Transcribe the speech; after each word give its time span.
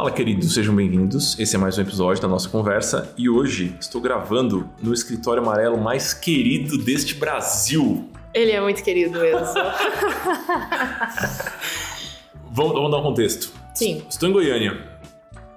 Fala, 0.00 0.10
queridos, 0.10 0.54
sejam 0.54 0.74
bem-vindos. 0.74 1.38
Esse 1.38 1.56
é 1.56 1.58
mais 1.58 1.76
um 1.76 1.82
episódio 1.82 2.22
da 2.22 2.28
nossa 2.28 2.48
conversa 2.48 3.14
e 3.18 3.28
hoje 3.28 3.76
estou 3.78 4.00
gravando 4.00 4.66
no 4.80 4.94
escritório 4.94 5.42
amarelo 5.42 5.76
mais 5.76 6.14
querido 6.14 6.78
deste 6.78 7.14
Brasil. 7.16 8.08
Ele 8.32 8.50
é 8.50 8.62
muito 8.62 8.82
querido 8.82 9.20
mesmo. 9.20 9.44
vamos, 12.50 12.72
vamos 12.72 12.90
dar 12.90 12.96
um 12.96 13.02
contexto. 13.02 13.52
Sim. 13.74 14.02
Estou 14.08 14.26
em 14.26 14.32
Goiânia, 14.32 14.88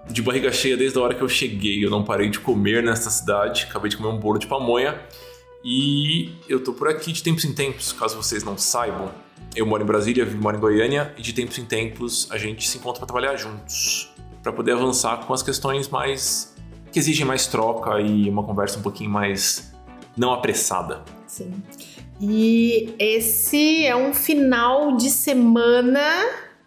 de 0.10 0.22
barriga 0.22 0.52
cheia 0.52 0.76
desde 0.76 1.00
a 1.00 1.02
hora 1.02 1.16
que 1.16 1.22
eu 1.22 1.30
cheguei. 1.30 1.82
Eu 1.82 1.90
não 1.90 2.04
parei 2.04 2.30
de 2.30 2.42
comer 2.42 2.84
nesta 2.84 3.10
cidade, 3.10 3.68
acabei 3.70 3.90
de 3.90 3.96
comer 3.96 4.10
um 4.10 4.20
bolo 4.20 4.38
de 4.40 4.48
pamonha 4.48 5.00
e 5.64 6.34
eu 6.50 6.62
tô 6.62 6.74
por 6.74 6.90
aqui 6.90 7.14
de 7.14 7.24
tempos 7.24 7.46
em 7.46 7.54
tempos, 7.54 7.94
caso 7.94 8.18
vocês 8.18 8.44
não 8.44 8.58
saibam. 8.58 9.10
Eu 9.56 9.66
moro 9.66 9.84
em 9.84 9.86
Brasília, 9.88 10.26
moro 10.26 10.58
em 10.58 10.60
Goiânia 10.60 11.14
e 11.18 11.22
de 11.22 11.32
tempos 11.32 11.58
em 11.58 11.64
tempos 11.64 12.28
a 12.30 12.38
gente 12.38 12.68
se 12.68 12.78
encontra 12.78 13.00
para 13.00 13.08
trabalhar 13.08 13.38
juntos 13.38 14.12
para 14.44 14.52
poder 14.52 14.74
avançar 14.74 15.26
com 15.26 15.34
as 15.34 15.42
questões 15.42 15.88
mais 15.88 16.54
que 16.92 17.00
exigem 17.00 17.26
mais 17.26 17.48
troca 17.48 18.00
e 18.02 18.30
uma 18.30 18.44
conversa 18.44 18.78
um 18.78 18.82
pouquinho 18.84 19.10
mais 19.10 19.74
não 20.16 20.32
apressada. 20.32 21.02
Sim. 21.26 21.52
E 22.22 22.94
esse 23.00 23.86
é 23.86 23.96
um 23.96 24.14
final 24.14 24.96
de 24.96 25.10
semana 25.10 26.00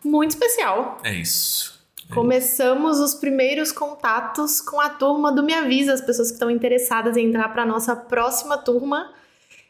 muito 0.04 0.32
especial. 0.32 0.98
É 1.04 1.14
isso. 1.14 1.78
É 2.10 2.14
Começamos 2.14 2.98
os 2.98 3.14
primeiros 3.14 3.70
contatos 3.70 4.60
com 4.60 4.80
a 4.80 4.88
turma 4.88 5.30
do 5.30 5.42
Me 5.42 5.54
Avisa, 5.54 5.92
as 5.92 6.00
pessoas 6.00 6.28
que 6.28 6.34
estão 6.34 6.50
interessadas 6.50 7.16
em 7.16 7.26
entrar 7.26 7.48
para 7.50 7.62
a 7.62 7.66
nossa 7.66 7.94
próxima 7.94 8.58
turma 8.58 9.12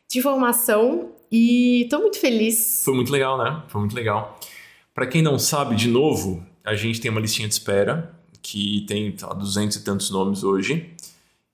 de 0.09 0.23
formação. 0.23 1.10
E 1.30 1.82
estou 1.82 2.00
muito 2.00 2.18
feliz. 2.18 2.82
Foi 2.84 2.95
muito 2.95 3.12
legal, 3.12 3.36
né? 3.36 3.62
Foi 3.68 3.80
muito 3.80 3.95
legal. 3.95 4.38
Para 4.95 5.06
quem 5.06 5.20
não 5.20 5.38
sabe, 5.38 5.74
de 5.74 5.88
novo, 5.88 6.42
a 6.66 6.74
gente 6.74 7.00
tem 7.00 7.10
uma 7.10 7.20
listinha 7.20 7.46
de 7.46 7.54
espera 7.54 8.12
que 8.42 8.84
tem 8.88 9.12
tá, 9.12 9.32
200 9.32 9.76
e 9.76 9.84
tantos 9.84 10.10
nomes 10.10 10.42
hoje. 10.42 10.90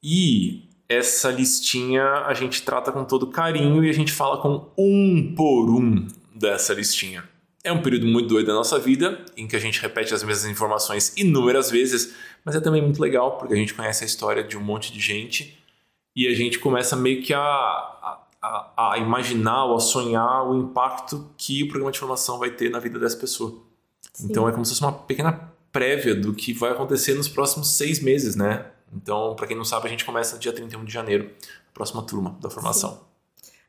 E 0.02 0.62
essa 0.88 1.30
listinha 1.30 2.02
a 2.26 2.32
gente 2.32 2.62
trata 2.62 2.90
com 2.90 3.04
todo 3.04 3.26
carinho 3.26 3.84
e 3.84 3.90
a 3.90 3.92
gente 3.92 4.10
fala 4.10 4.38
com 4.38 4.70
um 4.76 5.34
por 5.36 5.70
um 5.70 6.08
dessa 6.34 6.72
listinha. 6.72 7.24
É 7.62 7.70
um 7.70 7.82
período 7.82 8.06
muito 8.06 8.28
doido 8.28 8.46
da 8.46 8.54
nossa 8.54 8.78
vida, 8.78 9.24
em 9.36 9.46
que 9.46 9.54
a 9.54 9.58
gente 9.58 9.80
repete 9.80 10.12
as 10.14 10.24
mesmas 10.24 10.50
informações 10.50 11.12
inúmeras 11.16 11.70
vezes, 11.70 12.14
mas 12.44 12.56
é 12.56 12.60
também 12.60 12.82
muito 12.82 13.00
legal, 13.00 13.38
porque 13.38 13.54
a 13.54 13.56
gente 13.56 13.74
conhece 13.74 14.02
a 14.02 14.06
história 14.06 14.42
de 14.42 14.56
um 14.56 14.60
monte 14.60 14.92
de 14.92 14.98
gente 14.98 15.56
e 16.16 16.26
a 16.26 16.34
gente 16.34 16.58
começa 16.58 16.96
meio 16.96 17.22
que 17.22 17.32
a, 17.32 17.40
a, 17.40 18.92
a 18.92 18.98
imaginar 18.98 19.66
ou 19.66 19.76
a 19.76 19.80
sonhar 19.80 20.48
o 20.48 20.58
impacto 20.58 21.30
que 21.36 21.62
o 21.62 21.68
programa 21.68 21.92
de 21.92 21.98
formação 21.98 22.38
vai 22.38 22.50
ter 22.50 22.70
na 22.70 22.80
vida 22.80 22.98
dessa 22.98 23.16
pessoa. 23.16 23.71
Sim. 24.12 24.26
Então 24.30 24.48
é 24.48 24.52
como 24.52 24.64
se 24.64 24.72
fosse 24.72 24.82
uma 24.82 24.92
pequena 24.92 25.52
prévia 25.72 26.14
do 26.14 26.34
que 26.34 26.52
vai 26.52 26.70
acontecer 26.72 27.14
nos 27.14 27.28
próximos 27.28 27.68
seis 27.70 28.00
meses, 28.00 28.36
né? 28.36 28.66
Então, 28.94 29.34
para 29.34 29.46
quem 29.46 29.56
não 29.56 29.64
sabe, 29.64 29.86
a 29.86 29.90
gente 29.90 30.04
começa 30.04 30.38
dia 30.38 30.52
31 30.52 30.84
de 30.84 30.92
janeiro, 30.92 31.30
a 31.70 31.72
próxima 31.72 32.02
turma 32.02 32.36
da 32.40 32.50
formação. 32.50 32.90
Sim. 32.90 33.12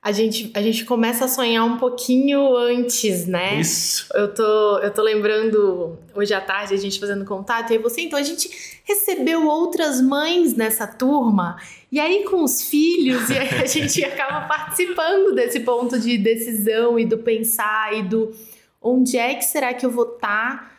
A 0.03 0.11
gente, 0.11 0.51
a 0.53 0.61
gente 0.61 0.83
começa 0.83 1.23
a 1.23 1.27
sonhar 1.29 1.63
um 1.63 1.77
pouquinho 1.77 2.57
antes, 2.57 3.25
né? 3.25 3.61
Isso. 3.61 4.05
Eu 4.13 4.33
tô, 4.33 4.79
eu 4.79 4.93
tô 4.93 5.01
lembrando 5.01 5.97
hoje 6.13 6.33
à 6.33 6.41
tarde 6.41 6.73
a 6.73 6.77
gente 6.77 6.99
fazendo 6.99 7.23
contato 7.23 7.71
e 7.71 7.77
aí 7.77 7.81
você, 7.81 8.01
então 8.01 8.19
a 8.19 8.23
gente 8.23 8.81
recebeu 8.83 9.47
outras 9.47 10.01
mães 10.01 10.55
nessa 10.55 10.85
turma 10.85 11.55
e 11.89 12.01
aí 12.01 12.25
com 12.25 12.43
os 12.43 12.63
filhos 12.63 13.29
e 13.29 13.37
a 13.37 13.65
gente 13.65 14.03
acaba 14.03 14.45
participando 14.45 15.33
desse 15.33 15.61
ponto 15.61 15.97
de 15.97 16.17
decisão 16.17 16.99
e 16.99 17.05
do 17.05 17.19
pensar 17.19 17.97
e 17.97 18.03
do 18.03 18.35
onde 18.83 19.17
é 19.17 19.33
que 19.35 19.45
será 19.45 19.73
que 19.73 19.85
eu 19.85 19.91
vou 19.91 20.15
estar 20.15 20.59
tá 20.59 20.71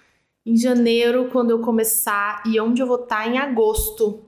em 0.45 0.57
janeiro 0.57 1.31
quando 1.33 1.51
eu 1.51 1.61
começar 1.61 2.43
e 2.47 2.61
onde 2.61 2.83
eu 2.83 2.87
vou 2.87 3.03
estar 3.03 3.25
tá 3.25 3.29
em 3.29 3.39
agosto, 3.39 4.23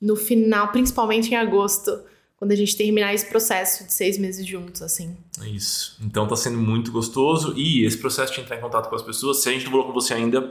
no 0.00 0.16
final, 0.16 0.68
principalmente 0.72 1.30
em 1.30 1.36
agosto, 1.36 2.02
quando 2.36 2.52
a 2.52 2.56
gente 2.56 2.76
terminar 2.76 3.14
esse 3.14 3.26
processo 3.26 3.84
de 3.84 3.92
seis 3.92 4.18
meses 4.18 4.46
juntos, 4.46 4.82
assim. 4.82 5.16
Isso. 5.44 5.96
Então 6.02 6.26
tá 6.26 6.34
sendo 6.34 6.58
muito 6.58 6.90
gostoso 6.90 7.54
e 7.56 7.84
esse 7.84 7.98
processo 7.98 8.32
de 8.32 8.40
entrar 8.40 8.56
em 8.56 8.60
contato 8.60 8.88
com 8.88 8.96
as 8.96 9.02
pessoas, 9.02 9.42
se 9.42 9.48
a 9.48 9.52
gente 9.52 9.64
não 9.64 9.70
falou 9.70 9.86
com 9.86 9.92
você 9.92 10.14
ainda, 10.14 10.50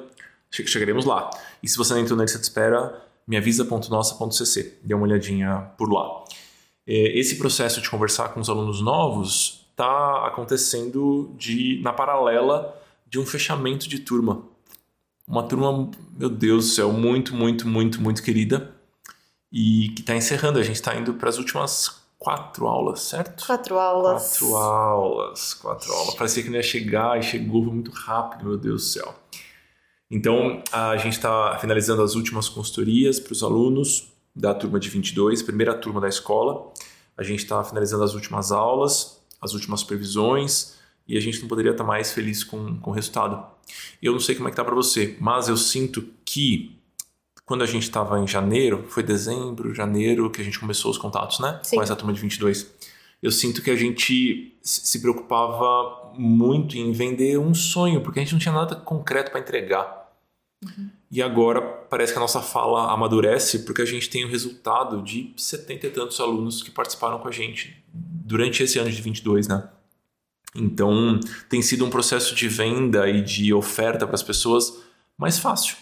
chegaremos 0.51 1.03
lá. 1.03 1.29
E 1.61 1.67
se 1.67 1.75
você 1.75 1.93
não 1.93 2.01
entrou 2.01 2.17
na 2.17 2.25
de 2.25 2.31
espera, 2.31 3.03
me 3.27 3.35
avisa.nossa.cc, 3.35 4.79
dê 4.83 4.93
uma 4.93 5.03
olhadinha 5.03 5.71
por 5.77 5.91
lá. 5.91 6.23
É, 6.87 7.19
esse 7.19 7.37
processo 7.37 7.81
de 7.81 7.89
conversar 7.89 8.29
com 8.29 8.39
os 8.39 8.49
alunos 8.49 8.81
novos 8.81 9.58
está 9.79 10.27
acontecendo 10.27 11.33
de 11.37 11.79
na 11.81 11.93
paralela 11.93 12.77
de 13.07 13.17
um 13.17 13.25
fechamento 13.25 13.87
de 13.87 13.99
turma. 13.99 14.43
Uma 15.25 15.43
turma, 15.43 15.89
meu 16.17 16.29
Deus 16.29 16.65
do 16.65 16.71
céu, 16.71 16.91
muito, 16.91 17.33
muito, 17.33 17.65
muito, 17.65 18.01
muito 18.01 18.21
querida 18.21 18.75
e 19.51 19.89
que 19.95 20.01
está 20.01 20.15
encerrando. 20.15 20.59
A 20.59 20.63
gente 20.63 20.75
está 20.75 20.95
indo 20.95 21.13
para 21.13 21.29
as 21.29 21.37
últimas 21.37 22.01
quatro 22.17 22.67
aulas, 22.67 23.01
certo? 23.01 23.45
Quatro 23.45 23.79
aulas. 23.79 24.37
Quatro 24.37 24.55
aulas, 24.57 25.53
quatro 25.53 25.93
aulas. 25.93 26.15
Parecia 26.15 26.43
que 26.43 26.49
não 26.49 26.57
ia 26.57 26.63
chegar 26.63 27.17
e 27.17 27.23
chegou 27.23 27.63
muito 27.63 27.89
rápido, 27.91 28.45
meu 28.45 28.57
Deus 28.57 28.81
do 28.81 28.87
céu. 28.87 29.15
Então, 30.11 30.61
a 30.71 30.97
gente 30.97 31.13
está 31.13 31.57
finalizando 31.59 32.01
as 32.01 32.15
últimas 32.15 32.49
consultorias 32.49 33.19
para 33.19 33.31
os 33.31 33.43
alunos 33.43 34.11
da 34.35 34.53
turma 34.53 34.79
de 34.79 34.89
22, 34.89 35.41
primeira 35.43 35.73
turma 35.73 36.01
da 36.01 36.09
escola. 36.09 36.73
A 37.15 37.23
gente 37.23 37.39
está 37.39 37.63
finalizando 37.63 38.03
as 38.03 38.13
últimas 38.13 38.51
aulas 38.51 39.18
as 39.41 39.53
últimas 39.53 39.83
previsões 39.83 40.77
e 41.07 41.17
a 41.17 41.21
gente 41.21 41.41
não 41.41 41.47
poderia 41.47 41.71
estar 41.71 41.83
mais 41.83 42.11
feliz 42.11 42.43
com, 42.43 42.79
com 42.79 42.91
o 42.91 42.93
resultado. 42.93 43.43
Eu 44.01 44.13
não 44.13 44.19
sei 44.19 44.35
como 44.35 44.47
é 44.47 44.51
que 44.51 44.57
tá 44.57 44.63
para 44.63 44.75
você, 44.75 45.17
mas 45.19 45.47
eu 45.47 45.57
sinto 45.57 46.07
que 46.23 46.79
quando 47.45 47.63
a 47.63 47.65
gente 47.65 47.83
estava 47.83 48.19
em 48.19 48.27
janeiro, 48.27 48.85
foi 48.89 49.01
dezembro, 49.01 49.73
janeiro 49.73 50.29
que 50.29 50.39
a 50.39 50.43
gente 50.43 50.59
começou 50.59 50.91
os 50.91 50.99
contatos, 50.99 51.39
né? 51.39 51.59
Sim. 51.63 51.77
Com 51.77 51.81
essa 51.81 51.95
turma 51.95 52.13
de 52.13 52.21
22. 52.21 52.71
Eu 53.23 53.31
sinto 53.31 53.63
que 53.63 53.71
a 53.71 53.75
gente 53.75 54.55
se 54.61 55.01
preocupava 55.01 56.13
muito 56.13 56.77
em 56.77 56.91
vender 56.91 57.39
um 57.39 57.53
sonho, 57.55 58.01
porque 58.01 58.19
a 58.19 58.23
gente 58.23 58.33
não 58.33 58.39
tinha 58.39 58.53
nada 58.53 58.75
concreto 58.75 59.31
para 59.31 59.39
entregar. 59.39 60.13
Uhum. 60.63 60.89
E 61.11 61.23
agora 61.23 61.59
parece 61.59 62.11
que 62.11 62.19
a 62.19 62.21
nossa 62.21 62.39
fala 62.39 62.93
amadurece 62.93 63.59
porque 63.59 63.81
a 63.81 63.85
gente 63.85 64.09
tem 64.09 64.25
o 64.25 64.29
resultado 64.29 65.01
de 65.01 65.33
setenta 65.35 65.87
e 65.87 65.89
tantos 65.89 66.19
alunos 66.19 66.61
que 66.61 66.69
participaram 66.69 67.17
com 67.17 67.27
a 67.27 67.31
gente 67.31 67.83
durante 68.29 68.61
esse 68.61 68.77
ano 68.77 68.91
de 68.91 69.01
22, 69.01 69.47
né? 69.47 69.67
Então, 70.55 71.19
tem 71.49 71.63
sido 71.63 71.83
um 71.83 71.89
processo 71.89 72.35
de 72.35 72.47
venda 72.47 73.09
e 73.09 73.23
de 73.23 73.51
oferta 73.51 74.05
para 74.05 74.13
as 74.13 74.21
pessoas 74.21 74.71
mais 75.17 75.39
fácil. 75.39 75.75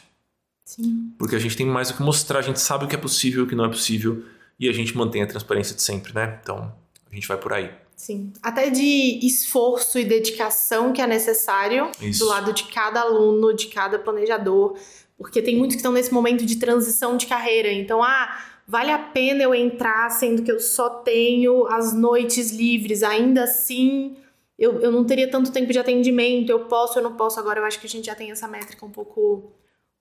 Sim. 0.64 1.14
Porque 1.18 1.36
a 1.36 1.40
gente 1.40 1.58
tem 1.58 1.66
mais 1.66 1.90
o 1.90 1.98
que 1.98 2.02
mostrar, 2.02 2.40
a 2.40 2.42
gente 2.42 2.62
sabe 2.62 2.86
o 2.86 2.88
que 2.88 2.96
é 2.96 2.98
possível 2.98 3.42
e 3.42 3.44
o 3.44 3.48
que 3.48 3.56
não 3.56 3.66
é 3.66 3.70
possível 3.70 4.24
e 4.58 4.70
a 4.70 4.74
gente 4.74 4.96
mantém 4.96 5.22
a 5.22 5.28
transparência 5.28 5.76
de 5.76 5.82
sempre, 5.82 6.14
né? 6.14 6.40
Então, 6.42 6.74
a 7.12 7.14
gente 7.14 7.28
vai 7.28 7.38
por 7.38 7.52
aí. 7.52 7.70
Sim. 7.98 8.32
Até 8.42 8.70
de 8.70 9.20
esforço 9.26 10.00
e 10.00 10.06
dedicação 10.06 10.94
que 10.94 11.02
é 11.02 11.08
necessário 11.08 11.92
Isso. 12.02 12.20
do 12.20 12.28
lado 12.28 12.54
de 12.54 12.64
cada 12.64 13.02
aluno, 13.02 13.54
de 13.54 13.68
cada 13.68 14.00
planejador, 14.00 14.78
porque 15.18 15.42
tem 15.42 15.58
muitos 15.58 15.76
que 15.76 15.80
estão 15.80 15.92
nesse 15.92 16.14
momento 16.14 16.46
de 16.46 16.56
transição 16.56 17.18
de 17.18 17.26
carreira. 17.26 17.74
Então, 17.74 18.02
ah, 18.02 18.40
vale 18.68 18.92
a 18.92 19.00
pena 19.00 19.44
eu 19.44 19.56
entrar 19.56 20.10
sendo 20.10 20.44
que 20.44 20.52
eu 20.52 20.60
só 20.60 20.90
tenho 20.90 21.66
as 21.68 21.94
noites 21.94 22.52
livres, 22.52 23.02
ainda 23.02 23.44
assim 23.46 24.18
eu, 24.58 24.80
eu 24.82 24.92
não 24.92 25.06
teria 25.06 25.30
tanto 25.30 25.52
tempo 25.52 25.72
de 25.72 25.78
atendimento, 25.78 26.50
eu 26.50 26.62
posso, 26.62 26.98
eu 26.98 27.04
não 27.04 27.16
posso. 27.16 27.40
Agora 27.40 27.60
eu 27.60 27.66
acho 27.66 27.80
que 27.80 27.86
a 27.86 27.90
gente 27.90 28.06
já 28.06 28.16
tem 28.16 28.32
essa 28.32 28.48
métrica 28.48 28.84
um 28.86 28.90
pouco, 28.90 29.52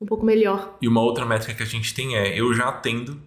um 0.01 0.07
pouco 0.07 0.25
melhor. 0.25 0.77
E 0.81 0.89
uma 0.89 1.03
outra 1.03 1.27
métrica 1.27 1.55
que 1.55 1.63
a 1.63 1.67
gente 1.67 1.95
tem 1.95 2.17
é: 2.17 2.41
eu 2.41 2.55
já 2.55 2.69
atendo, 2.69 3.21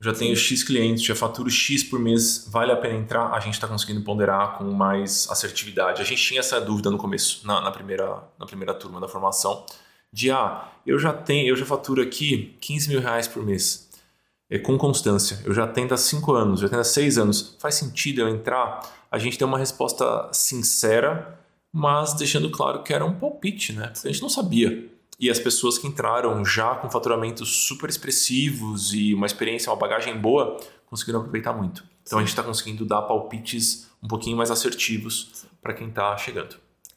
já 0.00 0.12
tenho 0.12 0.36
Sim. 0.36 0.42
X 0.42 0.62
clientes, 0.62 1.02
já 1.02 1.14
faturo 1.14 1.50
X 1.50 1.82
por 1.82 1.98
mês, 1.98 2.48
vale 2.48 2.70
a 2.70 2.76
pena 2.76 2.96
entrar? 2.96 3.32
A 3.32 3.40
gente 3.40 3.54
está 3.54 3.66
conseguindo 3.66 4.02
ponderar 4.02 4.56
com 4.58 4.64
mais 4.70 5.28
assertividade. 5.28 6.00
A 6.00 6.04
gente 6.04 6.22
tinha 6.22 6.38
essa 6.38 6.60
dúvida 6.60 6.88
no 6.88 6.98
começo, 6.98 7.44
na, 7.44 7.60
na, 7.60 7.72
primeira, 7.72 8.22
na 8.38 8.46
primeira 8.46 8.72
turma 8.72 9.00
da 9.00 9.08
formação, 9.08 9.66
de 10.12 10.30
ah, 10.30 10.68
eu 10.86 11.00
já 11.00 11.12
tenho, 11.12 11.48
eu 11.48 11.56
já 11.56 11.66
faturo 11.66 12.00
aqui 12.00 12.56
15 12.60 12.88
mil 12.88 13.00
reais 13.00 13.26
por 13.26 13.44
mês 13.44 13.89
com 14.58 14.76
constância. 14.76 15.40
Eu 15.44 15.54
já 15.54 15.66
tento 15.66 15.94
há 15.94 15.96
cinco 15.96 16.32
anos, 16.32 16.60
já 16.60 16.68
tento 16.68 16.80
há 16.80 16.84
seis 16.84 17.18
anos. 17.18 17.56
Faz 17.58 17.76
sentido 17.76 18.20
eu 18.20 18.28
entrar? 18.28 18.80
A 19.10 19.18
gente 19.18 19.38
tem 19.38 19.46
uma 19.46 19.58
resposta 19.58 20.28
sincera, 20.32 21.38
mas 21.72 22.14
deixando 22.14 22.50
claro 22.50 22.82
que 22.82 22.92
era 22.92 23.04
um 23.04 23.14
palpite, 23.14 23.72
né? 23.72 23.92
A 24.04 24.08
gente 24.08 24.22
não 24.22 24.28
sabia. 24.28 24.90
E 25.18 25.30
as 25.30 25.38
pessoas 25.38 25.78
que 25.78 25.86
entraram 25.86 26.44
já 26.44 26.74
com 26.74 26.90
faturamentos 26.90 27.66
super 27.66 27.88
expressivos 27.88 28.92
e 28.92 29.14
uma 29.14 29.26
experiência, 29.26 29.70
uma 29.70 29.76
bagagem 29.78 30.18
boa, 30.18 30.58
conseguiram 30.86 31.20
aproveitar 31.20 31.52
muito. 31.52 31.84
Então 32.02 32.18
a 32.18 32.22
gente 32.22 32.30
está 32.30 32.42
conseguindo 32.42 32.84
dar 32.84 33.02
palpites 33.02 33.88
um 34.02 34.08
pouquinho 34.08 34.36
mais 34.36 34.50
assertivos 34.50 35.44
para 35.62 35.74
quem 35.74 35.88
está 35.88 36.16
chegando. 36.16 36.56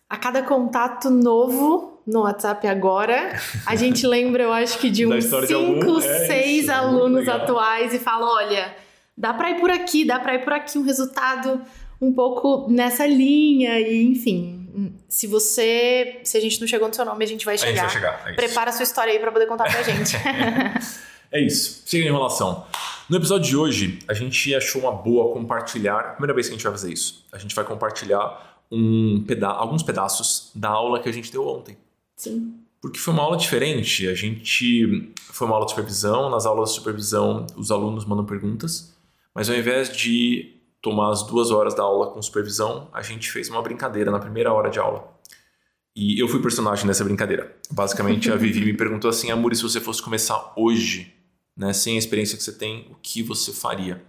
A 0.10 0.18
cada 0.18 0.42
contato 0.44 1.10
novo 1.10 1.93
no 2.06 2.22
WhatsApp 2.22 2.68
agora. 2.68 3.40
A 3.66 3.76
gente 3.76 4.06
lembra, 4.08 4.44
eu 4.44 4.54
acho 4.54 4.78
que 4.80 4.90
de 4.90 5.06
uns 5.06 5.26
5, 5.26 6.02
6 6.02 6.68
é 6.68 6.72
alunos 6.74 7.28
atuais 7.28 7.94
e 7.94 8.00
fala: 8.00 8.26
olha, 8.26 8.76
dá 9.18 9.34
para 9.34 9.52
ir 9.52 9.60
por 9.60 9.72
aqui, 9.72 10.06
dá 10.06 10.20
para 10.20 10.36
ir 10.36 10.44
por 10.44 10.54
aqui, 10.54 10.78
um 10.78 10.84
resultado 10.84 11.62
um 12.02 12.14
pouco 12.14 12.70
nessa 12.70 13.06
linha, 13.06 13.80
e 13.80 14.04
enfim. 14.04 14.60
Se 15.08 15.28
você. 15.28 16.20
Se 16.24 16.38
a 16.38 16.42
gente 16.42 16.60
não 16.60 16.68
chegou 16.68 16.88
no 16.88 16.94
seu 16.94 17.06
nome, 17.06 17.24
a 17.24 17.28
gente 17.28 17.46
vai 17.46 17.58
chegar. 17.58 17.86
A 17.86 17.88
gente 17.88 18.02
vai 18.02 18.18
chegar. 18.18 18.32
É 18.32 18.34
Prepara 18.34 18.72
a 18.72 18.74
sua 18.74 18.84
história 18.84 19.14
aí 19.14 19.20
para 19.20 19.32
poder 19.32 19.46
contar 19.46 19.66
pra 19.66 19.84
gente. 19.84 20.16
é 21.32 21.40
isso. 21.40 21.84
Chega 21.86 22.06
em 22.06 22.08
enrolação. 22.08 22.66
No 23.08 23.18
episódio 23.18 23.48
de 23.48 23.56
hoje, 23.56 24.00
a 24.08 24.14
gente 24.14 24.56
achou 24.56 24.82
uma 24.82 24.92
boa 24.92 25.32
compartilhar. 25.32 26.14
Primeira 26.14 26.34
vez 26.34 26.48
que 26.48 26.54
a 26.54 26.58
gente 26.58 26.64
vai 26.64 26.72
fazer 26.72 26.92
isso. 26.92 27.24
A 27.32 27.38
gente 27.38 27.54
vai 27.54 27.64
compartilhar 27.64 28.58
um 28.72 29.24
peda 29.28 29.48
alguns 29.48 29.84
pedaços 29.84 30.50
da 30.56 30.70
aula 30.70 31.00
que 31.00 31.08
a 31.08 31.12
gente 31.12 31.32
deu 31.32 31.48
ontem. 31.48 31.78
Sim. 32.16 32.54
Porque 32.82 33.00
foi 33.00 33.14
uma 33.14 33.24
aula 33.24 33.38
diferente. 33.38 34.08
A 34.08 34.14
gente. 34.14 35.14
Foi 35.32 35.48
uma 35.48 35.56
aula 35.56 35.66
de 35.66 35.72
supervisão. 35.72 36.30
Nas 36.30 36.46
aulas 36.46 36.70
de 36.70 36.76
supervisão, 36.76 37.48
os 37.56 37.72
alunos 37.72 38.06
mandam 38.06 38.26
perguntas. 38.26 38.94
Mas 39.34 39.50
ao 39.50 39.56
invés 39.56 39.96
de 39.96 40.54
tomar 40.82 41.12
as 41.12 41.24
duas 41.24 41.50
horas 41.50 41.74
da 41.74 41.82
aula 41.82 42.12
com 42.12 42.22
supervisão, 42.22 42.90
a 42.92 43.02
gente 43.02 43.32
fez 43.32 43.48
uma 43.50 43.62
brincadeira 43.62 44.12
na 44.12 44.20
primeira 44.20 44.52
hora 44.52 44.70
de 44.70 44.80
aula. 44.80 45.18
E 45.96 46.20
eu 46.22 46.28
fui 46.28 46.42
personagem 46.42 46.86
nessa 46.86 47.06
brincadeira. 47.06 47.56
Basicamente, 47.72 48.30
a 48.30 48.36
Vivi 48.36 48.60
me 48.66 48.74
perguntou 48.74 49.10
assim: 49.10 49.32
Amuri, 49.32 49.56
se 49.56 49.64
você 49.64 49.80
fosse 49.80 50.02
começar 50.02 50.54
hoje, 50.58 51.14
né, 51.56 51.72
sem 51.72 51.96
a 51.96 52.00
experiência 52.00 52.38
que 52.38 52.44
você 52.44 52.52
tem, 52.52 52.88
o 52.92 52.96
que 53.02 53.24
você 53.24 53.54
faria? 53.54 54.04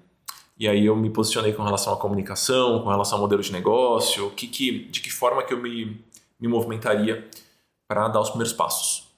E 0.59 0.67
aí 0.67 0.87
eu 0.87 0.97
me 0.97 1.11
posicionei 1.11 1.53
com 1.53 1.63
relação 1.63 1.93
à 1.93 1.97
comunicação, 1.97 2.81
com 2.83 2.89
relação 2.89 3.19
ao 3.19 3.23
modelo 3.23 3.43
de 3.43 3.53
negócio, 3.53 4.31
que, 4.31 4.49
que, 4.49 4.85
de 4.87 5.01
que 5.01 5.13
forma 5.13 5.43
que 5.43 5.53
eu 5.53 5.61
me, 5.61 6.01
me 6.41 6.49
movimentaria 6.49 7.29
para 7.89 8.09
dar 8.09 8.21
os 8.21 8.31
primeiros 8.31 8.53
passos. 8.53 9.09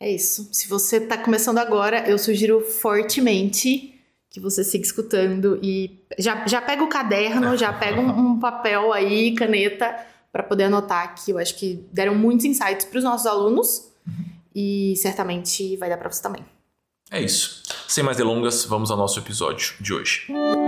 É 0.00 0.10
isso. 0.10 0.48
Se 0.52 0.68
você 0.68 0.98
está 0.98 1.16
começando 1.16 1.58
agora, 1.58 2.08
eu 2.08 2.18
sugiro 2.18 2.60
fortemente 2.60 3.94
que 4.28 4.40
você 4.40 4.64
siga 4.64 4.84
escutando 4.84 5.60
e 5.62 6.00
já, 6.18 6.44
já 6.46 6.60
pega 6.60 6.82
o 6.82 6.88
caderno, 6.88 7.56
já 7.56 7.72
pega 7.72 8.00
um, 8.00 8.32
um 8.32 8.40
papel 8.40 8.92
aí, 8.92 9.32
caneta, 9.34 9.96
para 10.32 10.42
poder 10.42 10.64
anotar 10.64 11.14
que 11.14 11.30
eu 11.30 11.38
acho 11.38 11.56
que 11.56 11.86
deram 11.92 12.16
muitos 12.16 12.44
insights 12.44 12.84
para 12.84 12.98
os 12.98 13.04
nossos 13.04 13.26
alunos 13.26 13.92
uhum. 14.04 14.24
e 14.52 14.94
certamente 14.96 15.76
vai 15.76 15.88
dar 15.88 15.96
para 15.96 16.10
você 16.10 16.20
também. 16.20 16.44
É 17.10 17.22
isso. 17.22 17.62
Sem 17.86 18.02
mais 18.02 18.16
delongas, 18.16 18.64
vamos 18.64 18.90
ao 18.90 18.96
nosso 18.96 19.20
episódio 19.20 19.74
de 19.80 19.94
hoje. 19.94 20.26
Essa 20.28 20.63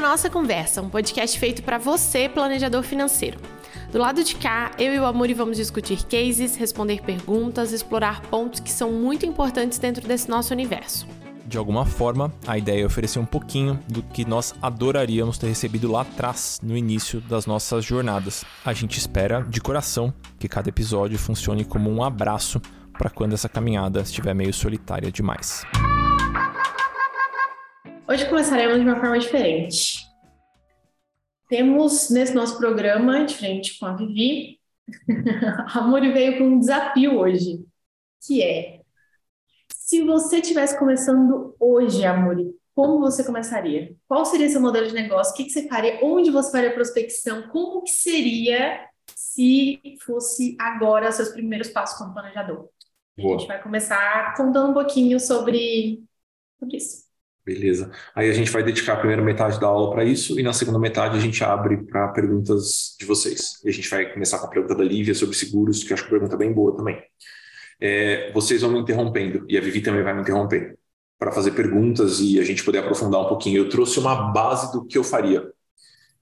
nossa 0.00 0.30
conversa, 0.30 0.80
um 0.80 0.88
podcast 0.88 1.38
feito 1.38 1.62
para 1.62 1.78
você, 1.78 2.28
planejador 2.28 2.82
financeiro. 2.82 3.38
Do 3.92 3.98
lado 3.98 4.22
de 4.24 4.34
cá, 4.36 4.70
eu 4.78 4.94
e 4.94 4.98
o 4.98 5.04
Amuri 5.04 5.34
vamos 5.34 5.56
discutir 5.56 6.04
cases, 6.04 6.56
responder 6.56 7.02
perguntas, 7.02 7.72
explorar 7.72 8.22
pontos 8.22 8.60
que 8.60 8.70
são 8.70 8.92
muito 8.92 9.26
importantes 9.26 9.78
dentro 9.78 10.06
desse 10.06 10.28
nosso 10.28 10.54
universo. 10.54 11.06
De 11.44 11.58
alguma 11.58 11.84
forma, 11.84 12.32
a 12.46 12.56
ideia 12.56 12.82
é 12.82 12.86
oferecer 12.86 13.18
um 13.18 13.26
pouquinho 13.26 13.78
do 13.88 14.02
que 14.02 14.24
nós 14.24 14.54
adoraríamos 14.62 15.36
ter 15.36 15.48
recebido 15.48 15.90
lá 15.90 16.02
atrás, 16.02 16.60
no 16.62 16.76
início 16.76 17.20
das 17.22 17.44
nossas 17.44 17.84
jornadas. 17.84 18.44
A 18.64 18.72
gente 18.72 18.96
espera, 18.96 19.42
de 19.42 19.60
coração, 19.60 20.14
que 20.38 20.48
cada 20.48 20.68
episódio 20.68 21.18
funcione 21.18 21.64
como 21.64 21.90
um 21.90 22.04
abraço 22.04 22.62
para 22.92 23.10
quando 23.10 23.32
essa 23.32 23.48
caminhada 23.48 24.00
estiver 24.00 24.34
meio 24.34 24.54
solitária 24.54 25.10
demais. 25.10 25.64
Hoje 28.10 28.28
começaremos 28.28 28.76
de 28.76 28.82
uma 28.82 28.98
forma 28.98 29.20
diferente. 29.20 30.04
Temos 31.48 32.10
nesse 32.10 32.34
nosso 32.34 32.58
programa, 32.58 33.24
diferente 33.24 33.78
com 33.78 33.86
a 33.86 33.94
Vivi, 33.94 34.58
a 35.72 35.80
Muri 35.82 36.10
veio 36.10 36.36
com 36.36 36.42
um 36.42 36.58
desafio 36.58 37.16
hoje, 37.16 37.64
que 38.26 38.42
é 38.42 38.80
se 39.72 40.02
você 40.02 40.38
estivesse 40.38 40.76
começando 40.76 41.54
hoje, 41.60 42.04
Amuri, 42.04 42.52
como 42.74 42.98
você 42.98 43.22
começaria? 43.22 43.94
Qual 44.08 44.24
seria 44.24 44.48
seu 44.48 44.60
modelo 44.60 44.88
de 44.88 44.94
negócio? 44.94 45.32
O 45.32 45.36
que, 45.36 45.44
que 45.44 45.50
você 45.50 45.68
faria? 45.68 46.00
Onde 46.02 46.32
você 46.32 46.50
faria 46.50 46.70
a 46.70 46.74
prospecção? 46.74 47.46
Como 47.50 47.84
que 47.84 47.92
seria 47.92 48.88
se 49.14 49.80
fosse 50.04 50.56
agora 50.58 51.12
seus 51.12 51.28
primeiros 51.28 51.68
passos 51.68 51.96
como 51.96 52.12
planejador? 52.12 52.68
Boa. 53.16 53.36
A 53.36 53.38
gente 53.38 53.46
vai 53.46 53.62
começar 53.62 54.34
contando 54.36 54.70
um 54.70 54.74
pouquinho 54.74 55.20
sobre, 55.20 56.02
sobre 56.58 56.76
isso. 56.76 57.09
Beleza. 57.44 57.90
Aí 58.14 58.28
a 58.28 58.34
gente 58.34 58.50
vai 58.50 58.62
dedicar 58.62 58.94
a 58.94 58.96
primeira 58.96 59.22
metade 59.22 59.58
da 59.58 59.66
aula 59.66 59.90
para 59.90 60.04
isso 60.04 60.38
e 60.38 60.42
na 60.42 60.52
segunda 60.52 60.78
metade 60.78 61.16
a 61.16 61.20
gente 61.20 61.42
abre 61.42 61.78
para 61.78 62.08
perguntas 62.08 62.96
de 62.98 63.06
vocês. 63.06 63.60
E 63.64 63.68
a 63.68 63.72
gente 63.72 63.88
vai 63.88 64.12
começar 64.12 64.38
com 64.38 64.46
a 64.46 64.50
pergunta 64.50 64.74
da 64.74 64.84
Lívia 64.84 65.14
sobre 65.14 65.34
seguros, 65.34 65.82
que 65.82 65.92
eu 65.92 65.94
acho 65.94 66.04
que 66.06 66.10
é 66.10 66.12
uma 66.12 66.20
pergunta 66.20 66.36
bem 66.36 66.52
boa 66.52 66.76
também. 66.76 67.02
É, 67.80 68.30
vocês 68.32 68.60
vão 68.60 68.70
me 68.72 68.78
interrompendo 68.80 69.46
e 69.48 69.56
a 69.56 69.60
Vivi 69.60 69.80
também 69.80 70.02
vai 70.02 70.14
me 70.14 70.20
interromper 70.20 70.78
para 71.18 71.32
fazer 71.32 71.52
perguntas 71.52 72.20
e 72.20 72.38
a 72.38 72.44
gente 72.44 72.64
poder 72.64 72.78
aprofundar 72.78 73.22
um 73.22 73.28
pouquinho. 73.28 73.58
Eu 73.58 73.68
trouxe 73.68 73.98
uma 73.98 74.32
base 74.32 74.70
do 74.72 74.86
que 74.86 74.98
eu 74.98 75.04
faria. 75.04 75.50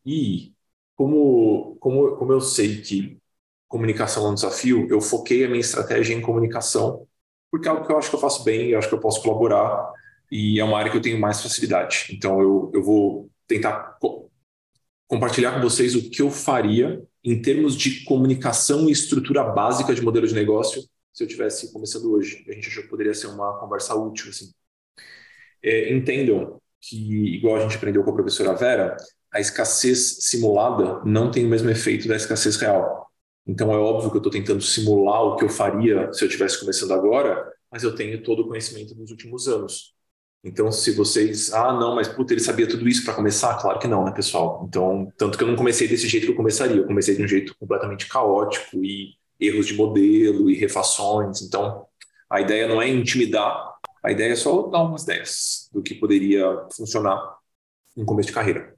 E 0.06 0.52
como, 0.96 1.76
como, 1.80 2.16
como 2.16 2.32
eu 2.32 2.40
sei 2.40 2.80
que 2.80 3.18
comunicação 3.68 4.26
é 4.26 4.30
um 4.30 4.34
desafio, 4.34 4.88
eu 4.90 5.00
foquei 5.00 5.44
a 5.44 5.48
minha 5.48 5.60
estratégia 5.60 6.14
em 6.14 6.20
comunicação, 6.20 7.06
porque 7.50 7.68
é 7.68 7.70
algo 7.70 7.86
que 7.86 7.92
eu 7.92 7.98
acho 7.98 8.08
que 8.08 8.16
eu 8.16 8.20
faço 8.20 8.42
bem, 8.44 8.70
eu 8.70 8.78
acho 8.78 8.88
que 8.88 8.94
eu 8.94 9.00
posso 9.00 9.22
colaborar 9.22 9.92
e 10.30 10.60
é 10.60 10.64
uma 10.64 10.78
área 10.78 10.90
que 10.90 10.96
eu 10.96 11.02
tenho 11.02 11.18
mais 11.20 11.42
facilidade. 11.42 12.08
Então 12.12 12.40
eu, 12.40 12.70
eu 12.74 12.82
vou 12.82 13.30
tentar 13.46 13.96
co 14.00 14.28
compartilhar 15.06 15.54
com 15.54 15.62
vocês 15.62 15.94
o 15.94 16.10
que 16.10 16.20
eu 16.20 16.30
faria 16.30 17.02
em 17.24 17.40
termos 17.40 17.74
de 17.74 18.04
comunicação 18.04 18.88
e 18.88 18.92
estrutura 18.92 19.42
básica 19.42 19.94
de 19.94 20.02
modelo 20.02 20.26
de 20.26 20.34
negócio 20.34 20.82
se 21.14 21.24
eu 21.24 21.26
tivesse 21.26 21.72
começando 21.72 22.12
hoje. 22.12 22.44
A 22.46 22.52
gente 22.52 22.68
achou 22.68 22.82
que 22.82 22.90
poderia 22.90 23.14
ser 23.14 23.28
uma 23.28 23.58
conversa 23.58 23.94
útil 23.94 24.28
assim. 24.28 24.52
É, 25.62 25.92
entendam 25.92 26.60
que 26.80 27.36
igual 27.36 27.56
a 27.56 27.60
gente 27.60 27.76
aprendeu 27.76 28.04
com 28.04 28.10
a 28.10 28.14
professora 28.14 28.54
Vera, 28.54 28.96
a 29.32 29.40
escassez 29.40 30.18
simulada 30.20 31.02
não 31.04 31.30
tem 31.30 31.44
o 31.46 31.48
mesmo 31.48 31.70
efeito 31.70 32.06
da 32.06 32.16
escassez 32.16 32.56
real. 32.56 33.10
Então 33.46 33.72
é 33.72 33.76
óbvio 33.78 34.10
que 34.10 34.16
eu 34.16 34.20
estou 34.20 34.32
tentando 34.32 34.62
simular 34.62 35.22
o 35.22 35.36
que 35.36 35.44
eu 35.44 35.48
faria 35.48 36.12
se 36.12 36.22
eu 36.22 36.28
estivesse 36.28 36.60
começando 36.60 36.92
agora, 36.92 37.50
mas 37.70 37.82
eu 37.82 37.94
tenho 37.94 38.22
todo 38.22 38.40
o 38.42 38.48
conhecimento 38.48 38.94
dos 38.94 39.10
últimos 39.10 39.48
anos. 39.48 39.94
Então, 40.44 40.70
se 40.70 40.92
vocês, 40.92 41.52
ah, 41.52 41.72
não, 41.72 41.96
mas 41.96 42.06
puta, 42.08 42.32
ele 42.32 42.40
sabia 42.40 42.68
tudo 42.68 42.88
isso 42.88 43.04
para 43.04 43.14
começar? 43.14 43.58
Claro 43.60 43.78
que 43.78 43.88
não, 43.88 44.04
né, 44.04 44.12
pessoal? 44.12 44.64
Então, 44.68 45.12
tanto 45.16 45.36
que 45.36 45.42
eu 45.42 45.48
não 45.48 45.56
comecei 45.56 45.88
desse 45.88 46.06
jeito 46.08 46.26
que 46.26 46.32
eu 46.32 46.36
começaria, 46.36 46.76
eu 46.76 46.86
comecei 46.86 47.16
de 47.16 47.22
um 47.22 47.28
jeito 47.28 47.56
completamente 47.58 48.06
caótico 48.08 48.82
e 48.84 49.14
erros 49.40 49.66
de 49.66 49.74
modelo 49.74 50.48
e 50.48 50.54
refações. 50.54 51.42
Então, 51.42 51.86
a 52.30 52.40
ideia 52.40 52.68
não 52.68 52.80
é 52.80 52.88
intimidar, 52.88 53.74
a 54.02 54.12
ideia 54.12 54.32
é 54.32 54.36
só 54.36 54.68
dar 54.68 54.82
umas 54.82 55.02
ideias 55.02 55.68
do 55.72 55.82
que 55.82 55.94
poderia 55.94 56.44
funcionar 56.76 57.36
no 57.96 58.04
começo 58.04 58.28
de 58.28 58.34
carreira. 58.34 58.76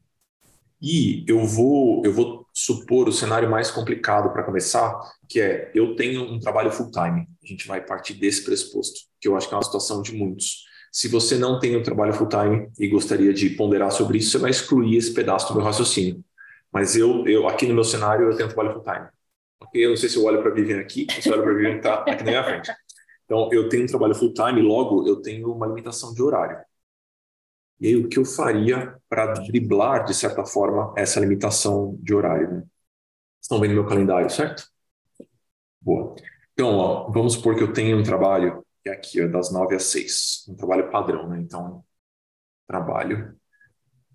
E 0.81 1.25
eu 1.29 1.45
vou, 1.45 2.03
eu 2.07 2.13
vou 2.13 2.47
supor 2.55 3.07
o 3.07 3.13
cenário 3.13 3.51
mais 3.51 3.71
complicado 3.71 4.33
para 4.33 4.45
começar, 4.45 4.99
que 5.29 5.39
é 5.41 5.71
eu 5.75 5.95
tenho 5.95 6.23
um 6.23 6.41
trabalho 6.41 6.73
full 6.73 6.91
time. 6.91 7.29
A 7.43 7.47
gente 7.47 7.69
vai 7.69 7.85
partir 7.85 8.15
desse 8.15 8.43
pressuposto, 8.45 9.01
que 9.21 9.29
eu 9.29 9.37
acho 9.37 9.47
que 9.47 9.53
é 9.53 9.57
uma 9.59 9.63
situação 9.63 10.01
de 10.01 10.15
muitos 10.15 10.70
se 10.91 11.09
você 11.09 11.37
não 11.39 11.59
tem 11.59 11.77
um 11.77 11.83
trabalho 11.83 12.13
full-time 12.13 12.71
e 12.79 12.89
gostaria 12.89 13.33
de 13.33 13.51
ponderar 13.51 13.93
sobre 13.93 14.19
isso, 14.19 14.33
você 14.33 14.39
vai 14.39 14.51
excluir 14.51 14.97
esse 14.97 15.15
pedaço 15.15 15.49
do 15.49 15.55
meu 15.55 15.65
raciocínio. 15.65 16.25
Mas 16.73 16.97
eu, 16.97 17.27
eu 17.27 17.49
aqui 17.49 17.67
no 17.67 17.75
meu 17.75 17.85
cenário, 17.85 18.27
eu 18.27 18.37
tenho 18.37 18.49
um 18.49 18.53
trabalho 18.53 18.75
full-time. 18.75 19.09
Eu 19.75 19.91
não 19.91 19.97
sei 19.97 20.09
se 20.09 20.17
eu 20.17 20.25
olho 20.25 20.43
para 20.43 20.51
Vivian 20.51 20.81
aqui, 20.81 21.07
se 21.21 21.29
eu 21.29 21.35
olho 21.35 21.43
para 21.43 21.55
que 21.55 21.77
está 21.77 21.95
aqui 21.95 22.25
na 22.25 22.31
minha 22.31 22.45
frente. 22.45 22.73
Então, 23.25 23.49
eu 23.53 23.69
tenho 23.69 23.85
um 23.85 23.87
trabalho 23.87 24.15
full-time, 24.15 24.61
logo 24.61 25.07
eu 25.07 25.23
tenho 25.23 25.53
uma 25.53 25.67
limitação 25.67 26.13
de 26.13 26.23
horário. 26.23 26.59
E 27.79 27.87
aí, 27.87 27.97
o 27.97 28.09
que 28.09 28.19
eu 28.19 28.25
faria 28.25 28.97
para 29.09 29.35
driblar, 29.35 30.05
de 30.05 30.15
certa 30.15 30.45
forma, 30.45 30.93
essa 30.97 31.21
limitação 31.21 31.97
de 32.01 32.13
horário? 32.13 32.51
Né? 32.51 32.63
Estão 33.41 33.61
vendo 33.61 33.75
meu 33.75 33.87
calendário, 33.87 34.29
certo? 34.29 34.65
Boa. 35.81 36.15
Então, 36.53 36.77
ó, 36.77 37.11
vamos 37.11 37.35
supor 37.35 37.57
que 37.57 37.63
eu 37.63 37.73
tenho 37.73 37.99
um 37.99 38.03
trabalho 38.03 38.65
que 38.83 38.89
é 38.89 38.93
aqui, 38.93 39.23
ó, 39.23 39.29
das 39.29 39.53
9 39.53 39.75
às 39.75 39.85
6. 39.85 40.47
Um 40.49 40.55
trabalho 40.55 40.91
padrão, 40.91 41.29
né? 41.29 41.41
Então, 41.41 41.85
trabalho. 42.67 43.37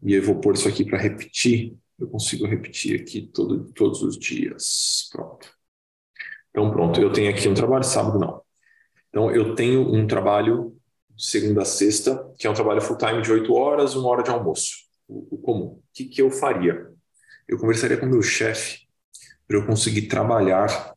E 0.03 0.13
eu 0.13 0.23
vou 0.23 0.39
pôr 0.39 0.55
isso 0.55 0.67
aqui 0.67 0.85
para 0.85 0.97
repetir. 0.97 1.77
Eu 1.97 2.07
consigo 2.07 2.45
repetir 2.45 2.99
aqui 2.99 3.27
todo, 3.33 3.71
todos 3.73 4.01
os 4.01 4.17
dias. 4.17 5.09
Pronto. 5.11 5.49
Então, 6.49 6.71
pronto. 6.71 6.99
Eu 6.99 7.11
tenho 7.11 7.29
aqui 7.29 7.47
um 7.47 7.53
trabalho, 7.53 7.83
sábado 7.83 8.19
não. 8.19 8.41
Então, 9.09 9.31
eu 9.31 9.55
tenho 9.55 9.93
um 9.93 10.07
trabalho 10.07 10.75
de 11.09 11.25
segunda 11.25 11.61
a 11.61 11.65
sexta, 11.65 12.33
que 12.37 12.45
é 12.45 12.49
um 12.49 12.53
trabalho 12.53 12.81
full-time 12.81 13.21
de 13.21 13.31
8 13.31 13.53
horas, 13.53 13.95
uma 13.95 14.09
hora 14.09 14.23
de 14.23 14.29
almoço. 14.29 14.85
O, 15.07 15.35
o 15.35 15.37
comum. 15.37 15.65
O 15.65 15.83
que, 15.93 16.05
que 16.05 16.21
eu 16.21 16.29
faria? 16.29 16.91
Eu 17.47 17.57
conversaria 17.57 17.97
com 17.97 18.05
meu 18.05 18.21
chefe 18.21 18.85
para 19.47 19.57
eu 19.57 19.65
conseguir 19.65 20.07
trabalhar 20.07 20.94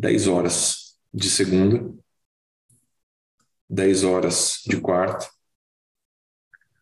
10 0.00 0.28
horas 0.28 0.96
de 1.12 1.28
segunda, 1.28 1.92
10 3.68 4.02
horas 4.04 4.62
de 4.66 4.80
quarta, 4.80 5.28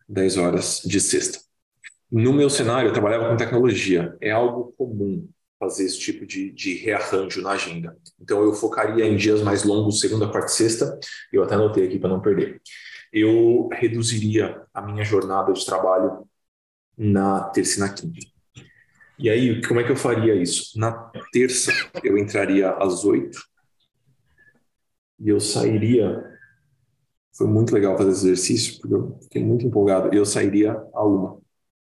10 0.07 0.37
horas 0.37 0.81
de 0.85 1.01
sexta. 1.01 1.39
No 2.09 2.31
meu 2.31 2.49
cenário, 2.49 2.87
eu 2.87 2.93
trabalhava 2.93 3.29
com 3.29 3.35
tecnologia, 3.35 4.17
é 4.21 4.31
algo 4.31 4.73
comum. 4.77 5.29
fazer 5.59 5.83
esse 5.83 5.99
tipo 5.99 6.25
de, 6.25 6.53
de 6.53 6.75
rearranjo 6.75 7.41
na 7.41 7.51
agenda. 7.51 7.97
Então, 8.17 8.41
eu 8.41 8.53
focaria 8.53 9.05
em 9.05 9.17
dias 9.17 9.41
mais 9.41 9.65
longos, 9.65 9.99
segunda, 9.99 10.31
quarta 10.31 10.49
e 10.49 10.55
sexta. 10.55 10.97
Eu 11.33 11.43
até 11.43 11.55
anotei 11.55 11.85
aqui 11.85 11.99
para 11.99 12.07
não 12.09 12.21
perder. 12.21 12.61
Eu 13.11 13.67
reduziria 13.73 14.65
a 14.73 14.81
minha 14.81 15.03
jornada 15.03 15.51
de 15.51 15.65
trabalho 15.65 16.25
na 16.97 17.49
terça 17.49 17.75
e 17.75 17.79
na 17.81 17.89
quinta. 17.93 18.38
E 19.19 19.29
aí, 19.29 19.61
como 19.67 19.79
é 19.79 19.83
que 19.83 19.91
eu 19.91 19.95
faria 19.95 20.33
isso? 20.35 20.79
Na 20.79 20.91
terça, 21.31 21.71
eu 22.03 22.17
entraria 22.17 22.71
às 22.71 23.03
oito 23.03 23.39
e 25.19 25.29
eu 25.29 25.39
sairia. 25.39 26.23
Foi 27.35 27.47
muito 27.47 27.73
legal 27.73 27.97
fazer 27.97 28.11
esse 28.11 28.25
exercício, 28.27 28.81
porque 28.81 28.93
eu 28.93 29.19
fiquei 29.23 29.43
muito 29.43 29.65
empolgado. 29.65 30.13
Eu 30.13 30.25
sairia 30.25 30.73
a 30.93 31.05
uma. 31.05 31.39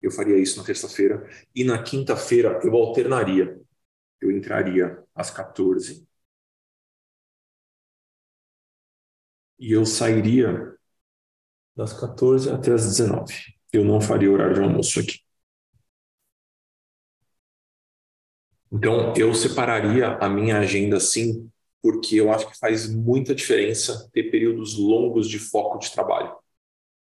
Eu 0.02 0.10
faria 0.10 0.38
isso 0.38 0.58
na 0.58 0.64
terça-feira. 0.64 1.28
E 1.54 1.64
na 1.64 1.82
quinta-feira, 1.82 2.60
eu 2.64 2.74
alternaria. 2.76 3.60
Eu 4.20 4.30
entraria 4.32 5.02
às 5.14 5.30
14 5.30 6.06
e 9.58 9.72
eu 9.72 9.84
sairia 9.86 10.74
das 11.76 11.92
14 11.92 12.50
até 12.50 12.72
as 12.72 12.86
19. 12.86 13.34
Eu 13.72 13.84
não 13.84 14.00
faria 14.00 14.30
horário 14.30 14.54
de 14.54 14.60
almoço 14.62 15.00
aqui. 15.00 15.25
Então, 18.72 19.14
eu 19.16 19.32
separaria 19.34 20.16
a 20.16 20.28
minha 20.28 20.58
agenda 20.58 20.96
assim, 20.96 21.48
porque 21.82 22.16
eu 22.16 22.32
acho 22.32 22.50
que 22.50 22.58
faz 22.58 22.92
muita 22.92 23.34
diferença 23.34 24.10
ter 24.12 24.24
períodos 24.24 24.76
longos 24.76 25.28
de 25.28 25.38
foco 25.38 25.78
de 25.78 25.92
trabalho. 25.92 26.34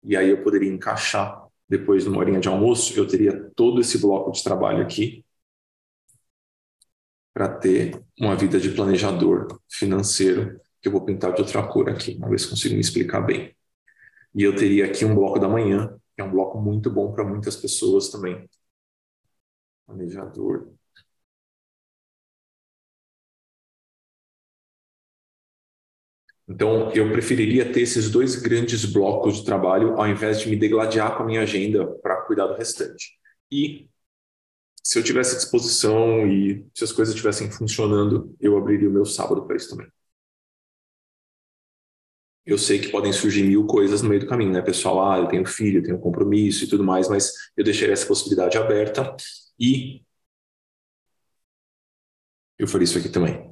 E 0.03 0.15
aí 0.15 0.29
eu 0.29 0.43
poderia 0.43 0.72
encaixar 0.72 1.46
depois 1.67 2.03
de 2.03 2.10
uma 2.10 2.20
horinha 2.20 2.39
de 2.39 2.48
almoço, 2.48 2.98
eu 2.98 3.08
teria 3.08 3.50
todo 3.55 3.79
esse 3.79 3.98
bloco 3.98 4.31
de 4.31 4.43
trabalho 4.43 4.81
aqui 4.81 5.25
para 7.34 7.48
ter 7.48 8.01
uma 8.20 8.36
vida 8.36 8.60
de 8.60 8.72
planejador 8.72 9.60
financeiro, 9.70 10.60
que 10.81 10.88
eu 10.88 10.91
vou 10.91 11.05
pintar 11.05 11.34
de 11.34 11.41
outra 11.41 11.65
cor 11.65 11.89
aqui, 11.89 12.15
uma 12.17 12.29
vez 12.29 12.46
consigo 12.46 12.75
me 12.75 12.81
explicar 12.81 13.22
bem. 13.22 13.55
E 14.36 14.43
eu 14.43 14.55
teria 14.55 14.86
aqui 14.86 15.05
um 15.05 15.15
bloco 15.15 15.39
da 15.39 15.48
manhã, 15.48 15.98
que 16.15 16.22
é 16.22 16.24
um 16.24 16.31
bloco 16.31 16.60
muito 16.60 16.89
bom 16.89 17.13
para 17.13 17.24
muitas 17.24 17.55
pessoas 17.55 18.10
também. 18.10 18.50
Planejador 19.86 20.74
Então, 26.48 26.91
eu 26.91 27.12
preferiria 27.12 27.71
ter 27.71 27.81
esses 27.81 28.10
dois 28.10 28.36
grandes 28.36 28.86
blocos 28.86 29.38
de 29.38 29.45
trabalho 29.45 29.95
ao 29.98 30.07
invés 30.07 30.39
de 30.39 30.50
me 30.50 30.55
degladiar 30.55 31.15
com 31.15 31.24
a 31.24 31.25
minha 31.25 31.41
agenda 31.41 31.86
para 32.01 32.21
cuidar 32.24 32.48
do 32.48 32.55
restante. 32.55 33.12
E 33.51 33.89
se 34.83 34.98
eu 35.00 35.03
tivesse 35.03 35.36
disposição 35.36 36.27
e 36.27 36.65
se 36.74 36.83
as 36.83 36.91
coisas 36.91 37.13
estivessem 37.13 37.51
funcionando, 37.51 38.36
eu 38.39 38.57
abriria 38.57 38.89
o 38.89 38.91
meu 38.91 39.05
sábado 39.05 39.45
para 39.45 39.55
isso 39.55 39.69
também. 39.69 39.88
Eu 42.45 42.57
sei 42.57 42.79
que 42.79 42.89
podem 42.89 43.13
surgir 43.13 43.43
mil 43.43 43.65
coisas 43.67 44.01
no 44.01 44.10
meio 44.10 44.21
do 44.21 44.27
caminho, 44.27 44.51
né, 44.51 44.62
pessoal? 44.62 45.12
Ah, 45.12 45.19
eu 45.19 45.27
tenho 45.27 45.45
filho, 45.45 45.79
eu 45.79 45.83
tenho 45.83 46.00
compromisso 46.00 46.63
e 46.63 46.67
tudo 46.67 46.83
mais, 46.83 47.07
mas 47.07 47.31
eu 47.55 47.63
deixaria 47.63 47.93
essa 47.93 48.05
possibilidade 48.07 48.57
aberta 48.57 49.15
e 49.60 50.03
eu 52.57 52.67
faria 52.67 52.86
isso 52.86 52.98
aqui 52.98 53.10
também 53.10 53.50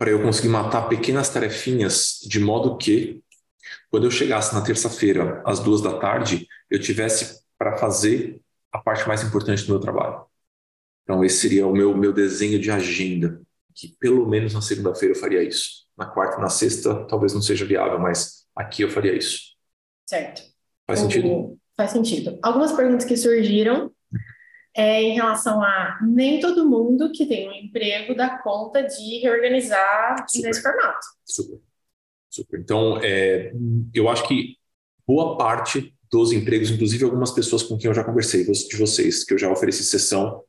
para 0.00 0.12
eu 0.12 0.22
conseguir 0.22 0.48
matar 0.48 0.88
pequenas 0.88 1.28
tarefinhas 1.28 2.20
de 2.26 2.40
modo 2.40 2.78
que 2.78 3.22
quando 3.90 4.06
eu 4.06 4.10
chegasse 4.10 4.54
na 4.54 4.62
terça-feira 4.62 5.42
às 5.44 5.60
duas 5.60 5.82
da 5.82 5.98
tarde 5.98 6.48
eu 6.70 6.80
tivesse 6.80 7.42
para 7.58 7.76
fazer 7.76 8.40
a 8.72 8.78
parte 8.78 9.06
mais 9.06 9.22
importante 9.22 9.62
do 9.66 9.72
meu 9.72 9.78
trabalho. 9.78 10.24
Então 11.02 11.22
esse 11.22 11.36
seria 11.36 11.66
o 11.66 11.72
meu 11.74 11.94
meu 11.94 12.14
desenho 12.14 12.58
de 12.58 12.70
agenda 12.70 13.42
que 13.74 13.94
pelo 14.00 14.26
menos 14.26 14.54
na 14.54 14.62
segunda-feira 14.62 15.14
eu 15.14 15.20
faria 15.20 15.42
isso. 15.42 15.86
Na 15.98 16.06
quarta 16.06 16.38
e 16.38 16.40
na 16.40 16.48
sexta 16.48 17.04
talvez 17.04 17.34
não 17.34 17.42
seja 17.42 17.66
viável, 17.66 17.98
mas 17.98 18.46
aqui 18.56 18.80
eu 18.80 18.88
faria 18.88 19.14
isso. 19.14 19.54
Certo. 20.08 20.40
Faz 20.86 21.00
sentido? 21.00 21.58
Faz 21.76 21.90
sentido. 21.90 22.38
Algumas 22.42 22.72
perguntas 22.72 23.04
que 23.04 23.18
surgiram 23.18 23.92
é 24.74 25.02
em 25.02 25.14
relação 25.14 25.62
a 25.62 25.98
nem 26.02 26.40
todo 26.40 26.68
mundo 26.68 27.10
que 27.12 27.26
tem 27.26 27.48
um 27.48 27.52
emprego 27.52 28.14
dá 28.14 28.38
conta 28.38 28.82
de 28.82 29.18
reorganizar 29.18 30.24
Super. 30.28 30.46
nesse 30.46 30.62
formato. 30.62 31.06
Super. 31.24 31.58
Super. 32.28 32.60
Então, 32.60 32.98
é, 33.02 33.52
eu 33.92 34.08
acho 34.08 34.26
que 34.28 34.56
boa 35.06 35.36
parte 35.36 35.92
dos 36.10 36.32
empregos, 36.32 36.70
inclusive 36.70 37.04
algumas 37.04 37.32
pessoas 37.32 37.62
com 37.62 37.76
quem 37.76 37.88
eu 37.88 37.94
já 37.94 38.04
conversei, 38.04 38.44
de 38.44 38.76
vocês, 38.76 39.24
que 39.24 39.34
eu 39.34 39.38
já 39.38 39.50
ofereci 39.50 39.84
sessão, 39.84 40.42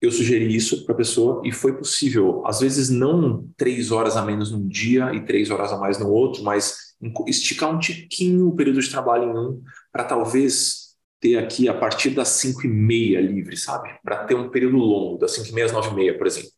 eu 0.00 0.10
sugeri 0.10 0.54
isso 0.54 0.84
para 0.84 0.94
a 0.94 0.98
pessoa 0.98 1.40
e 1.44 1.52
foi 1.52 1.76
possível. 1.76 2.42
Às 2.46 2.60
vezes, 2.60 2.90
não 2.90 3.48
três 3.56 3.90
horas 3.90 4.16
a 4.16 4.22
menos 4.22 4.50
num 4.50 4.66
dia 4.66 5.14
e 5.14 5.24
três 5.24 5.50
horas 5.50 5.72
a 5.72 5.78
mais 5.78 5.98
no 5.98 6.10
outro, 6.10 6.42
mas 6.42 6.94
esticar 7.26 7.70
um 7.70 7.78
tiquinho 7.78 8.48
o 8.48 8.56
período 8.56 8.80
de 8.80 8.90
trabalho 8.90 9.24
em 9.24 9.38
um, 9.38 9.62
para 9.92 10.04
talvez 10.04 10.83
ter 11.24 11.38
aqui 11.38 11.70
a 11.70 11.72
partir 11.72 12.10
das 12.10 12.28
5 12.28 12.66
e 12.66 12.68
meia 12.68 13.18
livre, 13.18 13.56
sabe? 13.56 13.98
Para 14.04 14.24
ter 14.24 14.34
um 14.34 14.50
período 14.50 14.76
longo, 14.76 15.16
das 15.16 15.32
5 15.32 15.48
e 15.48 15.52
meia 15.52 15.64
às 15.64 15.72
9 15.72 15.88
e 15.88 15.94
meia, 15.94 16.18
por 16.18 16.26
exemplo. 16.26 16.50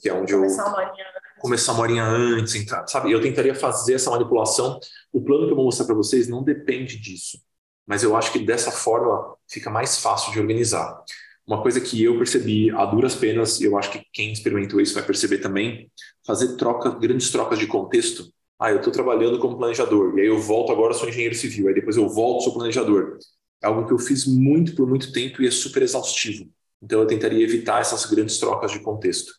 Que 0.00 0.08
é 0.08 0.14
onde 0.14 0.32
começar 0.32 0.62
eu. 0.62 0.68
Uma 0.68 0.78
horinha 0.78 1.04
começar 1.40 1.72
uma 1.72 1.82
horinha 1.82 2.04
antes, 2.04 2.54
entrar, 2.54 2.86
sabe? 2.86 3.10
Eu 3.10 3.20
tentaria 3.20 3.52
fazer 3.52 3.94
essa 3.94 4.08
manipulação. 4.12 4.78
O 5.12 5.20
plano 5.20 5.46
que 5.46 5.50
eu 5.50 5.56
vou 5.56 5.64
mostrar 5.64 5.86
para 5.86 5.94
vocês 5.96 6.28
não 6.28 6.44
depende 6.44 6.96
disso. 7.00 7.36
Mas 7.84 8.04
eu 8.04 8.16
acho 8.16 8.30
que 8.30 8.38
dessa 8.38 8.70
forma 8.70 9.34
fica 9.48 9.68
mais 9.68 9.98
fácil 9.98 10.32
de 10.32 10.38
organizar. 10.38 11.02
Uma 11.44 11.60
coisa 11.60 11.80
que 11.80 12.00
eu 12.00 12.16
percebi 12.16 12.70
a 12.70 12.84
duras 12.84 13.16
penas, 13.16 13.60
e 13.60 13.64
eu 13.64 13.76
acho 13.76 13.90
que 13.90 14.06
quem 14.12 14.32
experimentou 14.32 14.80
isso 14.80 14.94
vai 14.94 15.02
perceber 15.02 15.38
também, 15.38 15.90
fazer 16.24 16.56
troca, 16.56 16.90
grandes 16.90 17.32
trocas 17.32 17.58
de 17.58 17.66
contexto. 17.66 18.32
Ah, 18.56 18.70
eu 18.70 18.76
estou 18.76 18.92
trabalhando 18.92 19.40
como 19.40 19.58
planejador, 19.58 20.16
e 20.16 20.20
aí 20.20 20.28
eu 20.28 20.38
volto 20.38 20.70
agora, 20.70 20.94
sou 20.94 21.08
engenheiro 21.08 21.34
civil, 21.34 21.66
aí 21.66 21.74
depois 21.74 21.96
eu 21.96 22.08
volto, 22.08 22.44
sou 22.44 22.54
planejador. 22.54 23.18
Algo 23.62 23.86
que 23.86 23.92
eu 23.92 23.98
fiz 23.98 24.26
muito 24.26 24.74
por 24.74 24.88
muito 24.88 25.12
tempo 25.12 25.42
e 25.42 25.46
é 25.46 25.50
super 25.50 25.82
exaustivo. 25.82 26.50
Então 26.82 27.00
eu 27.00 27.06
tentaria 27.06 27.42
evitar 27.44 27.80
essas 27.80 28.04
grandes 28.06 28.38
trocas 28.38 28.72
de 28.72 28.80
contexto. 28.80 29.32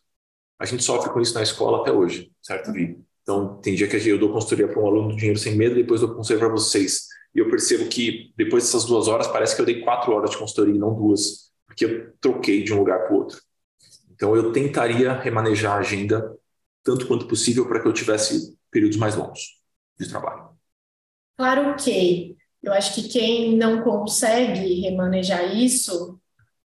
A 0.58 0.64
gente 0.64 0.82
sofre 0.82 1.12
com 1.12 1.20
isso 1.20 1.34
na 1.34 1.42
escola 1.42 1.80
até 1.80 1.92
hoje, 1.92 2.32
certo, 2.42 2.72
Vi? 2.72 2.98
Então 3.22 3.60
tem 3.60 3.74
dia 3.74 3.88
que 3.88 3.96
eu 3.96 4.18
dou 4.18 4.32
consultoria 4.32 4.68
para 4.68 4.80
um 4.80 4.86
aluno 4.86 5.08
do 5.10 5.16
Dinheiro 5.16 5.38
Sem 5.38 5.56
Medo, 5.56 5.74
depois 5.74 6.00
dou 6.00 6.14
conselho 6.14 6.38
para 6.38 6.48
vocês. 6.48 7.06
E 7.34 7.38
eu 7.38 7.48
percebo 7.50 7.88
que 7.88 8.32
depois 8.36 8.64
dessas 8.64 8.84
duas 8.84 9.08
horas, 9.08 9.26
parece 9.26 9.56
que 9.56 9.60
eu 9.60 9.66
dei 9.66 9.80
quatro 9.80 10.12
horas 10.12 10.30
de 10.30 10.38
consultoria 10.38 10.74
e 10.74 10.78
não 10.78 10.94
duas, 10.94 11.50
porque 11.66 11.84
eu 11.84 12.12
troquei 12.20 12.62
de 12.62 12.72
um 12.72 12.78
lugar 12.78 13.00
para 13.00 13.12
o 13.12 13.16
outro. 13.16 13.40
Então 14.12 14.36
eu 14.36 14.52
tentaria 14.52 15.12
remanejar 15.12 15.76
a 15.76 15.80
agenda 15.80 16.34
tanto 16.82 17.06
quanto 17.08 17.26
possível 17.26 17.66
para 17.66 17.80
que 17.80 17.88
eu 17.88 17.92
tivesse 17.92 18.56
períodos 18.70 18.96
mais 18.96 19.16
longos 19.16 19.60
de 19.98 20.08
trabalho. 20.08 20.50
Claro 21.36 21.74
que 21.76 22.36
eu 22.64 22.72
acho 22.72 22.94
que 22.94 23.08
quem 23.08 23.56
não 23.56 23.82
consegue 23.82 24.80
remanejar 24.80 25.54
isso, 25.56 26.18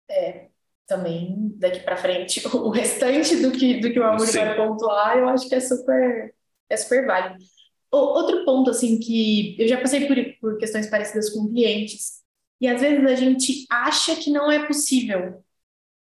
é, 0.09 0.47
também 0.87 1.53
daqui 1.57 1.79
para 1.79 1.97
frente, 1.97 2.45
o 2.55 2.69
restante 2.69 3.35
do 3.37 3.51
que, 3.51 3.79
do 3.79 3.91
que 3.91 3.99
o 3.99 4.03
Amor 4.03 4.25
vai 4.25 4.55
pontuar, 4.55 5.17
eu 5.17 5.29
acho 5.29 5.47
que 5.47 5.55
é 5.55 5.59
super, 5.59 6.33
é 6.69 6.77
super 6.77 7.05
válido. 7.05 7.43
O, 7.91 7.97
outro 7.97 8.43
ponto, 8.45 8.69
assim, 8.71 8.99
que 8.99 9.55
eu 9.59 9.67
já 9.67 9.79
passei 9.79 10.07
por, 10.07 10.15
por 10.39 10.57
questões 10.57 10.87
parecidas 10.87 11.29
com 11.29 11.47
clientes, 11.47 12.23
e 12.59 12.67
às 12.67 12.81
vezes 12.81 13.05
a 13.05 13.15
gente 13.15 13.65
acha 13.69 14.15
que 14.15 14.31
não 14.31 14.51
é 14.51 14.65
possível. 14.65 15.43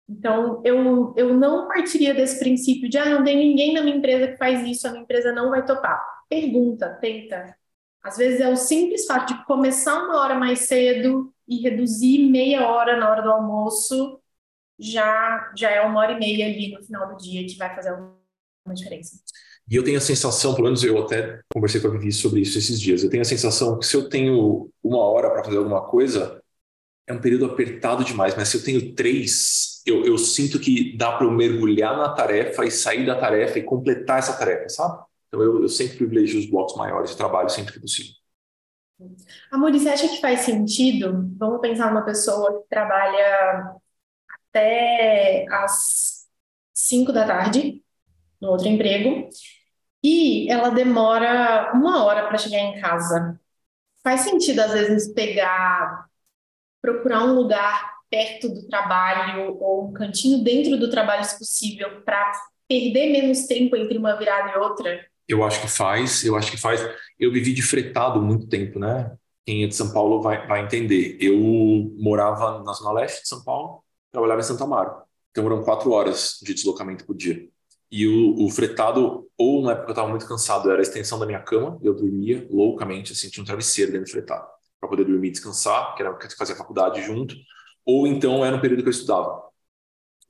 Então, 0.09 0.61
eu, 0.65 1.15
eu 1.17 1.35
não 1.35 1.67
partiria 1.67 2.13
desse 2.13 2.39
princípio 2.39 2.89
de, 2.89 2.99
ah, 2.99 3.09
não 3.09 3.25
tem 3.25 3.37
ninguém 3.37 3.73
na 3.73 3.83
minha 3.83 3.97
empresa 3.97 4.29
que 4.29 4.37
faz 4.37 4.63
isso, 4.67 4.87
a 4.87 4.91
minha 4.91 5.03
empresa 5.03 5.33
não 5.33 5.51
vai 5.51 5.65
topar. 5.65 6.03
Pergunta, 6.29 6.91
tenta, 7.01 7.57
às 8.05 8.19
vezes 8.19 8.41
é 8.41 8.53
o 8.53 8.57
simples 8.57 9.07
fato 9.07 9.35
de 9.35 9.45
começar 9.47 10.05
uma 10.05 10.21
hora 10.21 10.35
mais 10.35 10.61
cedo 10.61 11.33
e 11.49 11.63
reduzir 11.63 12.19
meia 12.31 12.69
hora 12.69 12.99
na 12.99 13.11
hora 13.11 13.23
do 13.23 13.31
almoço, 13.31 14.21
já, 14.79 15.51
já 15.57 15.71
é 15.71 15.81
uma 15.81 16.01
hora 16.01 16.13
e 16.13 16.19
meia 16.19 16.47
ali 16.47 16.73
no 16.73 16.83
final 16.85 17.09
do 17.09 17.17
dia 17.17 17.47
que 17.47 17.57
vai 17.57 17.75
fazer 17.75 17.91
alguma 17.91 18.75
diferença. 18.75 19.19
E 19.71 19.77
eu 19.77 19.83
tenho 19.83 19.97
a 19.97 20.03
sensação, 20.03 20.55
pelo 20.55 20.67
menos 20.67 20.85
eu 20.85 21.03
até 21.03 21.41
conversei 21.51 21.81
com 21.81 21.89
a 21.89 21.91
Vivi 21.93 22.13
sobre 22.13 22.41
isso 22.41 22.59
esses 22.59 22.79
dias, 22.79 23.03
eu 23.03 23.09
tenho 23.09 23.23
a 23.23 23.25
sensação 23.25 23.79
que 23.79 23.87
se 23.87 23.97
eu 23.97 24.07
tenho 24.07 24.71
uma 24.83 24.99
hora 24.99 25.31
para 25.31 25.43
fazer 25.43 25.57
alguma 25.57 25.81
coisa, 25.87 26.43
é 27.07 27.13
um 27.15 27.21
período 27.21 27.47
apertado 27.47 28.05
demais, 28.05 28.37
mas 28.37 28.49
se 28.49 28.59
eu 28.59 28.63
tenho 28.63 28.95
três, 28.95 29.83
eu, 29.87 30.05
eu 30.05 30.19
sinto 30.19 30.61
que 30.61 30.95
dá 30.99 31.13
para 31.13 31.27
eu 31.27 31.31
mergulhar 31.31 31.97
na 31.97 32.11
tarefa 32.11 32.67
e 32.67 32.71
sair 32.71 33.07
da 33.07 33.19
tarefa 33.19 33.59
e 33.59 33.63
completar 33.63 34.19
essa 34.19 34.35
tarefa, 34.35 34.69
sabe? 34.69 35.03
Então, 35.35 35.43
eu, 35.43 35.63
eu 35.63 35.69
sempre 35.69 35.97
privilegio 35.97 36.39
os 36.39 36.47
blocos 36.47 36.77
maiores 36.77 37.11
de 37.11 37.17
trabalho 37.17 37.49
sempre 37.49 37.73
que 37.73 37.81
possível. 37.81 38.15
Amor, 39.51 39.73
você 39.73 39.89
acha 39.89 40.07
que 40.09 40.21
faz 40.21 40.41
sentido? 40.41 41.29
Vamos 41.37 41.61
pensar 41.61 41.89
numa 41.89 42.05
pessoa 42.05 42.63
que 42.63 42.69
trabalha 42.69 43.75
até 44.49 45.45
às 45.51 46.29
5 46.73 47.13
da 47.13 47.27
tarde 47.27 47.83
no 48.41 48.51
outro 48.51 48.69
emprego 48.69 49.29
e 50.05 50.49
ela 50.49 50.71
demora 50.71 51.73
uma 51.75 52.05
hora 52.05 52.29
para 52.29 52.39
chegar 52.39 52.61
em 52.61 52.81
casa. 52.81 53.41
Faz 54.05 54.21
sentido, 54.21 54.61
às 54.61 54.73
vezes, 54.73 55.13
pegar, 55.13 56.09
procurar 56.81 57.25
um 57.25 57.35
lugar 57.35 57.93
perto 58.09 58.49
do 58.49 58.69
trabalho 58.69 59.59
ou 59.59 59.89
um 59.89 59.93
cantinho 59.93 60.45
dentro 60.45 60.79
do 60.79 60.89
trabalho, 60.89 61.25
se 61.25 61.37
possível, 61.37 62.03
para 62.03 62.31
perder 62.69 63.11
menos 63.11 63.47
tempo 63.47 63.75
entre 63.75 63.99
uma 63.99 64.17
virada 64.17 64.53
e 64.53 64.59
outra? 64.59 65.14
Eu 65.29 65.43
acho 65.45 65.61
que 65.61 65.69
faz, 65.69 66.25
eu 66.25 66.37
acho 66.37 66.51
que 66.51 66.61
faz. 66.61 66.81
Eu 67.19 67.33
vivi 67.33 67.53
de 67.53 67.63
fretado 67.63 68.21
muito 68.21 68.47
tempo, 68.47 68.79
né? 68.79 69.17
Quem 69.47 69.65
é 69.65 69.67
de 69.67 69.75
São 69.75 69.93
Paulo 69.93 70.23
vai, 70.23 70.47
vai 70.47 70.65
entender. 70.65 71.19
Eu 71.21 71.39
morava 71.99 72.63
na 72.63 72.73
Zona 72.73 72.93
Leste 72.93 73.23
de 73.23 73.29
São 73.29 73.43
Paulo, 73.45 73.83
trabalhava 74.11 74.41
em 74.41 74.45
Santa 74.45 74.65
Amaro. 74.65 75.03
Então 75.31 75.47
eram 75.47 75.63
quatro 75.65 75.91
horas 75.91 76.39
de 76.43 76.55
deslocamento 76.55 77.05
por 77.05 77.17
dia. 77.17 77.49
E 77.91 78.07
o, 78.09 78.47
o 78.47 78.51
fretado, 78.51 79.29
ou 79.39 79.63
na 79.63 79.73
época 79.73 79.89
eu 79.89 79.93
estava 79.93 80.09
muito 80.09 80.27
cansado, 80.27 80.71
era 80.71 80.81
a 80.81 80.83
extensão 80.83 81.19
da 81.19 81.27
minha 81.27 81.41
cama, 81.41 81.79
eu 81.83 81.95
dormia 81.95 82.47
loucamente, 82.51 83.13
assim, 83.13 83.29
tinha 83.29 83.43
um 83.43 83.47
travesseiro 83.47 83.93
dentro 83.93 84.07
do 84.07 84.11
fretado, 84.11 84.47
para 84.81 84.89
poder 84.89 85.05
dormir 85.05 85.29
e 85.29 85.31
descansar, 85.31 85.95
que 85.95 86.03
era 86.03 86.13
que 86.17 86.35
fazia 86.37 86.57
faculdade 86.57 87.03
junto, 87.03 87.37
ou 87.85 88.07
então 88.07 88.45
era 88.45 88.57
um 88.57 88.61
período 88.61 88.83
que 88.83 88.89
eu 88.89 88.93
estudava. 88.93 89.45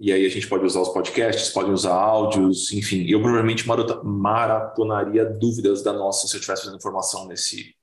E 0.01 0.13
aí 0.13 0.27
a 0.27 0.29
gente 0.29 0.49
pode 0.49 0.65
usar 0.65 0.81
os 0.81 0.89
podcasts, 0.89 1.51
pode 1.51 1.71
usar 1.71 1.95
áudios, 1.95 2.73
enfim. 2.73 3.07
Eu 3.09 3.21
provavelmente 3.21 3.65
maratonaria 3.67 5.25
dúvidas 5.25 5.83
da 5.83 5.93
nossa 5.93 6.27
se 6.27 6.35
eu 6.35 6.41
estivesse 6.41 6.65
fazendo 6.65 6.83
formação 6.83 7.27
nesse, 7.29 7.75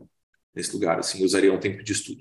nesse 0.53 0.73
lugar, 0.73 0.99
assim, 0.99 1.23
usaria 1.23 1.53
um 1.53 1.59
tempo 1.59 1.83
de 1.83 1.91
estudo. 1.91 2.19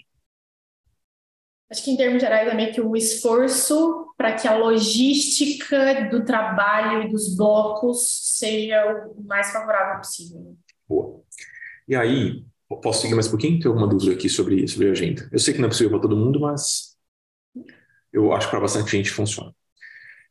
Acho 1.70 1.84
que 1.84 1.90
em 1.90 1.96
termos 1.96 2.20
gerais 2.20 2.48
é 2.48 2.54
meio 2.54 2.72
que 2.72 2.80
o 2.80 2.96
esforço 2.96 4.12
para 4.16 4.34
que 4.34 4.46
a 4.46 4.56
logística 4.56 6.08
do 6.10 6.24
trabalho 6.24 7.02
e 7.02 7.10
dos 7.10 7.36
blocos 7.36 8.06
seja 8.38 9.06
o 9.16 9.22
mais 9.22 9.52
favorável 9.52 9.98
possível. 9.98 10.56
Boa. 10.88 11.22
E 11.86 11.94
aí, 11.94 12.44
posso 12.82 13.02
seguir 13.02 13.14
mais 13.14 13.28
um 13.28 13.30
pouquinho? 13.30 13.60
Tem 13.60 13.68
alguma 13.68 13.86
dúvida 13.86 14.12
aqui 14.12 14.28
sobre, 14.28 14.66
sobre 14.66 14.88
a 14.88 14.92
agenda? 14.92 15.28
Eu 15.32 15.38
sei 15.38 15.54
que 15.54 15.60
não 15.60 15.66
é 15.66 15.70
possível 15.70 15.90
para 15.90 16.00
todo 16.00 16.16
mundo, 16.16 16.40
mas 16.40 16.96
eu 18.12 18.32
acho 18.32 18.46
que 18.46 18.50
para 18.50 18.60
bastante 18.60 18.90
gente 18.90 19.10
funciona. 19.10 19.54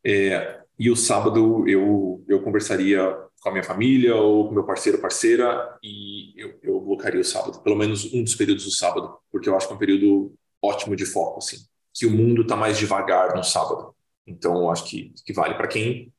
É, 0.06 0.62
e 0.78 0.90
o 0.90 0.96
sábado 0.96 1.68
eu, 1.68 2.24
eu 2.28 2.42
conversaria 2.42 3.02
com 3.42 3.50
a 3.50 3.52
minha 3.52 3.64
família 3.64 4.16
ou 4.16 4.48
com 4.48 4.54
meu 4.54 4.64
parceiro 4.64 5.00
parceira 5.00 5.78
e 5.84 6.34
eu, 6.38 6.60
eu 6.62 6.82
bloquearia 6.82 7.22
o 7.22 7.26
sábado, 7.26 7.62
pelo 7.62 7.76
menos 7.76 8.14
um 8.14 8.24
dos 8.24 8.36
períodos 8.36 8.66
do 8.66 8.72
sábado, 8.72 9.18
porque 9.32 9.50
eu 9.50 9.56
acho 9.56 9.68
que 9.68 9.74
é 9.74 9.76
um 9.76 9.80
período 9.80 10.34
ótimo 10.62 10.96
de 10.96 11.06
foco, 11.06 11.40
assim, 11.40 11.58
que 11.94 12.06
o 12.06 12.12
mundo 12.12 12.42
está 12.44 12.56
mais 12.56 12.78
devagar 12.78 13.36
no 13.36 13.44
sábado. 13.44 13.96
Então, 14.28 14.58
eu 14.58 14.70
acho 14.70 14.86
que, 14.86 15.14
que 15.26 15.34
vale 15.34 15.56
para 15.56 15.68
quem 15.68 16.14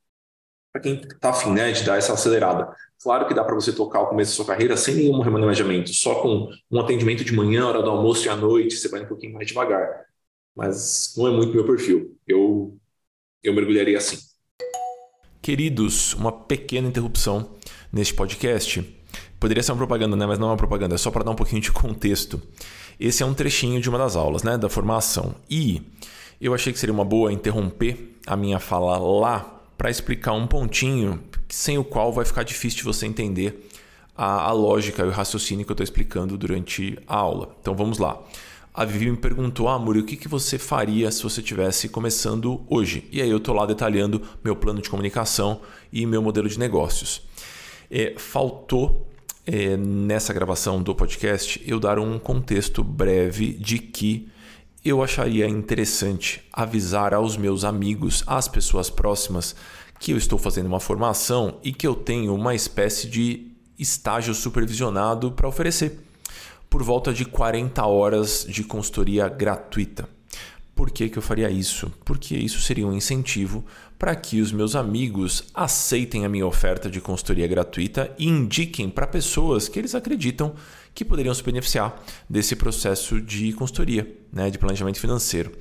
para 0.71 0.81
quem 0.81 1.01
está 1.01 1.31
afim 1.31 1.51
né, 1.51 1.71
de 1.71 1.83
dar 1.83 1.97
essa 1.97 2.13
acelerada. 2.13 2.73
Claro 3.03 3.27
que 3.27 3.33
dá 3.33 3.43
para 3.43 3.55
você 3.55 3.73
tocar 3.73 4.01
o 4.01 4.07
começo 4.07 4.31
da 4.31 4.35
sua 4.37 4.45
carreira 4.45 4.77
sem 4.77 4.95
nenhum 4.95 5.19
remanejamento, 5.19 5.93
só 5.93 6.21
com 6.21 6.49
um 6.69 6.79
atendimento 6.79 7.25
de 7.25 7.33
manhã, 7.33 7.67
hora 7.67 7.81
do 7.81 7.89
almoço 7.89 8.25
e 8.25 8.29
à 8.29 8.35
noite, 8.35 8.77
você 8.77 8.87
vai 8.87 9.01
um 9.03 9.07
pouquinho 9.07 9.33
mais 9.33 9.47
devagar. 9.47 10.05
Mas 10.55 11.13
não 11.17 11.27
é 11.27 11.31
muito 11.31 11.53
meu 11.53 11.65
perfil. 11.65 12.17
Eu, 12.27 12.77
eu 13.43 13.53
mergulharia 13.53 13.97
assim. 13.97 14.17
Queridos, 15.41 16.13
uma 16.13 16.31
pequena 16.31 16.87
interrupção 16.87 17.51
neste 17.91 18.13
podcast. 18.13 18.83
Poderia 19.39 19.63
ser 19.63 19.71
uma 19.71 19.77
propaganda, 19.77 20.15
né? 20.15 20.25
mas 20.25 20.37
não 20.37 20.49
é 20.49 20.51
uma 20.51 20.57
propaganda, 20.57 20.93
é 20.93 20.97
só 20.97 21.09
para 21.09 21.23
dar 21.23 21.31
um 21.31 21.35
pouquinho 21.35 21.61
de 21.61 21.71
contexto. 21.71 22.41
Esse 22.99 23.23
é 23.23 23.25
um 23.25 23.33
trechinho 23.33 23.81
de 23.81 23.89
uma 23.89 23.97
das 23.97 24.15
aulas, 24.15 24.43
né, 24.43 24.55
da 24.57 24.69
formação. 24.69 25.33
E 25.49 25.81
eu 26.39 26.53
achei 26.53 26.71
que 26.71 26.77
seria 26.77 26.93
uma 26.93 27.03
boa 27.03 27.33
interromper 27.33 28.15
a 28.27 28.37
minha 28.37 28.59
fala 28.59 28.97
lá 28.99 29.63
para 29.75 29.89
explicar 29.89 30.33
um 30.33 30.45
pontinho 30.45 31.19
sem 31.49 31.79
o 31.79 31.83
qual 31.83 32.13
vai 32.13 32.23
ficar 32.23 32.43
difícil 32.43 32.77
de 32.77 32.83
você 32.83 33.07
entender 33.07 33.67
a, 34.15 34.43
a 34.43 34.51
lógica 34.51 35.01
e 35.01 35.07
o 35.07 35.11
raciocínio 35.11 35.65
que 35.65 35.71
eu 35.71 35.73
estou 35.73 35.83
explicando 35.83 36.37
durante 36.37 36.95
a 37.07 37.15
aula. 37.15 37.55
Então 37.59 37.73
vamos 37.73 37.97
lá. 37.97 38.21
A 38.73 38.85
Vivi 38.85 39.11
me 39.11 39.17
perguntou, 39.17 39.67
ah, 39.67 39.77
Muri, 39.77 39.99
o 39.99 40.05
que, 40.05 40.15
que 40.15 40.29
você 40.29 40.57
faria 40.57 41.11
se 41.11 41.21
você 41.23 41.41
estivesse 41.41 41.89
começando 41.89 42.65
hoje? 42.69 43.05
E 43.11 43.21
aí 43.21 43.29
eu 43.29 43.37
estou 43.37 43.53
lá 43.53 43.65
detalhando 43.65 44.21
meu 44.41 44.55
plano 44.55 44.81
de 44.81 44.89
comunicação 44.89 45.59
e 45.91 46.05
meu 46.05 46.21
modelo 46.21 46.47
de 46.47 46.57
negócios. 46.57 47.21
É, 47.89 48.13
faltou 48.17 49.05
é, 49.45 49.75
nessa 49.75 50.31
gravação 50.33 50.81
do 50.81 50.95
podcast 50.95 51.61
eu 51.67 51.81
dar 51.81 51.99
um 51.99 52.17
contexto 52.17 52.81
breve 52.81 53.51
de 53.53 53.77
que 53.77 54.29
eu 54.85 55.03
acharia 55.03 55.49
interessante 55.49 56.41
avisar 56.53 57.13
aos 57.13 57.35
meus 57.35 57.65
amigos, 57.65 58.23
às 58.25 58.47
pessoas 58.47 58.89
próximas, 58.89 59.53
que 59.99 60.13
eu 60.13 60.17
estou 60.17 60.39
fazendo 60.39 60.67
uma 60.67 60.79
formação 60.79 61.59
e 61.61 61.73
que 61.73 61.85
eu 61.85 61.93
tenho 61.93 62.33
uma 62.33 62.55
espécie 62.55 63.07
de 63.07 63.51
estágio 63.77 64.33
supervisionado 64.33 65.31
para 65.33 65.47
oferecer, 65.47 65.99
por 66.71 66.83
volta 66.83 67.11
de 67.11 67.25
40 67.25 67.85
horas 67.85 68.45
de 68.47 68.63
consultoria 68.63 69.27
gratuita. 69.27 70.07
Por 70.73 70.89
que, 70.89 71.09
que 71.09 71.17
eu 71.17 71.21
faria 71.21 71.49
isso? 71.51 71.91
Porque 72.05 72.33
isso 72.33 72.61
seria 72.61 72.87
um 72.87 72.93
incentivo 72.93 73.65
para 73.99 74.15
que 74.15 74.39
os 74.39 74.53
meus 74.53 74.73
amigos 74.73 75.43
aceitem 75.53 76.23
a 76.23 76.29
minha 76.29 76.47
oferta 76.47 76.89
de 76.89 77.01
consultoria 77.01 77.45
gratuita 77.45 78.15
e 78.17 78.25
indiquem 78.25 78.89
para 78.89 79.05
pessoas 79.05 79.67
que 79.67 79.77
eles 79.77 79.93
acreditam 79.93 80.55
que 80.95 81.03
poderiam 81.03 81.33
se 81.33 81.43
beneficiar 81.43 82.01
desse 82.29 82.55
processo 82.55 83.19
de 83.19 83.51
consultoria, 83.51 84.09
né, 84.31 84.49
de 84.49 84.57
planejamento 84.57 84.97
financeiro. 84.97 85.51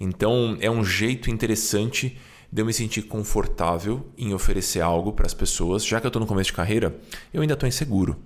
Então, 0.00 0.58
é 0.60 0.68
um 0.68 0.84
jeito 0.84 1.30
interessante 1.30 2.18
de 2.52 2.62
eu 2.62 2.66
me 2.66 2.72
sentir 2.72 3.02
confortável 3.02 4.08
em 4.18 4.34
oferecer 4.34 4.80
algo 4.80 5.12
para 5.12 5.26
as 5.26 5.34
pessoas, 5.34 5.86
já 5.86 6.00
que 6.00 6.06
eu 6.06 6.08
estou 6.08 6.20
no 6.20 6.26
começo 6.26 6.50
de 6.50 6.56
carreira, 6.56 6.98
eu 7.32 7.42
ainda 7.42 7.54
estou 7.54 7.68
inseguro. 7.68 8.16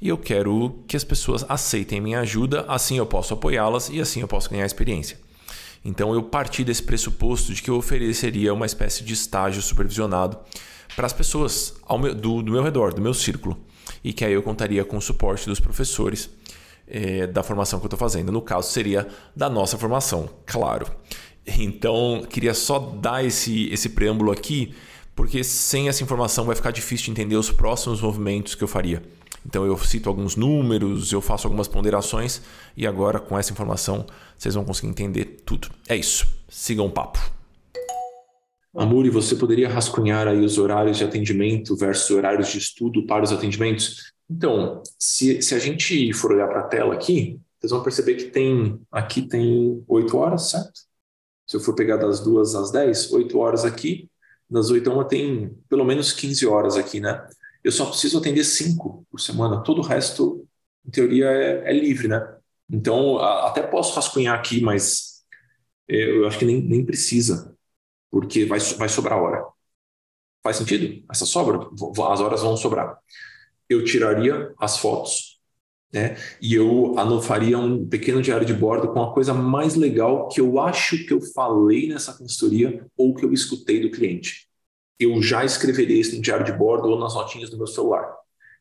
E 0.00 0.08
eu 0.08 0.16
quero 0.16 0.78
que 0.86 0.96
as 0.96 1.04
pessoas 1.04 1.44
aceitem 1.48 2.00
minha 2.00 2.20
ajuda, 2.20 2.64
assim 2.68 2.98
eu 2.98 3.06
posso 3.06 3.34
apoiá-las 3.34 3.88
e 3.88 4.00
assim 4.00 4.20
eu 4.20 4.28
posso 4.28 4.48
ganhar 4.48 4.64
experiência. 4.64 5.18
Então 5.84 6.14
eu 6.14 6.22
parti 6.22 6.62
desse 6.64 6.82
pressuposto 6.82 7.52
de 7.52 7.62
que 7.62 7.70
eu 7.70 7.76
ofereceria 7.76 8.54
uma 8.54 8.66
espécie 8.66 9.02
de 9.02 9.14
estágio 9.14 9.60
supervisionado 9.62 10.38
para 10.94 11.06
as 11.06 11.12
pessoas 11.12 11.74
meu, 11.98 12.14
do, 12.14 12.42
do, 12.42 12.52
meu 12.52 12.62
redor, 12.62 12.92
do 12.92 13.00
meu 13.00 13.14
círculo, 13.14 13.58
e 14.02 14.12
que 14.12 14.24
aí 14.24 14.32
eu 14.32 14.42
contaria 14.42 14.84
com 14.84 14.96
o 14.96 15.00
suporte 15.00 15.46
dos 15.46 15.60
professores 15.60 16.30
é, 16.86 17.26
da 17.26 17.42
formação 17.42 17.78
que 17.78 17.84
eu 17.84 17.88
estou 17.88 17.98
fazendo. 17.98 18.32
No 18.32 18.42
caso, 18.42 18.70
seria 18.70 19.06
da 19.34 19.48
nossa 19.48 19.76
formação, 19.76 20.28
claro. 20.46 20.86
Então, 21.46 22.26
queria 22.28 22.52
só 22.52 22.78
dar 22.78 23.24
esse, 23.24 23.68
esse 23.72 23.90
preâmbulo 23.90 24.30
aqui, 24.30 24.74
porque 25.14 25.42
sem 25.42 25.88
essa 25.88 26.02
informação 26.02 26.44
vai 26.44 26.54
ficar 26.54 26.70
difícil 26.70 27.06
de 27.06 27.10
entender 27.12 27.36
os 27.36 27.50
próximos 27.50 28.00
movimentos 28.00 28.54
que 28.54 28.62
eu 28.62 28.68
faria. 28.68 29.02
Então 29.46 29.64
eu 29.64 29.76
cito 29.78 30.08
alguns 30.08 30.36
números, 30.36 31.12
eu 31.12 31.20
faço 31.20 31.46
algumas 31.46 31.68
ponderações 31.68 32.40
e 32.76 32.86
agora 32.86 33.18
com 33.18 33.38
essa 33.38 33.52
informação 33.52 34.06
vocês 34.36 34.54
vão 34.54 34.64
conseguir 34.64 34.88
entender 34.88 35.42
tudo. 35.44 35.68
É 35.88 35.96
isso. 35.96 36.26
Sigam 36.48 36.86
o 36.86 36.90
papo. 36.90 37.18
Amuri, 38.76 39.10
você 39.10 39.34
poderia 39.34 39.68
rascunhar 39.68 40.28
aí 40.28 40.44
os 40.44 40.58
horários 40.58 40.98
de 40.98 41.04
atendimento 41.04 41.74
versus 41.76 42.10
horários 42.10 42.48
de 42.48 42.58
estudo 42.58 43.06
para 43.06 43.24
os 43.24 43.32
atendimentos? 43.32 44.12
Então, 44.30 44.82
se, 44.98 45.40
se 45.42 45.54
a 45.54 45.58
gente 45.58 46.12
for 46.12 46.32
olhar 46.32 46.46
para 46.46 46.60
a 46.60 46.66
tela 46.68 46.94
aqui, 46.94 47.40
vocês 47.58 47.72
vão 47.72 47.82
perceber 47.82 48.14
que 48.14 48.26
tem 48.26 48.80
aqui 48.92 49.22
tem 49.22 49.82
8 49.88 50.16
horas, 50.16 50.50
certo? 50.50 50.80
Se 51.46 51.56
eu 51.56 51.60
for 51.60 51.74
pegar 51.74 51.96
das 51.96 52.20
duas 52.20 52.54
às 52.54 52.70
10, 52.70 53.12
8 53.12 53.38
horas 53.38 53.64
aqui, 53.64 54.08
das 54.48 54.70
8 54.70 54.90
a 54.90 54.98
1 54.98 55.08
tem 55.08 55.58
pelo 55.68 55.84
menos 55.84 56.12
15 56.12 56.46
horas 56.46 56.76
aqui, 56.76 57.00
né? 57.00 57.26
Eu 57.68 57.72
só 57.72 57.84
preciso 57.84 58.16
atender 58.16 58.44
cinco 58.44 59.06
por 59.10 59.20
semana. 59.20 59.62
Todo 59.62 59.80
o 59.80 59.84
resto, 59.84 60.48
em 60.86 60.90
teoria, 60.90 61.26
é, 61.26 61.70
é 61.70 61.72
livre, 61.74 62.08
né? 62.08 62.36
Então, 62.70 63.18
a, 63.18 63.48
até 63.48 63.62
posso 63.62 63.94
rascunhar 63.94 64.38
aqui, 64.38 64.62
mas 64.62 65.22
é, 65.86 66.16
eu 66.16 66.26
acho 66.26 66.38
que 66.38 66.46
nem, 66.46 66.62
nem 66.62 66.82
precisa, 66.82 67.54
porque 68.10 68.46
vai, 68.46 68.58
vai 68.58 68.88
sobrar 68.88 69.18
hora. 69.18 69.44
Faz 70.42 70.56
sentido? 70.56 71.04
Essa 71.10 71.26
sobra, 71.26 71.68
as 72.10 72.20
horas 72.20 72.40
vão 72.40 72.56
sobrar. 72.56 72.98
Eu 73.68 73.84
tiraria 73.84 74.54
as 74.58 74.78
fotos, 74.78 75.38
né? 75.92 76.16
E 76.40 76.54
eu 76.54 76.94
faria 77.20 77.58
um 77.58 77.86
pequeno 77.86 78.22
diário 78.22 78.46
de 78.46 78.54
bordo 78.54 78.94
com 78.94 79.02
a 79.02 79.12
coisa 79.12 79.34
mais 79.34 79.74
legal 79.74 80.26
que 80.28 80.40
eu 80.40 80.58
acho 80.58 81.04
que 81.04 81.12
eu 81.12 81.20
falei 81.20 81.86
nessa 81.86 82.14
consultoria 82.14 82.86
ou 82.96 83.14
que 83.14 83.26
eu 83.26 83.32
escutei 83.34 83.78
do 83.78 83.90
cliente 83.90 84.47
eu 84.98 85.22
já 85.22 85.44
escreveria 85.44 86.00
isso 86.00 86.16
no 86.16 86.22
diário 86.22 86.44
de 86.44 86.52
bordo 86.52 86.88
ou 86.88 86.98
nas 86.98 87.14
notinhas 87.14 87.50
do 87.50 87.56
meu 87.56 87.66
celular. 87.66 88.16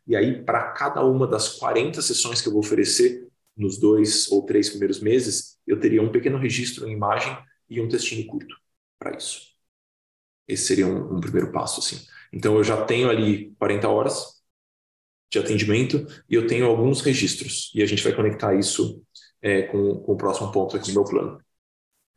E 0.05 0.15
aí, 0.15 0.43
para 0.43 0.71
cada 0.71 1.03
uma 1.03 1.27
das 1.27 1.49
40 1.57 2.01
sessões 2.01 2.41
que 2.41 2.47
eu 2.47 2.53
vou 2.53 2.61
oferecer 2.61 3.27
nos 3.55 3.77
dois 3.77 4.31
ou 4.31 4.43
três 4.45 4.69
primeiros 4.69 4.99
meses, 4.99 5.57
eu 5.65 5.79
teria 5.79 6.01
um 6.01 6.11
pequeno 6.11 6.37
registro 6.37 6.87
em 6.87 6.93
imagem 6.93 7.35
e 7.69 7.81
um 7.81 7.89
textinho 7.89 8.25
curto 8.27 8.55
para 8.99 9.17
isso. 9.17 9.47
Esse 10.47 10.67
seria 10.67 10.87
um, 10.87 11.17
um, 11.17 11.19
primeiro 11.19 11.51
passo, 11.51 11.79
assim. 11.79 12.07
Então, 12.31 12.55
eu 12.55 12.63
já 12.63 12.85
tenho 12.85 13.09
ali 13.09 13.53
40 13.59 13.89
horas 13.89 14.41
de 15.29 15.39
atendimento 15.39 16.07
e 16.29 16.35
eu 16.35 16.47
tenho 16.47 16.65
alguns 16.67 17.01
registros. 17.01 17.71
E 17.75 17.81
a 17.81 17.85
gente 17.85 18.03
vai 18.03 18.13
conectar 18.15 18.55
isso 18.55 19.03
é, 19.41 19.63
com, 19.63 19.95
com 19.99 20.13
o 20.13 20.17
próximo 20.17 20.51
ponto 20.51 20.77
aqui 20.77 20.91
do 20.91 21.01
meu 21.01 21.03
plano. 21.03 21.41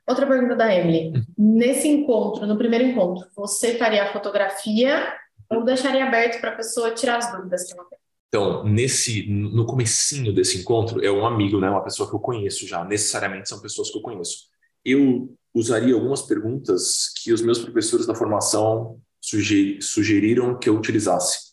Outra 0.07 0.27
pergunta 0.27 0.57
da 0.57 0.75
Emily. 0.75 1.25
Nesse 1.37 1.89
encontro, 1.89 2.47
no 2.47 2.57
primeiro 2.57 2.85
encontro, 2.85 3.27
você 3.37 3.77
faria 3.77 4.05
a 4.05 4.13
fotografia 4.13 5.13
ou 5.49 5.65
deixaria 5.65 6.05
aberto 6.05 6.41
para 6.41 6.51
a 6.51 6.57
pessoa 6.57 6.93
tirar 6.93 7.19
as 7.19 7.33
dúvidas 7.33 7.65
que 7.65 7.73
ela 7.73 7.85
tem? 7.89 7.99
Então, 8.29 8.63
nesse, 8.63 9.27
no 9.29 9.67
comecinho 9.67 10.33
desse 10.33 10.59
encontro, 10.59 11.05
é 11.05 11.11
um 11.11 11.27
amigo, 11.27 11.61
né, 11.61 11.69
uma 11.69 11.83
pessoa 11.83 12.09
que 12.09 12.15
eu 12.15 12.21
conheço 12.21 12.67
já. 12.67 12.85
Necessariamente 12.85 13.49
são 13.49 13.61
pessoas 13.61 13.91
que 13.91 13.99
eu 13.99 14.03
conheço. 14.03 14.45
Eu 14.85 15.35
usaria 15.53 15.95
algumas 15.95 16.23
perguntas 16.23 17.13
que 17.21 17.33
os 17.33 17.43
meus 17.43 17.59
professores 17.59 18.07
da 18.07 18.15
formação 18.15 19.01
sugeriram 19.21 20.57
que 20.57 20.69
eu 20.69 20.77
utilizasse. 20.77 21.51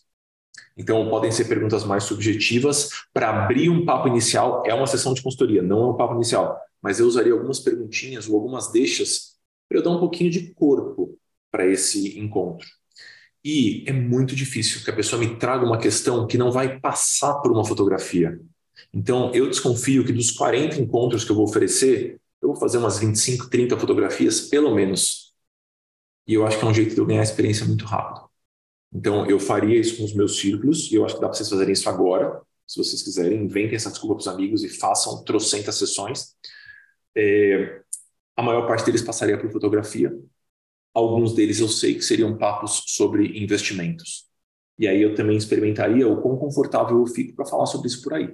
Então, 0.76 1.08
podem 1.10 1.32
ser 1.32 1.46
perguntas 1.46 1.82
mais 1.82 2.04
subjetivas. 2.04 2.90
Para 3.12 3.30
abrir 3.30 3.68
um 3.68 3.84
papo 3.84 4.06
inicial, 4.06 4.62
é 4.64 4.72
uma 4.72 4.86
sessão 4.86 5.12
de 5.12 5.20
consultoria, 5.20 5.60
não 5.60 5.82
é 5.82 5.86
um 5.88 5.96
papo 5.96 6.14
inicial. 6.14 6.56
Mas 6.82 7.00
eu 7.00 7.06
usaria 7.06 7.32
algumas 7.32 7.60
perguntinhas 7.60 8.28
ou 8.28 8.36
algumas 8.36 8.70
deixas 8.70 9.36
para 9.68 9.78
eu 9.78 9.82
dar 9.82 9.90
um 9.90 10.00
pouquinho 10.00 10.30
de 10.30 10.52
corpo 10.54 11.18
para 11.50 11.66
esse 11.66 12.18
encontro. 12.18 12.66
E 13.44 13.84
é 13.86 13.92
muito 13.92 14.34
difícil 14.34 14.82
que 14.84 14.90
a 14.90 14.96
pessoa 14.96 15.20
me 15.20 15.36
traga 15.36 15.64
uma 15.64 15.78
questão 15.78 16.26
que 16.26 16.38
não 16.38 16.50
vai 16.50 16.78
passar 16.80 17.34
por 17.40 17.52
uma 17.52 17.64
fotografia. 17.64 18.38
Então, 18.92 19.32
eu 19.34 19.48
desconfio 19.48 20.04
que 20.04 20.12
dos 20.12 20.30
40 20.30 20.80
encontros 20.80 21.24
que 21.24 21.30
eu 21.30 21.36
vou 21.36 21.44
oferecer, 21.44 22.20
eu 22.40 22.48
vou 22.48 22.56
fazer 22.56 22.78
umas 22.78 22.98
25, 22.98 23.48
30 23.48 23.78
fotografias, 23.78 24.42
pelo 24.42 24.74
menos. 24.74 25.34
E 26.26 26.34
eu 26.34 26.46
acho 26.46 26.58
que 26.58 26.64
é 26.64 26.68
um 26.68 26.74
jeito 26.74 26.94
de 26.94 27.00
eu 27.00 27.06
ganhar 27.06 27.22
experiência 27.22 27.66
muito 27.66 27.84
rápido. 27.84 28.28
Então, 28.92 29.26
eu 29.26 29.38
faria 29.38 29.78
isso 29.78 29.96
com 29.96 30.04
os 30.04 30.14
meus 30.14 30.38
círculos, 30.38 30.90
e 30.90 30.94
eu 30.94 31.04
acho 31.04 31.14
que 31.14 31.20
dá 31.20 31.28
para 31.28 31.36
vocês 31.36 31.48
fazerem 31.48 31.72
isso 31.72 31.88
agora. 31.88 32.40
Se 32.66 32.76
vocês 32.82 33.02
quiserem, 33.02 33.44
inventem 33.44 33.76
essa 33.76 33.90
desculpa 33.90 34.16
para 34.16 34.20
os 34.20 34.28
amigos 34.28 34.62
e 34.62 34.68
façam 34.68 35.22
trocentas 35.24 35.76
sessões. 35.76 36.34
É, 37.18 37.80
a 38.36 38.42
maior 38.42 38.66
parte 38.68 38.86
deles 38.86 39.02
passaria 39.02 39.36
por 39.36 39.50
fotografia. 39.50 40.16
Alguns 40.94 41.34
deles 41.34 41.58
eu 41.58 41.68
sei 41.68 41.94
que 41.94 42.02
seriam 42.02 42.38
papos 42.38 42.84
sobre 42.86 43.42
investimentos. 43.42 44.28
E 44.78 44.86
aí 44.86 45.02
eu 45.02 45.14
também 45.14 45.36
experimentaria 45.36 46.06
o 46.06 46.22
quão 46.22 46.36
confortável 46.36 46.98
eu 46.98 47.06
fico 47.06 47.34
para 47.34 47.44
falar 47.44 47.66
sobre 47.66 47.88
isso 47.88 48.00
por 48.02 48.14
aí. 48.14 48.30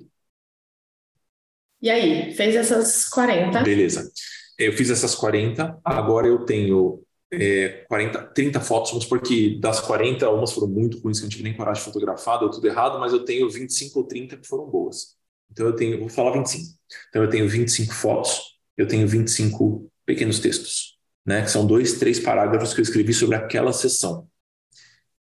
E 1.80 1.90
aí, 1.90 2.34
fez 2.34 2.54
essas 2.54 3.08
40? 3.08 3.62
Beleza. 3.62 4.10
Eu 4.58 4.72
fiz 4.74 4.90
essas 4.90 5.14
40, 5.14 5.78
agora 5.82 6.26
eu 6.26 6.44
tenho 6.44 7.02
é, 7.32 7.84
40, 7.88 8.22
30 8.34 8.60
fotos, 8.60 8.90
vamos 8.90 9.04
supor 9.04 9.20
que 9.20 9.58
das 9.58 9.80
40, 9.80 10.26
algumas 10.26 10.52
foram 10.52 10.68
muito 10.68 10.98
ruins, 11.00 11.18
que 11.18 11.24
eu 11.24 11.26
não 11.26 11.30
tive 11.30 11.42
nem 11.42 11.56
coragem 11.56 11.82
de 11.82 11.90
fotografar, 11.90 12.38
deu 12.38 12.50
tudo 12.50 12.66
errado, 12.66 12.98
mas 13.00 13.12
eu 13.12 13.24
tenho 13.24 13.50
25 13.50 13.98
ou 13.98 14.06
30 14.06 14.36
que 14.36 14.46
foram 14.46 14.66
boas. 14.66 15.16
Então 15.50 15.66
eu 15.66 15.74
tenho, 15.74 15.98
vou 15.98 16.08
falar 16.08 16.32
25. 16.32 16.78
Então 17.08 17.22
eu 17.22 17.28
tenho 17.28 17.48
25 17.48 17.92
fotos, 17.94 18.53
eu 18.76 18.86
tenho 18.86 19.06
25 19.06 19.90
pequenos 20.06 20.38
textos, 20.40 20.98
né? 21.24 21.42
Que 21.42 21.50
são 21.50 21.66
dois, 21.66 21.94
três 21.94 22.18
parágrafos 22.18 22.74
que 22.74 22.80
eu 22.80 22.84
escrevi 22.84 23.14
sobre 23.14 23.36
aquela 23.36 23.72
sessão. 23.72 24.28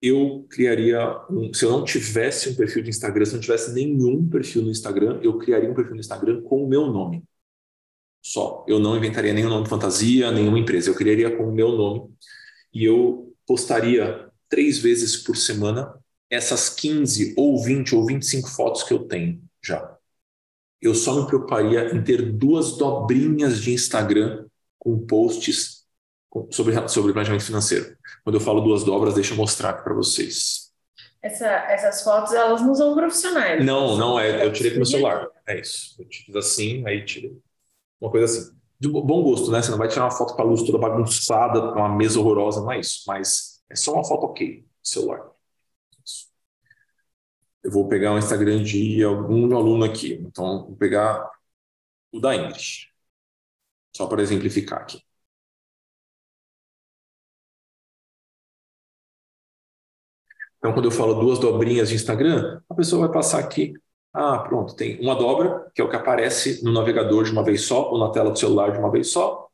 Eu 0.01 0.47
criaria, 0.49 0.99
um, 1.29 1.53
se 1.53 1.63
eu 1.63 1.71
não 1.71 1.83
tivesse 1.83 2.49
um 2.49 2.55
perfil 2.55 2.81
de 2.81 2.89
Instagram, 2.89 3.25
se 3.25 3.31
eu 3.31 3.35
não 3.35 3.41
tivesse 3.41 3.71
nenhum 3.73 4.27
perfil 4.27 4.63
no 4.63 4.71
Instagram, 4.71 5.19
eu 5.21 5.37
criaria 5.37 5.69
um 5.69 5.75
perfil 5.75 5.93
no 5.93 5.99
Instagram 5.99 6.41
com 6.41 6.63
o 6.63 6.67
meu 6.67 6.87
nome 6.87 7.23
só. 8.21 8.63
Eu 8.67 8.79
não 8.79 8.95
inventaria 8.95 9.33
nenhum 9.33 9.49
nome 9.49 9.63
de 9.63 9.69
fantasia, 9.69 10.31
nenhuma 10.31 10.59
empresa. 10.59 10.89
Eu 10.89 10.95
criaria 10.95 11.35
com 11.35 11.49
o 11.49 11.51
meu 11.51 11.71
nome 11.71 12.13
e 12.73 12.85
eu 12.85 13.33
postaria 13.45 14.29
três 14.47 14.77
vezes 14.77 15.17
por 15.17 15.35
semana 15.35 15.93
essas 16.29 16.69
15 16.69 17.33
ou 17.35 17.61
20 17.61 17.95
ou 17.95 18.05
25 18.05 18.49
fotos 18.49 18.83
que 18.83 18.93
eu 18.93 18.99
tenho 18.99 19.41
já. 19.63 19.97
Eu 20.81 20.95
só 20.95 21.21
me 21.21 21.27
preocuparia 21.27 21.95
em 21.95 22.03
ter 22.03 22.31
duas 22.31 22.77
dobrinhas 22.77 23.61
de 23.61 23.73
Instagram 23.73 24.45
com 24.79 24.97
posts 25.05 25.85
sobre, 26.49 26.87
sobre 26.89 27.13
planejamento 27.13 27.43
financeiro. 27.43 27.95
Quando 28.23 28.35
eu 28.35 28.41
falo 28.41 28.61
duas 28.61 28.83
dobras, 28.83 29.13
deixa 29.13 29.33
eu 29.33 29.37
mostrar 29.37 29.71
aqui 29.71 29.83
para 29.83 29.93
vocês. 29.93 30.71
Essa, 31.21 31.45
essas 31.45 32.03
fotos, 32.03 32.33
elas 32.33 32.61
não 32.61 32.73
são 32.73 32.95
profissionais. 32.95 33.63
Não, 33.63 33.95
não 33.95 34.19
é. 34.19 34.43
Eu 34.43 34.51
tirei 34.51 34.71
com 34.71 34.77
meu 34.77 34.85
celular. 34.85 35.27
É 35.45 35.59
isso. 35.59 35.95
Eu 35.99 36.07
fiz 36.11 36.35
assim, 36.35 36.83
aí 36.87 37.05
tirei. 37.05 37.37
Uma 37.99 38.09
coisa 38.09 38.25
assim. 38.25 38.55
De 38.79 38.87
bom 38.87 39.21
gosto, 39.21 39.51
né? 39.51 39.61
Você 39.61 39.69
não 39.69 39.77
vai 39.77 39.87
tirar 39.87 40.05
uma 40.05 40.11
foto 40.11 40.33
com 40.33 40.41
a 40.41 40.45
luz 40.45 40.63
toda 40.63 40.79
bagunçada, 40.79 41.61
uma 41.73 41.95
mesa 41.95 42.19
horrorosa, 42.19 42.61
não 42.61 42.71
é 42.71 42.79
isso. 42.79 43.03
Mas 43.05 43.61
é 43.69 43.75
só 43.75 43.93
uma 43.93 44.03
foto 44.03 44.25
ok, 44.25 44.65
celular. 44.81 45.30
Eu 47.63 47.71
vou 47.71 47.87
pegar 47.87 48.13
o 48.13 48.17
Instagram 48.17 48.63
de 48.63 49.03
algum 49.03 49.55
aluno 49.55 49.85
aqui. 49.85 50.13
Então, 50.13 50.65
vou 50.67 50.75
pegar 50.77 51.29
o 52.11 52.19
da 52.19 52.35
Ingrid. 52.35 52.89
Só 53.95 54.07
para 54.07 54.21
exemplificar 54.21 54.81
aqui. 54.81 55.01
Então, 60.57 60.73
quando 60.73 60.85
eu 60.85 60.91
falo 60.91 61.15
duas 61.15 61.39
dobrinhas 61.39 61.89
de 61.89 61.95
Instagram, 61.95 62.61
a 62.69 62.75
pessoa 62.75 63.07
vai 63.07 63.13
passar 63.13 63.39
aqui 63.39 63.73
ah, 64.13 64.39
pronto, 64.39 64.75
tem 64.75 64.99
uma 65.01 65.15
dobra, 65.15 65.71
que 65.73 65.81
é 65.81 65.83
o 65.83 65.89
que 65.89 65.95
aparece 65.95 66.63
no 66.63 66.71
navegador 66.73 67.23
de 67.23 67.31
uma 67.31 67.43
vez 67.43 67.61
só, 67.65 67.89
ou 67.91 67.97
na 67.99 68.11
tela 68.11 68.29
do 68.31 68.37
celular 68.39 68.71
de 68.71 68.77
uma 68.77 68.91
vez 68.91 69.11
só. 69.11 69.49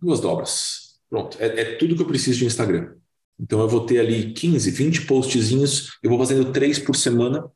Duas 0.00 0.20
dobras. 0.20 1.00
Pronto, 1.08 1.36
é, 1.40 1.60
é 1.60 1.76
tudo 1.76 1.96
que 1.96 2.02
eu 2.02 2.06
preciso 2.06 2.38
de 2.40 2.46
Instagram. 2.46 2.94
Então 3.38 3.60
eu 3.60 3.68
vou 3.68 3.84
ter 3.84 3.98
ali 3.98 4.32
15, 4.32 4.70
20 4.70 5.06
postzinhos, 5.06 5.98
eu 6.02 6.10
vou 6.10 6.18
fazendo 6.18 6.52
três 6.52 6.78
por 6.78 6.94
semana, 6.94 7.50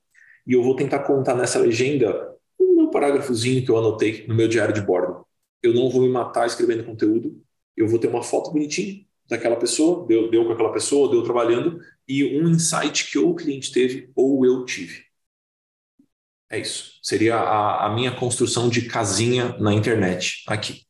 e 0.46 0.52
eu 0.52 0.62
vou 0.62 0.74
tentar 0.74 1.00
contar 1.00 1.34
nessa 1.34 1.58
legenda 1.58 2.34
o 2.58 2.76
meu 2.76 2.90
parágrafozinho 2.90 3.64
que 3.64 3.70
eu 3.70 3.76
anotei 3.76 4.26
no 4.26 4.34
meu 4.34 4.48
diário 4.48 4.74
de 4.74 4.80
bordo. 4.80 5.24
Eu 5.62 5.74
não 5.74 5.90
vou 5.90 6.02
me 6.02 6.08
matar 6.08 6.46
escrevendo 6.46 6.84
conteúdo, 6.84 7.40
eu 7.76 7.86
vou 7.86 7.98
ter 7.98 8.08
uma 8.08 8.22
foto 8.22 8.50
bonitinha 8.50 9.04
daquela 9.28 9.56
pessoa, 9.56 10.06
deu, 10.06 10.30
deu 10.30 10.44
com 10.44 10.52
aquela 10.52 10.72
pessoa, 10.72 11.10
deu 11.10 11.22
trabalhando, 11.22 11.78
e 12.08 12.24
um 12.40 12.48
insight 12.48 13.10
que 13.10 13.18
ou 13.18 13.30
o 13.30 13.34
cliente 13.36 13.70
teve 13.70 14.10
ou 14.16 14.44
eu 14.44 14.64
tive. 14.64 15.04
É 16.50 16.58
isso. 16.58 16.98
Seria 17.02 17.36
a, 17.36 17.86
a 17.86 17.94
minha 17.94 18.10
construção 18.10 18.68
de 18.70 18.88
casinha 18.88 19.54
na 19.58 19.74
internet 19.74 20.42
aqui. 20.46 20.86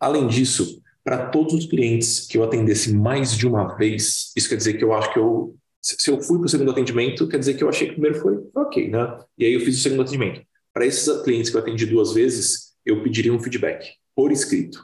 Além 0.00 0.26
disso, 0.26 0.82
para 1.04 1.26
todos 1.28 1.52
os 1.52 1.66
clientes 1.66 2.26
que 2.26 2.38
eu 2.38 2.42
atendesse 2.42 2.92
mais 2.92 3.36
de 3.36 3.46
uma 3.46 3.76
vez, 3.76 4.32
isso 4.34 4.48
quer 4.48 4.56
dizer 4.56 4.74
que 4.74 4.82
eu 4.82 4.92
acho 4.92 5.12
que 5.12 5.18
eu. 5.18 5.54
Se 5.82 6.10
eu 6.10 6.18
fui 6.22 6.38
para 6.38 6.46
o 6.46 6.48
segundo 6.48 6.70
atendimento, 6.70 7.28
quer 7.28 7.38
dizer 7.38 7.54
que 7.54 7.62
eu 7.62 7.68
achei 7.68 7.86
que 7.86 7.92
o 7.92 7.96
primeiro 7.96 8.18
foi 8.18 8.38
ok, 8.54 8.88
né? 8.88 9.18
E 9.36 9.44
aí 9.44 9.52
eu 9.52 9.60
fiz 9.60 9.78
o 9.78 9.82
segundo 9.82 10.00
atendimento. 10.00 10.40
Para 10.72 10.86
esses 10.86 11.06
clientes 11.22 11.50
que 11.50 11.56
eu 11.56 11.60
atendi 11.60 11.84
duas 11.84 12.14
vezes, 12.14 12.74
eu 12.86 13.02
pediria 13.02 13.34
um 13.34 13.38
feedback 13.38 13.92
por 14.16 14.32
escrito. 14.32 14.82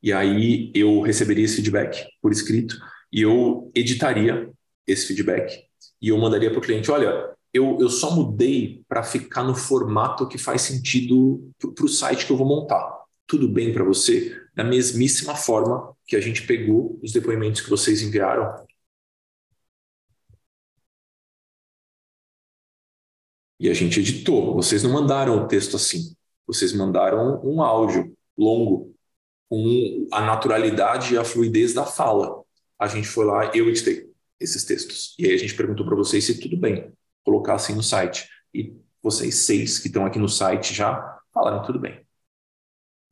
E 0.00 0.12
aí 0.12 0.70
eu 0.72 1.00
receberia 1.00 1.44
esse 1.44 1.56
feedback 1.56 2.06
por 2.22 2.30
escrito 2.30 2.78
e 3.12 3.20
eu 3.22 3.70
editaria 3.74 4.48
esse 4.86 5.08
feedback 5.08 5.60
e 6.00 6.08
eu 6.08 6.18
mandaria 6.18 6.50
para 6.50 6.60
o 6.60 6.62
cliente: 6.62 6.90
olha, 6.90 7.30
eu, 7.52 7.78
eu 7.80 7.88
só 7.88 8.14
mudei 8.14 8.82
para 8.88 9.02
ficar 9.02 9.42
no 9.42 9.54
formato 9.54 10.28
que 10.28 10.38
faz 10.38 10.62
sentido 10.62 11.50
para 11.58 11.84
o 11.84 11.88
site 11.88 12.26
que 12.26 12.32
eu 12.32 12.36
vou 12.36 12.46
montar. 12.46 12.96
Tudo 13.26 13.48
bem 13.48 13.72
para 13.72 13.84
você? 13.84 14.40
Da 14.58 14.64
mesmíssima 14.64 15.36
forma 15.36 15.96
que 16.04 16.16
a 16.16 16.20
gente 16.20 16.44
pegou 16.44 16.98
os 17.00 17.12
depoimentos 17.12 17.60
que 17.60 17.70
vocês 17.70 18.02
enviaram. 18.02 18.66
E 23.60 23.70
a 23.70 23.72
gente 23.72 24.00
editou. 24.00 24.56
Vocês 24.56 24.82
não 24.82 24.92
mandaram 24.92 25.44
o 25.44 25.46
texto 25.46 25.76
assim. 25.76 26.12
Vocês 26.44 26.72
mandaram 26.72 27.40
um 27.44 27.62
áudio 27.62 28.12
longo, 28.36 28.92
com 29.48 30.08
a 30.10 30.22
naturalidade 30.22 31.14
e 31.14 31.18
a 31.18 31.24
fluidez 31.24 31.72
da 31.72 31.86
fala. 31.86 32.42
A 32.76 32.88
gente 32.88 33.06
foi 33.06 33.26
lá, 33.26 33.52
eu 33.54 33.68
editei 33.68 34.10
esses 34.40 34.64
textos. 34.64 35.14
E 35.20 35.26
aí 35.26 35.34
a 35.34 35.38
gente 35.38 35.54
perguntou 35.54 35.86
para 35.86 35.94
vocês 35.94 36.24
se 36.24 36.40
tudo 36.40 36.56
bem 36.56 36.92
colocassem 37.22 37.76
no 37.76 37.82
site. 37.82 38.28
E 38.52 38.74
vocês 39.00 39.36
seis 39.36 39.78
que 39.78 39.86
estão 39.86 40.04
aqui 40.04 40.18
no 40.18 40.28
site 40.28 40.74
já 40.74 41.20
falaram 41.32 41.62
tudo 41.62 41.78
bem. 41.78 42.07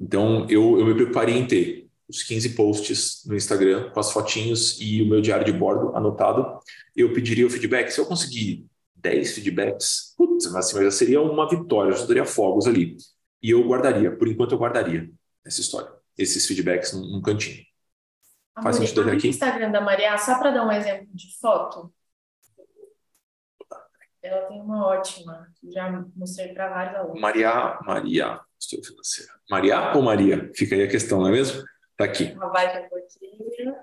Então, 0.00 0.46
eu, 0.48 0.78
eu 0.78 0.86
me 0.86 0.94
preparei 0.94 1.36
em 1.36 1.46
ter 1.46 1.88
os 2.08 2.22
15 2.22 2.50
posts 2.50 3.24
no 3.26 3.34
Instagram 3.34 3.90
com 3.90 3.98
as 3.98 4.12
fotinhos 4.12 4.80
e 4.80 5.02
o 5.02 5.08
meu 5.08 5.20
diário 5.20 5.44
de 5.44 5.52
bordo 5.52 5.96
anotado. 5.96 6.60
Eu 6.94 7.12
pediria 7.12 7.46
o 7.46 7.50
feedback. 7.50 7.90
Se 7.90 8.00
eu 8.00 8.06
conseguir 8.06 8.66
10 8.94 9.34
feedbacks, 9.34 10.14
putz, 10.16 10.46
assim, 10.54 10.82
já 10.82 10.90
seria 10.90 11.20
uma 11.20 11.48
vitória, 11.48 11.90
eu 11.90 11.96
já 11.96 12.06
daria 12.06 12.24
fogos 12.24 12.66
ali. 12.66 12.96
E 13.42 13.50
eu 13.50 13.66
guardaria, 13.66 14.14
por 14.14 14.28
enquanto 14.28 14.52
eu 14.52 14.58
guardaria 14.58 15.10
essa 15.44 15.60
história, 15.60 15.90
esses 16.16 16.46
feedbacks 16.46 16.92
num, 16.92 17.12
num 17.12 17.22
cantinho. 17.22 17.64
Faz 18.62 18.76
sentido 18.76 19.10
aqui? 19.10 19.28
Instagram 19.28 19.70
da 19.70 19.80
Maria, 19.80 20.16
só 20.16 20.38
para 20.38 20.50
dar 20.50 20.66
um 20.66 20.72
exemplo 20.72 21.08
de 21.12 21.38
foto, 21.38 21.92
ela 24.22 24.46
tem 24.46 24.60
uma 24.60 24.86
ótima, 24.86 25.48
já 25.72 26.04
mostrei 26.14 26.52
para 26.52 26.68
vários 26.68 26.96
alunos. 26.96 27.20
Maria, 27.20 27.78
Maria, 27.82 28.40
financeira. 28.60 29.32
Maria 29.50 29.92
ou 29.94 30.02
Maria? 30.02 30.50
Fica 30.54 30.74
aí 30.74 30.82
a 30.82 30.88
questão, 30.88 31.20
não 31.20 31.28
é 31.28 31.32
mesmo? 31.32 31.62
Tá 31.96 32.04
aqui. 32.04 32.34
Vai 32.34 32.84
um 32.84 32.88
pouquinho. 32.88 33.74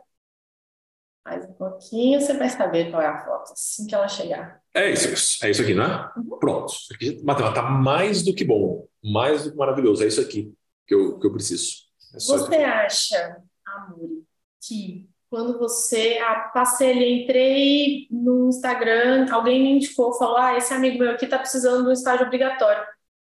Mais 1.26 1.46
um 1.46 1.54
pouquinho, 1.54 2.20
você 2.20 2.34
vai 2.34 2.50
saber 2.50 2.92
qual 2.92 3.02
é 3.02 3.08
a 3.08 3.24
foto, 3.24 3.54
assim 3.54 3.88
que 3.88 3.96
ela 3.96 4.10
chegar. 4.10 4.62
É 4.74 4.92
isso, 4.92 5.46
é 5.46 5.50
isso 5.50 5.62
aqui, 5.62 5.74
né? 5.74 6.10
Uhum. 6.18 6.38
Pronto. 6.38 6.74
Aqui, 6.94 7.24
tá 7.24 7.62
mais 7.62 8.24
do 8.24 8.36
que 8.36 8.44
bom, 8.44 8.86
mais 9.02 9.46
do 9.46 9.52
que 9.52 9.58
maravilhoso. 9.58 10.04
É 10.04 10.08
isso 10.08 10.20
aqui 10.20 10.54
que 10.86 10.94
eu, 10.94 11.18
que 11.20 11.26
eu 11.26 11.32
preciso. 11.32 11.84
É 12.14 12.20
você 12.20 12.56
acha, 12.58 13.42
Amuri, 13.66 14.26
que 14.62 15.10
quando 15.30 15.58
você 15.58 16.20
ah, 16.20 16.52
passei 16.54 17.24
entrei 17.24 18.08
no 18.12 18.50
Instagram, 18.50 19.26
alguém 19.32 19.64
me 19.64 19.72
indicou, 19.72 20.14
falou: 20.14 20.38
Ah, 20.38 20.58
esse 20.58 20.74
amigo 20.74 21.00
meu 21.00 21.12
aqui 21.12 21.26
está 21.26 21.40
precisando 21.40 21.84
de 21.84 21.90
um 21.90 21.94
estágio 21.94 22.26
obrigatório. 22.26 22.84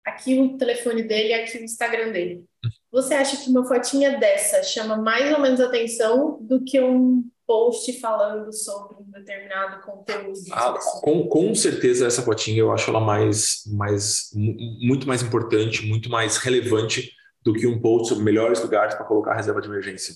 Aqui 0.04 0.38
o 0.38 0.58
telefone 0.58 1.02
dele, 1.02 1.32
aqui 1.32 1.58
o 1.58 1.64
Instagram 1.64 2.12
dele. 2.12 2.44
você 2.92 3.14
acha 3.14 3.36
que 3.38 3.48
uma 3.48 3.66
fotinha 3.66 4.18
dessa 4.18 4.62
chama 4.62 4.96
mais 4.96 5.32
ou 5.32 5.40
menos 5.40 5.60
atenção 5.60 6.38
do 6.42 6.62
que 6.62 6.80
um 6.80 7.24
post 7.46 7.92
falando 8.00 8.52
sobre 8.52 8.96
um 8.96 9.10
determinado 9.10 9.82
conteúdo? 9.82 10.38
Ah, 10.52 10.74
com, 11.02 11.26
com 11.26 11.54
certeza 11.54 12.06
essa 12.06 12.22
fotinha 12.22 12.58
eu 12.58 12.72
acho 12.72 12.90
ela 12.90 13.00
mais, 13.00 13.62
mais 13.66 14.30
muito 14.34 15.06
mais 15.06 15.22
importante, 15.22 15.86
muito 15.86 16.10
mais 16.10 16.36
relevante 16.36 17.12
do 17.42 17.52
que 17.52 17.66
um 17.66 17.80
post 17.80 18.08
sobre 18.08 18.24
melhores 18.24 18.62
lugares 18.62 18.94
para 18.94 19.04
colocar 19.04 19.34
reserva 19.34 19.60
de 19.60 19.68
emergência. 19.68 20.14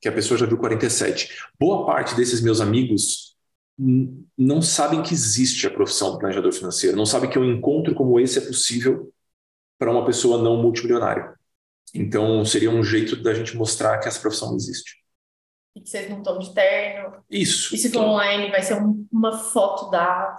Que 0.00 0.08
a 0.08 0.12
pessoa 0.12 0.38
já 0.38 0.46
viu 0.46 0.58
47. 0.58 1.30
Boa 1.58 1.86
parte 1.86 2.14
desses 2.14 2.42
meus 2.42 2.60
amigos 2.60 3.35
não 3.78 4.62
sabem 4.62 5.02
que 5.02 5.12
existe 5.12 5.66
a 5.66 5.70
profissão 5.70 6.12
do 6.12 6.18
planejador 6.18 6.52
financeiro, 6.52 6.96
não 6.96 7.04
sabem 7.04 7.28
que 7.28 7.38
um 7.38 7.44
encontro 7.44 7.94
como 7.94 8.18
esse 8.18 8.38
é 8.38 8.40
possível 8.40 9.12
para 9.78 9.90
uma 9.90 10.04
pessoa 10.04 10.42
não 10.42 10.56
multimilionária. 10.62 11.34
Então, 11.94 12.44
seria 12.44 12.70
um 12.70 12.82
jeito 12.82 13.16
da 13.16 13.34
gente 13.34 13.56
mostrar 13.56 13.98
que 13.98 14.08
essa 14.08 14.20
profissão 14.20 14.54
existe. 14.54 14.96
E 15.74 15.80
que 15.80 15.90
vocês 15.90 16.08
não 16.08 16.18
estão 16.18 16.38
de 16.38 16.54
terno. 16.54 17.22
Isso. 17.30 17.74
E 17.74 17.78
se 17.78 17.90
for 17.90 18.02
online, 18.02 18.50
vai 18.50 18.62
ser 18.62 18.80
um, 18.80 19.06
uma 19.12 19.38
foto 19.38 19.90
da. 19.90 20.36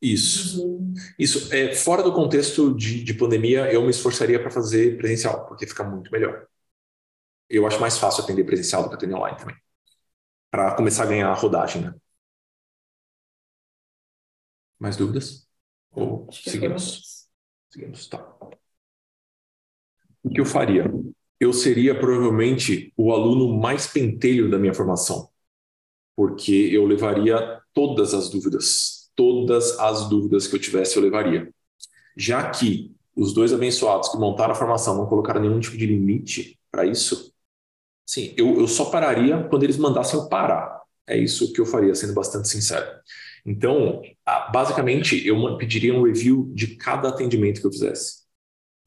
Isso. 0.00 0.78
Isso. 1.18 1.52
É, 1.52 1.74
fora 1.74 2.02
do 2.02 2.12
contexto 2.12 2.74
de, 2.74 3.02
de 3.02 3.14
pandemia, 3.14 3.72
eu 3.72 3.82
me 3.82 3.90
esforçaria 3.90 4.38
para 4.38 4.50
fazer 4.50 4.98
presencial, 4.98 5.46
porque 5.46 5.66
fica 5.66 5.82
muito 5.82 6.12
melhor. 6.12 6.46
Eu 7.48 7.66
acho 7.66 7.80
mais 7.80 7.96
fácil 7.96 8.22
atender 8.22 8.44
presencial 8.44 8.82
do 8.82 8.90
que 8.90 8.94
atender 8.94 9.14
online 9.14 9.38
também. 9.38 9.56
Para 10.50 10.74
começar 10.74 11.04
a 11.04 11.06
ganhar 11.06 11.30
a 11.30 11.34
rodagem, 11.34 11.82
né? 11.82 11.94
Mais 14.78 14.96
dúvidas? 14.96 15.48
Ou 15.92 16.28
seguimos? 16.32 17.28
Seguimos, 17.70 18.06
tá. 18.06 18.36
O 20.22 20.30
que 20.30 20.40
eu 20.40 20.44
faria? 20.44 20.90
Eu 21.40 21.52
seria 21.52 21.98
provavelmente 21.98 22.92
o 22.96 23.12
aluno 23.12 23.56
mais 23.58 23.86
pentelho 23.86 24.50
da 24.50 24.58
minha 24.58 24.74
formação, 24.74 25.28
porque 26.16 26.52
eu 26.52 26.84
levaria 26.84 27.60
todas 27.72 28.12
as 28.12 28.28
dúvidas, 28.28 29.10
todas 29.14 29.78
as 29.78 30.08
dúvidas 30.08 30.46
que 30.46 30.56
eu 30.56 30.60
tivesse 30.60 30.96
eu 30.96 31.02
levaria. 31.02 31.52
Já 32.16 32.50
que 32.50 32.94
os 33.14 33.32
dois 33.32 33.52
abençoados 33.52 34.08
que 34.08 34.18
montaram 34.18 34.52
a 34.52 34.56
formação 34.56 34.96
não 34.96 35.06
colocaram 35.06 35.40
nenhum 35.40 35.60
tipo 35.60 35.76
de 35.76 35.86
limite 35.86 36.58
para 36.70 36.84
isso, 36.84 37.32
sim, 38.06 38.34
eu, 38.36 38.60
eu 38.60 38.68
só 38.68 38.86
pararia 38.86 39.46
quando 39.48 39.64
eles 39.64 39.76
mandassem 39.76 40.18
eu 40.18 40.28
parar. 40.28 40.82
É 41.06 41.16
isso 41.16 41.52
que 41.52 41.60
eu 41.60 41.66
faria, 41.66 41.94
sendo 41.94 42.14
bastante 42.14 42.48
sincero. 42.48 42.86
Então, 43.48 44.02
basicamente, 44.52 45.26
eu 45.26 45.56
pediria 45.56 45.94
um 45.94 46.02
review 46.02 46.50
de 46.54 46.76
cada 46.76 47.08
atendimento 47.08 47.62
que 47.62 47.66
eu 47.66 47.72
fizesse. 47.72 48.18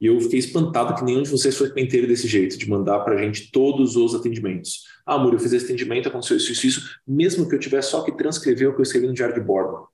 E 0.00 0.06
eu 0.06 0.20
fiquei 0.20 0.38
espantado 0.38 0.94
que 0.94 1.04
nenhum 1.04 1.22
de 1.22 1.30
vocês 1.30 1.56
foi 1.56 1.72
penteiro 1.72 2.06
desse 2.06 2.28
jeito, 2.28 2.56
de 2.56 2.70
mandar 2.70 3.00
para 3.00 3.16
a 3.16 3.18
gente 3.18 3.50
todos 3.50 3.96
os 3.96 4.14
atendimentos. 4.14 4.84
Ah, 5.04 5.16
amor, 5.16 5.32
eu 5.32 5.40
fiz 5.40 5.52
esse 5.52 5.64
atendimento, 5.64 6.08
aconteceu 6.08 6.36
isso, 6.36 6.52
isso, 6.52 6.66
isso, 6.66 7.00
mesmo 7.04 7.48
que 7.48 7.56
eu 7.56 7.58
tivesse 7.58 7.90
só 7.90 8.02
que 8.02 8.16
transcrever 8.16 8.68
o 8.68 8.74
que 8.74 8.78
eu 8.78 8.84
escrevi 8.84 9.08
no 9.08 9.12
diário 9.12 9.34
de 9.34 9.40
bordo. 9.40 9.88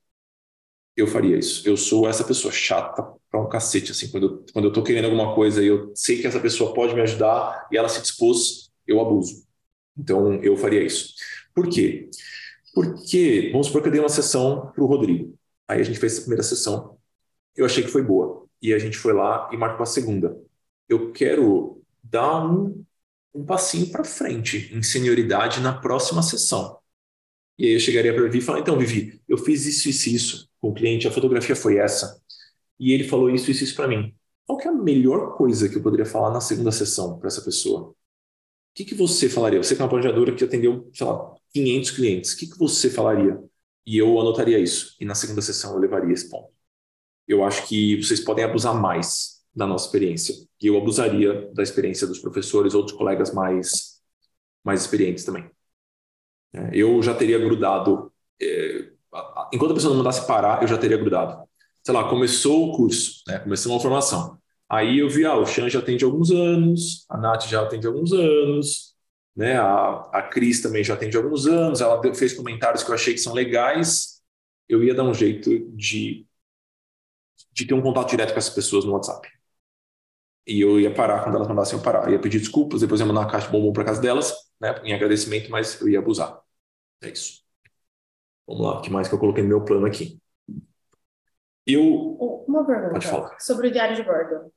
Eu 0.95 1.07
faria 1.07 1.39
isso. 1.39 1.67
Eu 1.67 1.77
sou 1.77 2.07
essa 2.07 2.25
pessoa 2.25 2.53
chata 2.53 3.03
para 3.31 3.41
um 3.41 3.49
cacete, 3.49 3.93
assim, 3.93 4.11
quando 4.11 4.27
eu, 4.27 4.45
quando 4.53 4.65
eu 4.67 4.73
tô 4.73 4.83
querendo 4.83 5.07
alguma 5.07 5.35
coisa 5.35 5.63
e 5.63 5.67
eu 5.67 5.93
sei 5.95 6.21
que 6.21 6.27
essa 6.27 6.41
pessoa 6.41 6.75
pode 6.75 6.95
me 6.95 7.01
ajudar 7.01 7.69
e 7.73 7.77
ela 7.79 7.89
se 7.89 8.03
dispôs, 8.03 8.71
eu 8.87 9.01
abuso. 9.01 9.47
Então, 9.97 10.35
eu 10.43 10.57
faria 10.59 10.83
isso. 10.83 11.15
Por 11.55 11.69
quê? 11.69 12.11
Vamos 13.51 13.67
supor 13.67 13.83
que 13.83 13.89
eu 13.89 13.93
dei 13.93 14.01
uma 14.01 14.09
sessão 14.09 14.73
para 14.73 14.83
o 14.83 14.87
Rodrigo. 14.87 15.35
Aí 15.67 15.81
a 15.81 15.85
gente 15.85 15.99
fez 15.99 16.19
a 16.19 16.21
primeira 16.21 16.43
sessão. 16.43 16.97
Eu 17.57 17.67
achei 17.67 17.83
que 17.83 17.91
foi 17.91 18.03
boa. 18.03 18.47
E 18.61 18.73
a 18.73 18.79
gente 18.79 18.97
foi 18.97 19.13
lá 19.13 19.49
e 19.53 19.57
marcou 19.57 19.83
a 19.83 19.87
segunda. 19.87 20.37
Eu 20.89 21.13
quero 21.13 21.83
dar 22.03 22.45
um, 22.45 22.85
um 23.35 23.45
passinho 23.45 23.91
para 23.91 24.05
frente 24.05 24.71
em 24.75 24.83
senioridade 24.83 25.61
na 25.61 25.73
próxima 25.73 26.23
sessão. 26.23 26.79
E 27.59 27.67
aí 27.67 27.73
eu 27.75 27.81
chegaria 27.81 28.15
para 28.15 28.23
Vivi 28.25 28.39
e 28.39 28.41
falar: 28.41 28.61
então, 28.61 28.79
Vivi, 28.79 29.21
eu 29.29 29.37
fiz 29.37 29.67
isso, 29.67 29.89
isso, 29.89 30.09
isso 30.09 30.49
com 30.61 30.71
o 30.71 30.75
cliente, 30.75 31.07
a 31.07 31.11
fotografia 31.11 31.57
foi 31.57 31.79
essa. 31.79 32.21
E 32.79 32.93
ele 32.93 33.05
falou 33.05 33.31
isso, 33.31 33.51
isso, 33.51 33.65
isso 33.65 33.75
para 33.75 33.89
mim. 33.89 34.15
Qual 34.47 34.61
é 34.61 34.69
a 34.69 34.73
melhor 34.73 35.37
coisa 35.37 35.69
que 35.69 35.77
eu 35.77 35.83
poderia 35.83 36.07
falar 36.07 36.31
na 36.33 36.41
segunda 36.41 36.73
sessão 36.73 37.19
para 37.19 37.29
essa 37.29 37.43
pessoa? 37.43 37.91
O 37.91 37.95
que, 38.75 38.85
que 38.85 38.95
você 38.95 39.29
falaria? 39.29 39.63
Você 39.63 39.75
que 39.75 39.83
é 39.83 39.85
uma 39.85 39.91
planejadora 39.91 40.35
que 40.35 40.45
atendeu, 40.45 40.91
sei 40.95 41.07
lá, 41.07 41.35
500 41.53 41.91
clientes, 41.93 42.33
o 42.33 42.37
que, 42.39 42.47
que 42.47 42.59
você 42.59 42.91
falaria? 42.91 43.39
E 43.87 43.97
eu 43.97 44.21
anotaria 44.21 44.59
isso. 44.59 44.95
E 45.01 45.05
na 45.05 45.15
segunda 45.15 45.41
sessão 45.41 45.73
eu 45.73 45.79
levaria 45.79 46.13
esse 46.13 46.29
ponto. 46.29 46.53
Eu 47.27 47.45
acho 47.45 47.67
que 47.67 48.03
vocês 48.03 48.21
podem 48.21 48.45
abusar 48.45 48.75
mais 48.75 49.39
da 49.55 49.67
nossa 49.67 49.87
experiência. 49.87 50.35
E 50.63 50.67
eu 50.67 50.77
abusaria 50.77 51.51
da 51.53 51.63
experiência 51.63 52.07
dos 52.07 52.19
professores 52.19 52.75
ou 52.75 52.83
dos 52.83 52.93
colegas 52.93 53.33
mais, 53.33 54.01
mais 54.65 54.83
experientes 54.83 55.25
também. 55.25 55.51
É, 56.53 56.71
eu 56.73 57.03
já 57.03 57.15
teria 57.15 57.39
grudado. 57.39 58.13
É, 58.41 58.91
enquanto 59.53 59.73
a 59.73 59.75
pessoa 59.75 59.91
não 59.91 59.99
mandasse 59.99 60.27
parar, 60.27 60.63
eu 60.63 60.69
já 60.69 60.79
teria 60.79 60.97
grudado. 60.97 61.47
Sei 61.83 61.95
lá, 61.95 62.09
começou 62.09 62.69
o 62.69 62.77
curso, 62.77 63.23
né, 63.27 63.39
começou 63.39 63.73
uma 63.73 63.81
formação. 63.81 64.39
Aí 64.69 64.99
eu 64.99 65.09
vi, 65.09 65.25
ah, 65.25 65.37
o 65.37 65.47
Chan 65.47 65.69
já 65.69 65.79
atende 65.79 66.05
alguns 66.05 66.31
anos, 66.31 67.07
a 67.09 67.17
Nath 67.17 67.47
já 67.47 67.63
atende 67.63 67.87
alguns 67.87 68.13
anos, 68.13 68.88
né? 69.39 69.57
A, 69.57 70.11
a 70.13 70.23
Cris 70.23 70.61
também 70.61 70.83
já 70.83 70.95
atende 70.95 71.17
há 71.17 71.21
alguns 71.21 71.47
anos, 71.47 71.81
ela 71.81 72.03
fez 72.13 72.33
comentários 72.33 72.83
que 72.83 72.91
eu 72.91 72.95
achei 72.97 73.15
que 73.15 73.21
são 73.21 73.33
legais. 73.33 74.21
Eu 74.69 74.83
ia 74.83 74.93
dar 74.93 75.05
um 75.05 75.15
jeito 75.15 75.71
de, 75.77 76.27
de 77.53 77.65
ter 77.65 77.73
um 77.73 77.81
contato 77.81 78.11
direto 78.11 78.33
com 78.33 78.39
essas 78.39 78.53
pessoas 78.53 78.85
no 78.85 78.93
WhatsApp. 78.93 79.29
E 80.45 80.61
eu 80.61 80.81
ia 80.81 80.93
parar 80.93 81.23
quando 81.23 81.37
elas 81.37 81.47
mandassem 81.47 81.79
eu 81.79 81.85
parar. 81.85 82.07
Eu 82.07 82.15
ia 82.15 82.21
pedir 82.21 82.41
desculpas, 82.41 82.81
depois 82.81 83.01
ia 83.01 83.07
mandar 83.07 83.21
uma 83.21 83.31
caixa 83.31 83.47
de 83.47 83.53
bombom 83.53 83.73
para 83.73 83.85
casa 83.85 84.03
delas, 84.03 84.35
né, 84.61 84.75
em 84.83 84.93
agradecimento, 84.93 85.53
mas 85.53 85.81
eu 85.81 85.89
ia 85.89 86.01
abusar. 86.01 86.43
É 87.01 87.09
isso. 87.09 87.45
Vamos 88.45 88.67
lá, 88.67 88.79
o 88.79 88.83
que 88.83 88.91
mais 88.91 89.07
que 89.07 89.15
eu 89.15 89.21
coloquei 89.21 89.45
no 89.45 89.49
meu 89.49 89.65
plano 89.65 89.87
aqui? 89.87 90.21
Eu. 91.65 91.85
Uma 92.49 92.67
pergunta. 92.67 93.37
Sobre 93.39 93.69
o 93.69 93.71
diário 93.71 93.95
de 93.95 94.03
bordo 94.03 94.53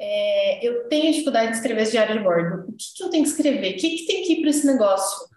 é, 0.00 0.66
eu 0.66 0.88
tenho 0.88 1.12
dificuldade 1.12 1.50
de 1.50 1.56
escrever 1.56 1.82
esse 1.82 1.92
diário 1.92 2.16
de 2.16 2.22
bordo. 2.22 2.68
O 2.68 2.72
que, 2.72 2.94
que 2.96 3.02
eu 3.02 3.10
tenho 3.10 3.24
que 3.24 3.30
escrever? 3.30 3.74
O 3.74 3.76
que, 3.76 3.96
que 3.96 4.06
tem 4.06 4.22
que 4.22 4.32
ir 4.34 4.40
para 4.40 4.50
esse 4.50 4.66
negócio? 4.66 5.28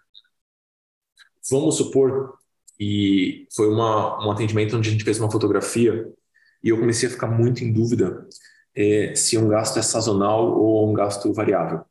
Vamos 1.50 1.76
supor 1.76 2.38
que 2.78 3.46
foi 3.54 3.68
uma, 3.68 4.24
um 4.26 4.30
atendimento 4.30 4.76
onde 4.76 4.88
a 4.88 4.92
gente 4.92 5.04
fez 5.04 5.18
uma 5.18 5.30
fotografia 5.30 6.10
e 6.62 6.68
eu 6.68 6.78
comecei 6.78 7.08
a 7.08 7.12
ficar 7.12 7.26
muito 7.26 7.64
em 7.64 7.72
dúvida 7.72 8.26
é, 8.74 9.14
se 9.14 9.36
um 9.36 9.48
gasto 9.48 9.78
é 9.78 9.82
sazonal 9.82 10.58
ou 10.58 10.88
um 10.90 10.94
gasto 10.94 11.32
variável. 11.32 11.84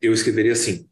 Eu 0.00 0.12
escreveria 0.12 0.52
assim: 0.52 0.88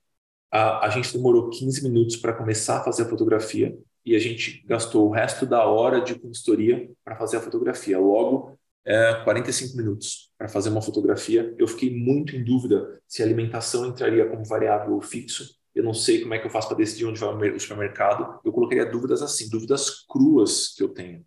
a, 0.51 0.87
a 0.87 0.91
gente 0.91 1.13
demorou 1.13 1.51
15 1.51 1.83
minutos 1.83 2.17
para 2.17 2.33
começar 2.33 2.79
a 2.79 2.85
fazer 2.85 3.03
a 3.03 3.09
fotografia 3.09 3.77
e 4.05 4.15
a 4.17 4.19
gente 4.19 4.65
gastou 4.67 5.07
o 5.07 5.11
resto 5.11 5.45
da 5.45 5.65
hora 5.65 6.01
de 6.01 6.19
consultoria 6.19 6.91
para 7.05 7.17
fazer 7.17 7.37
a 7.37 7.41
fotografia. 7.41 7.99
Logo, 7.99 8.58
é, 8.89 9.23
45 9.23 9.77
minutos 9.77 10.31
para 10.39 10.49
fazer 10.49 10.71
uma 10.71 10.81
fotografia. 10.81 11.55
Eu 11.59 11.69
fiquei 11.69 11.95
muito 11.95 12.35
em 12.35 12.43
dúvida 12.43 12.99
se 13.07 13.23
a 13.23 13.27
alimentação 13.27 13.87
entraria 13.87 14.27
como 14.27 14.45
variável 14.47 14.95
ou 14.95 15.03
fixo. 15.03 15.57
Eu 15.75 15.85
não 15.85 15.93
sei 15.93 16.23
como 16.23 16.33
é 16.33 16.39
que 16.39 16.47
eu 16.47 16.51
faço 16.51 16.69
para 16.69 16.79
decidir 16.79 17.05
onde 17.05 17.21
vai 17.21 17.51
o 17.51 17.61
supermercado. 17.61 18.41
Eu 18.43 18.51
colocaria 18.51 18.87
dúvidas 18.87 19.21
assim, 19.21 19.51
dúvidas 19.51 20.07
cruas 20.09 20.75
que 20.75 20.83
eu 20.83 20.89
tenho. 20.89 21.23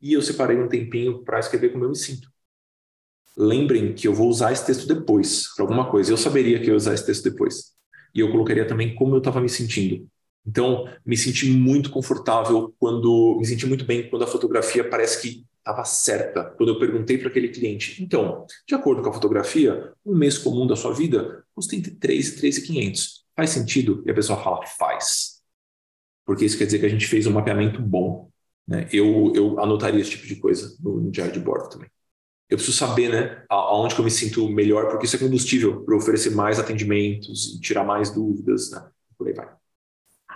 E 0.00 0.14
eu 0.14 0.22
separei 0.22 0.56
um 0.56 0.66
tempinho 0.66 1.22
para 1.22 1.38
escrever 1.38 1.72
como 1.72 1.84
eu 1.84 1.90
me 1.90 1.96
sinto. 1.96 2.32
Lembrem 3.36 3.94
que 3.94 4.08
eu 4.08 4.14
vou 4.14 4.28
usar 4.28 4.52
esse 4.52 4.64
texto 4.64 4.86
depois, 4.86 5.48
para 5.54 5.64
alguma 5.64 5.90
coisa. 5.90 6.10
Eu 6.10 6.16
saberia 6.16 6.58
que 6.58 6.66
eu 6.66 6.70
ia 6.70 6.76
usar 6.76 6.94
esse 6.94 7.04
texto 7.04 7.24
depois. 7.24 7.74
E 8.14 8.20
eu 8.20 8.30
colocaria 8.30 8.66
também 8.66 8.94
como 8.94 9.14
eu 9.14 9.18
estava 9.18 9.40
me 9.40 9.48
sentindo. 9.48 10.08
Então, 10.46 10.88
me 11.04 11.16
senti 11.16 11.50
muito 11.50 11.90
confortável 11.90 12.74
quando. 12.78 13.36
Me 13.38 13.44
senti 13.44 13.66
muito 13.66 13.84
bem 13.84 14.08
quando 14.08 14.22
a 14.22 14.26
fotografia 14.26 14.88
parece 14.88 15.20
que 15.20 15.44
estava 15.64 15.82
certa 15.84 16.44
quando 16.44 16.68
eu 16.68 16.78
perguntei 16.78 17.16
para 17.16 17.28
aquele 17.28 17.48
cliente. 17.48 18.02
Então, 18.02 18.46
de 18.68 18.74
acordo 18.74 19.02
com 19.02 19.08
a 19.08 19.12
fotografia, 19.12 19.92
um 20.04 20.14
mês 20.14 20.36
comum 20.36 20.66
da 20.66 20.76
sua 20.76 20.92
vida 20.92 21.42
custa 21.54 21.74
entre 21.74 21.92
3 21.92 22.28
e 22.28 22.36
3,500. 22.36 23.24
Faz 23.34 23.50
sentido? 23.50 24.02
E 24.06 24.10
a 24.10 24.14
pessoa 24.14 24.40
fala, 24.42 24.64
faz. 24.66 25.40
Porque 26.26 26.44
isso 26.44 26.58
quer 26.58 26.66
dizer 26.66 26.78
que 26.78 26.86
a 26.86 26.90
gente 26.90 27.06
fez 27.06 27.26
um 27.26 27.32
mapeamento 27.32 27.80
bom. 27.80 28.28
Né? 28.68 28.86
Eu, 28.92 29.32
eu 29.34 29.58
anotaria 29.58 30.00
esse 30.00 30.10
tipo 30.10 30.26
de 30.26 30.36
coisa 30.36 30.76
no, 30.80 31.00
no 31.00 31.10
diário 31.10 31.32
de 31.32 31.40
bordo 31.40 31.70
também. 31.70 31.88
Eu 32.48 32.58
preciso 32.58 32.76
saber 32.76 33.08
né, 33.08 33.44
aonde 33.48 33.94
que 33.94 34.00
eu 34.00 34.04
me 34.04 34.10
sinto 34.10 34.48
melhor, 34.50 34.90
porque 34.90 35.06
isso 35.06 35.16
é 35.16 35.18
combustível 35.18 35.82
para 35.82 35.96
oferecer 35.96 36.30
mais 36.30 36.60
atendimentos, 36.60 37.58
tirar 37.60 37.84
mais 37.84 38.10
dúvidas, 38.10 38.70
né? 38.70 38.86
por 39.16 39.26
aí 39.26 39.34
vai 39.34 39.63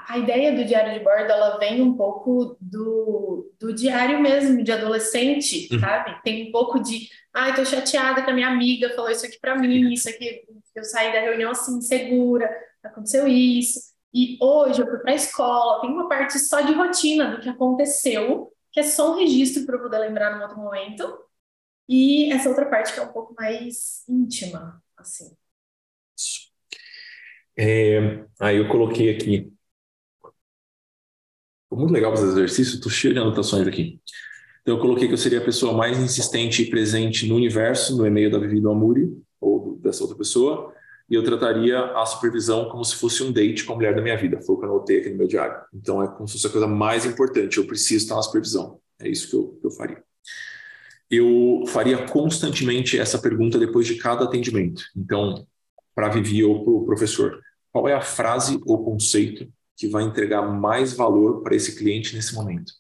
a 0.08 0.16
ideia 0.16 0.56
do 0.56 0.64
diário 0.64 0.94
de 0.94 1.04
bordo 1.04 1.30
ela 1.30 1.58
vem 1.58 1.82
um 1.82 1.94
pouco 1.94 2.56
do, 2.58 3.52
do 3.60 3.74
diário 3.74 4.18
mesmo 4.18 4.64
de 4.64 4.72
adolescente, 4.72 5.68
uhum. 5.70 5.78
sabe? 5.78 6.18
Tem 6.24 6.48
um 6.48 6.50
pouco 6.50 6.80
de, 6.80 7.10
ai, 7.34 7.50
ah, 7.50 7.54
tô 7.54 7.62
chateada 7.62 8.22
que 8.22 8.30
a 8.30 8.34
minha 8.34 8.48
amiga 8.48 8.88
falou 8.94 9.10
isso 9.10 9.26
aqui 9.26 9.38
para 9.38 9.54
mim, 9.54 9.92
isso 9.92 10.08
aqui, 10.08 10.44
eu 10.74 10.82
saí 10.82 11.12
da 11.12 11.20
reunião 11.20 11.50
assim 11.50 11.76
insegura, 11.76 12.50
aconteceu 12.82 13.28
isso. 13.28 13.80
E 14.14 14.38
hoje 14.40 14.80
eu 14.80 14.86
fui 14.86 14.98
para 14.98 15.12
a 15.12 15.14
escola, 15.14 15.82
tem 15.82 15.90
uma 15.90 16.08
parte 16.08 16.38
só 16.38 16.62
de 16.62 16.72
rotina 16.72 17.30
do 17.30 17.42
que 17.42 17.48
aconteceu, 17.50 18.50
que 18.72 18.80
é 18.80 18.84
só 18.84 19.12
um 19.12 19.18
registro 19.18 19.66
para 19.66 19.76
eu 19.76 19.82
poder 19.82 19.98
lembrar 19.98 20.34
num 20.34 20.42
outro 20.42 20.56
momento. 20.56 21.18
e 21.86 22.32
essa 22.32 22.48
outra 22.48 22.64
parte 22.66 22.94
que 22.94 23.00
é 23.00 23.02
um 23.02 23.12
pouco 23.12 23.34
mais 23.38 24.04
íntima, 24.08 24.82
assim. 24.96 25.36
É, 27.58 28.24
aí 28.40 28.56
eu 28.56 28.68
coloquei 28.68 29.14
aqui. 29.14 29.57
Foi 31.68 31.78
muito 31.78 31.92
legal 31.92 32.16
fazer 32.16 32.28
exercício, 32.28 32.76
estou 32.76 32.90
cheio 32.90 33.12
de 33.12 33.20
anotações 33.20 33.66
aqui. 33.66 34.00
Então 34.62 34.76
eu 34.76 34.80
coloquei 34.80 35.06
que 35.06 35.14
eu 35.14 35.18
seria 35.18 35.38
a 35.38 35.44
pessoa 35.44 35.72
mais 35.72 35.98
insistente 35.98 36.62
e 36.62 36.70
presente 36.70 37.26
no 37.26 37.36
universo, 37.36 37.96
no 37.96 38.06
e-mail 38.06 38.30
da 38.30 38.38
Vivi 38.38 38.60
do 38.60 38.70
Amuri, 38.70 39.10
ou 39.40 39.78
dessa 39.82 40.02
outra 40.02 40.16
pessoa, 40.16 40.72
e 41.08 41.14
eu 41.14 41.22
trataria 41.22 41.78
a 41.94 42.04
supervisão 42.04 42.68
como 42.68 42.84
se 42.84 42.94
fosse 42.96 43.22
um 43.22 43.32
date 43.32 43.64
com 43.64 43.72
a 43.72 43.76
mulher 43.76 43.94
da 43.94 44.02
minha 44.02 44.16
vida. 44.16 44.40
Foi 44.42 44.56
o 44.56 44.58
que 44.58 44.64
eu 44.66 44.70
anotei 44.70 45.00
aqui 45.00 45.10
no 45.10 45.16
meu 45.16 45.26
diário. 45.26 45.56
Então 45.72 46.02
é 46.02 46.08
como 46.08 46.28
se 46.28 46.34
fosse 46.34 46.46
a 46.46 46.50
coisa 46.50 46.66
mais 46.66 47.06
importante. 47.06 47.56
Eu 47.56 47.66
preciso 47.66 48.04
estar 48.04 48.16
na 48.16 48.22
supervisão. 48.22 48.78
É 49.00 49.08
isso 49.08 49.30
que 49.30 49.36
eu, 49.36 49.58
que 49.60 49.66
eu 49.66 49.70
faria. 49.70 50.02
Eu 51.10 51.64
faria 51.68 52.06
constantemente 52.06 52.98
essa 52.98 53.18
pergunta 53.18 53.58
depois 53.58 53.86
de 53.86 53.94
cada 53.94 54.24
atendimento. 54.24 54.82
Então, 54.94 55.46
para 55.94 56.10
Vivi 56.10 56.44
ou 56.44 56.62
para 56.62 56.72
o 56.72 56.84
professor, 56.84 57.40
qual 57.72 57.88
é 57.88 57.94
a 57.94 58.02
frase 58.02 58.60
ou 58.66 58.84
conceito 58.84 59.48
que 59.78 59.86
vai 59.86 60.02
entregar 60.02 60.42
mais 60.42 60.92
valor 60.92 61.42
para 61.42 61.54
esse 61.54 61.76
cliente 61.76 62.14
nesse 62.14 62.34
momento? 62.34 62.72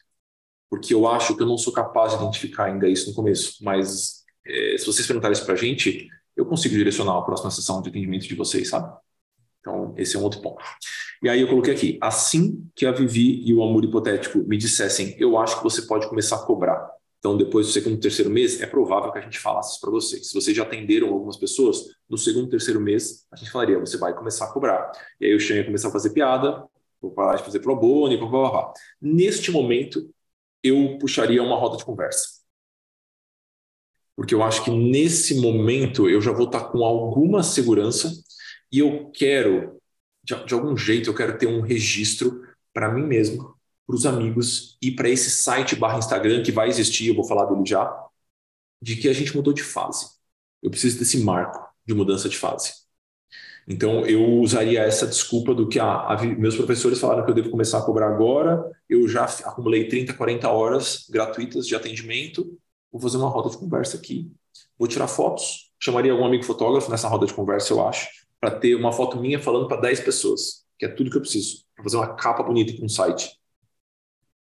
Porque 0.68 0.92
eu 0.92 1.06
acho 1.06 1.36
que 1.36 1.42
eu 1.42 1.46
não 1.46 1.56
sou 1.56 1.72
capaz 1.72 2.12
de 2.12 2.18
identificar 2.18 2.64
ainda 2.64 2.88
isso 2.88 3.08
no 3.08 3.14
começo, 3.14 3.62
mas 3.62 4.24
é, 4.44 4.76
se 4.76 4.84
vocês 4.84 5.06
perguntarem 5.06 5.32
isso 5.32 5.44
para 5.44 5.54
a 5.54 5.56
gente, 5.58 6.08
eu 6.36 6.44
consigo 6.44 6.74
direcionar 6.74 7.16
a 7.16 7.22
próxima 7.22 7.50
sessão 7.50 7.80
de 7.80 7.88
atendimento 7.88 8.26
de 8.26 8.34
vocês, 8.34 8.68
sabe? 8.68 8.92
Então, 9.60 9.94
esse 9.96 10.16
é 10.16 10.18
um 10.18 10.22
outro 10.22 10.42
ponto. 10.42 10.62
E 11.22 11.28
aí 11.28 11.40
eu 11.40 11.48
coloquei 11.48 11.74
aqui, 11.74 11.98
assim 12.00 12.68
que 12.74 12.84
a 12.84 12.92
Vivi 12.92 13.42
e 13.44 13.54
o 13.54 13.62
Amor 13.62 13.84
Hipotético 13.84 14.38
me 14.40 14.56
dissessem, 14.56 15.16
eu 15.18 15.38
acho 15.38 15.58
que 15.58 15.62
você 15.62 15.82
pode 15.82 16.08
começar 16.08 16.36
a 16.36 16.46
cobrar. 16.46 16.90
Então, 17.18 17.36
depois 17.36 17.66
do 17.66 17.72
segundo, 17.72 17.98
terceiro 17.98 18.30
mês, 18.30 18.60
é 18.60 18.66
provável 18.66 19.10
que 19.10 19.18
a 19.18 19.20
gente 19.20 19.38
falasse 19.38 19.72
isso 19.72 19.80
para 19.80 19.90
vocês. 19.90 20.28
Se 20.28 20.34
vocês 20.34 20.56
já 20.56 20.62
atenderam 20.62 21.08
algumas 21.08 21.36
pessoas, 21.36 21.84
no 22.08 22.16
segundo, 22.16 22.48
terceiro 22.48 22.80
mês, 22.80 23.26
a 23.32 23.36
gente 23.36 23.50
falaria, 23.50 23.78
você 23.78 23.98
vai 23.98 24.14
começar 24.14 24.44
a 24.44 24.52
cobrar. 24.52 24.92
E 25.20 25.26
aí 25.26 25.34
o 25.34 25.40
Xan 25.40 25.56
ia 25.56 25.64
começar 25.64 25.88
a 25.88 25.92
fazer 25.92 26.10
piada, 26.10 26.64
vou 27.00 27.12
parar 27.12 27.36
de 27.36 27.44
fazer 27.44 27.60
pro 27.60 27.76
bono, 27.76 28.16
blá, 28.18 28.28
blá, 28.28 28.50
blá. 28.50 28.72
Neste 29.00 29.50
momento, 29.50 30.12
eu 30.62 30.98
puxaria 30.98 31.42
uma 31.42 31.56
roda 31.56 31.76
de 31.76 31.84
conversa 31.84 32.38
porque 34.18 34.34
eu 34.34 34.42
acho 34.42 34.64
que 34.64 34.70
nesse 34.72 35.40
momento 35.40 36.10
eu 36.10 36.20
já 36.20 36.32
vou 36.32 36.46
estar 36.46 36.72
com 36.72 36.84
alguma 36.84 37.40
segurança 37.40 38.12
e 38.70 38.80
eu 38.80 39.12
quero, 39.12 39.80
de, 40.24 40.34
de 40.44 40.54
algum 40.54 40.76
jeito, 40.76 41.08
eu 41.08 41.14
quero 41.14 41.38
ter 41.38 41.46
um 41.46 41.60
registro 41.60 42.42
para 42.74 42.92
mim 42.92 43.06
mesmo, 43.06 43.54
para 43.86 43.94
os 43.94 44.04
amigos 44.04 44.76
e 44.82 44.90
para 44.90 45.08
esse 45.08 45.30
site 45.30 45.76
barra 45.76 45.98
Instagram 45.98 46.42
que 46.42 46.50
vai 46.50 46.68
existir, 46.68 47.06
eu 47.06 47.14
vou 47.14 47.22
falar 47.22 47.44
dele 47.44 47.62
já, 47.64 47.88
de 48.82 48.96
que 48.96 49.08
a 49.08 49.12
gente 49.12 49.36
mudou 49.36 49.52
de 49.52 49.62
fase. 49.62 50.08
Eu 50.60 50.68
preciso 50.68 50.98
desse 50.98 51.18
marco 51.22 51.64
de 51.86 51.94
mudança 51.94 52.28
de 52.28 52.36
fase. 52.36 52.87
Então, 53.70 54.06
eu 54.06 54.40
usaria 54.40 54.80
essa 54.80 55.06
desculpa 55.06 55.54
do 55.54 55.68
que 55.68 55.78
ah, 55.78 56.16
meus 56.38 56.56
professores 56.56 56.98
falaram 56.98 57.22
que 57.22 57.30
eu 57.30 57.34
devo 57.34 57.50
começar 57.50 57.78
a 57.78 57.82
cobrar 57.82 58.08
agora, 58.08 58.64
eu 58.88 59.06
já 59.06 59.24
acumulei 59.24 59.86
30, 59.86 60.14
40 60.14 60.48
horas 60.48 61.06
gratuitas 61.10 61.66
de 61.66 61.76
atendimento, 61.76 62.58
vou 62.90 62.98
fazer 62.98 63.18
uma 63.18 63.28
roda 63.28 63.50
de 63.50 63.58
conversa 63.58 63.98
aqui, 63.98 64.32
vou 64.78 64.88
tirar 64.88 65.06
fotos, 65.06 65.70
chamaria 65.78 66.12
algum 66.12 66.24
amigo 66.24 66.44
fotógrafo 66.44 66.90
nessa 66.90 67.08
roda 67.08 67.26
de 67.26 67.34
conversa, 67.34 67.74
eu 67.74 67.86
acho, 67.86 68.08
para 68.40 68.50
ter 68.50 68.74
uma 68.74 68.90
foto 68.90 69.20
minha 69.20 69.38
falando 69.38 69.68
para 69.68 69.82
10 69.82 70.00
pessoas, 70.00 70.64
que 70.78 70.86
é 70.86 70.88
tudo 70.88 71.10
que 71.10 71.18
eu 71.18 71.20
preciso, 71.20 71.58
para 71.74 71.84
fazer 71.84 71.98
uma 71.98 72.14
capa 72.14 72.42
bonita 72.42 72.74
com 72.74 72.86
um 72.86 72.88
site. 72.88 73.38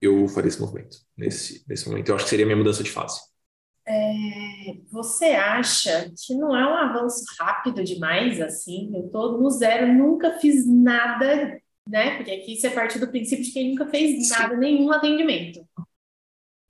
Eu 0.01 0.27
faria 0.27 0.49
esse 0.49 0.61
movimento, 0.61 0.97
nesse, 1.15 1.63
nesse 1.69 1.87
momento. 1.87 2.09
Eu 2.09 2.15
acho 2.15 2.25
que 2.25 2.31
seria 2.31 2.47
a 2.47 2.49
minha 2.49 2.57
mudança 2.57 2.83
de 2.83 2.91
fase. 2.91 3.21
É, 3.87 4.77
você 4.91 5.27
acha 5.27 6.13
que 6.25 6.35
não 6.35 6.57
é 6.57 6.65
um 6.65 6.75
avanço 6.75 7.25
rápido 7.39 7.83
demais, 7.83 8.41
assim? 8.41 8.91
Eu 8.95 9.07
estou 9.07 9.41
no 9.41 9.51
zero, 9.51 9.93
nunca 9.93 10.39
fiz 10.39 10.67
nada, 10.67 11.61
né? 11.89 12.17
Porque 12.17 12.31
aqui 12.31 12.57
você 12.57 12.71
parte 12.71 12.99
do 12.99 13.09
princípio 13.09 13.45
de 13.45 13.51
quem 13.51 13.71
nunca 13.71 13.87
fez 13.87 14.31
nada, 14.31 14.57
nenhum 14.57 14.93
atendimento. 14.93 15.67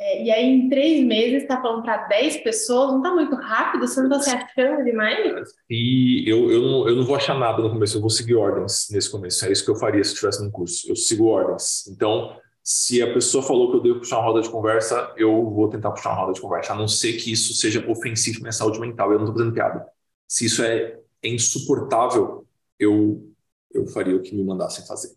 É, 0.05 0.25
e 0.25 0.31
aí, 0.33 0.44
em 0.44 0.68
três 0.68 1.05
meses, 1.05 1.42
está 1.42 1.62
falando 1.62 1.85
para 1.85 2.09
10 2.09 2.38
pessoas, 2.38 2.90
não 2.90 2.98
está 2.98 3.14
muito 3.14 3.37
rápido? 3.37 3.87
Você 3.87 4.01
não 4.01 4.11
está 4.11 4.20
se 4.20 4.31
achando 4.37 4.83
demais? 4.83 5.48
E 5.70 6.25
eu, 6.27 6.51
eu, 6.51 6.61
não, 6.61 6.88
eu 6.88 6.96
não 6.96 7.05
vou 7.05 7.14
achar 7.14 7.38
nada 7.38 7.62
no 7.62 7.70
começo, 7.70 7.96
eu 7.96 8.01
vou 8.01 8.11
seguir 8.11 8.35
ordens 8.35 8.88
nesse 8.90 9.09
começo. 9.09 9.44
É 9.44 9.53
isso 9.53 9.64
que 9.64 9.70
eu 9.70 9.77
faria 9.77 10.03
se 10.03 10.11
estivesse 10.11 10.42
no 10.42 10.51
curso. 10.51 10.90
Eu 10.90 10.96
sigo 10.96 11.27
ordens. 11.27 11.87
Então, 11.87 12.37
se 12.62 13.03
a 13.03 13.12
pessoa 13.12 13.42
falou 13.42 13.70
que 13.70 13.77
eu 13.79 13.83
devo 13.83 13.98
puxar 13.98 14.18
uma 14.18 14.27
roda 14.27 14.40
de 14.40 14.48
conversa, 14.48 15.12
eu 15.16 15.51
vou 15.51 15.68
tentar 15.68 15.90
puxar 15.90 16.11
uma 16.11 16.20
roda 16.20 16.33
de 16.33 16.40
conversa, 16.40 16.72
a 16.72 16.77
não 16.77 16.87
ser 16.87 17.14
que 17.14 17.33
isso 17.33 17.53
seja 17.55 17.85
ofensivo 17.90 18.38
à 18.38 18.40
minha 18.42 18.53
saúde 18.53 18.79
mental. 18.79 19.11
Eu 19.11 19.18
não 19.18 19.27
estou 19.27 19.37
fazendo 19.37 19.55
piada. 19.55 19.87
Se 20.29 20.46
isso 20.46 20.62
é, 20.62 20.98
é 21.22 21.29
insuportável, 21.29 22.46
eu, 22.79 23.29
eu 23.72 23.87
faria 23.88 24.16
o 24.16 24.22
que 24.22 24.35
me 24.35 24.44
mandassem 24.44 24.87
fazer. 24.87 25.09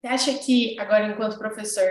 Você 0.00 0.06
acha 0.06 0.38
que, 0.38 0.78
agora, 0.78 1.08
enquanto 1.08 1.38
professor, 1.38 1.88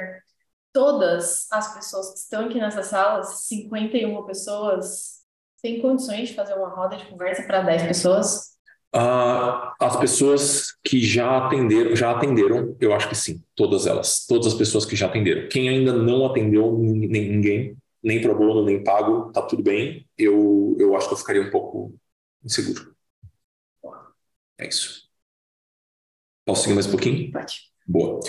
todas 0.72 1.48
as 1.52 1.74
pessoas 1.74 2.14
que 2.14 2.20
estão 2.20 2.46
aqui 2.46 2.60
nessa 2.60 2.84
sala, 2.84 3.24
51 3.24 4.26
pessoas, 4.26 5.24
têm 5.62 5.82
condições 5.82 6.30
de 6.30 6.36
fazer 6.36 6.54
uma 6.54 6.70
roda 6.70 6.96
de 6.96 7.06
conversa 7.08 7.44
para 7.44 7.62
10 7.62 7.84
pessoas? 7.84 8.53
Uh, 8.96 9.74
as 9.80 9.96
pessoas 10.00 10.76
que 10.84 11.02
já 11.02 11.46
atenderam, 11.46 11.96
já 11.96 12.12
atenderam, 12.12 12.76
eu 12.80 12.94
acho 12.94 13.10
que 13.10 13.16
sim, 13.16 13.44
todas 13.56 13.88
elas, 13.88 14.26
todas 14.28 14.48
as 14.48 14.54
pessoas 14.54 14.86
que 14.86 14.96
já 14.96 15.08
atenderam. 15.08 15.50
Quem 15.50 15.68
ainda 15.68 15.94
não 15.94 16.26
atendeu 16.26 16.78
ninguém, 16.78 17.76
nem 18.04 18.22
pro 18.22 18.38
bono, 18.38 18.64
nem 18.64 18.84
pago, 18.84 19.32
tá 19.32 19.42
tudo 19.42 19.64
bem. 19.64 20.08
Eu, 20.18 20.76
eu 20.80 20.96
acho 20.96 21.08
que 21.08 21.14
eu 21.14 21.18
ficaria 21.18 21.42
um 21.42 21.50
pouco 21.50 21.96
inseguro. 22.44 22.94
É 24.60 24.68
isso. 24.68 25.10
Posso 26.46 26.64
seguir 26.64 26.76
mais 26.76 26.86
um 26.88 26.92
pouquinho? 26.92 27.32
Pode. 27.32 27.72
Boa 27.88 28.20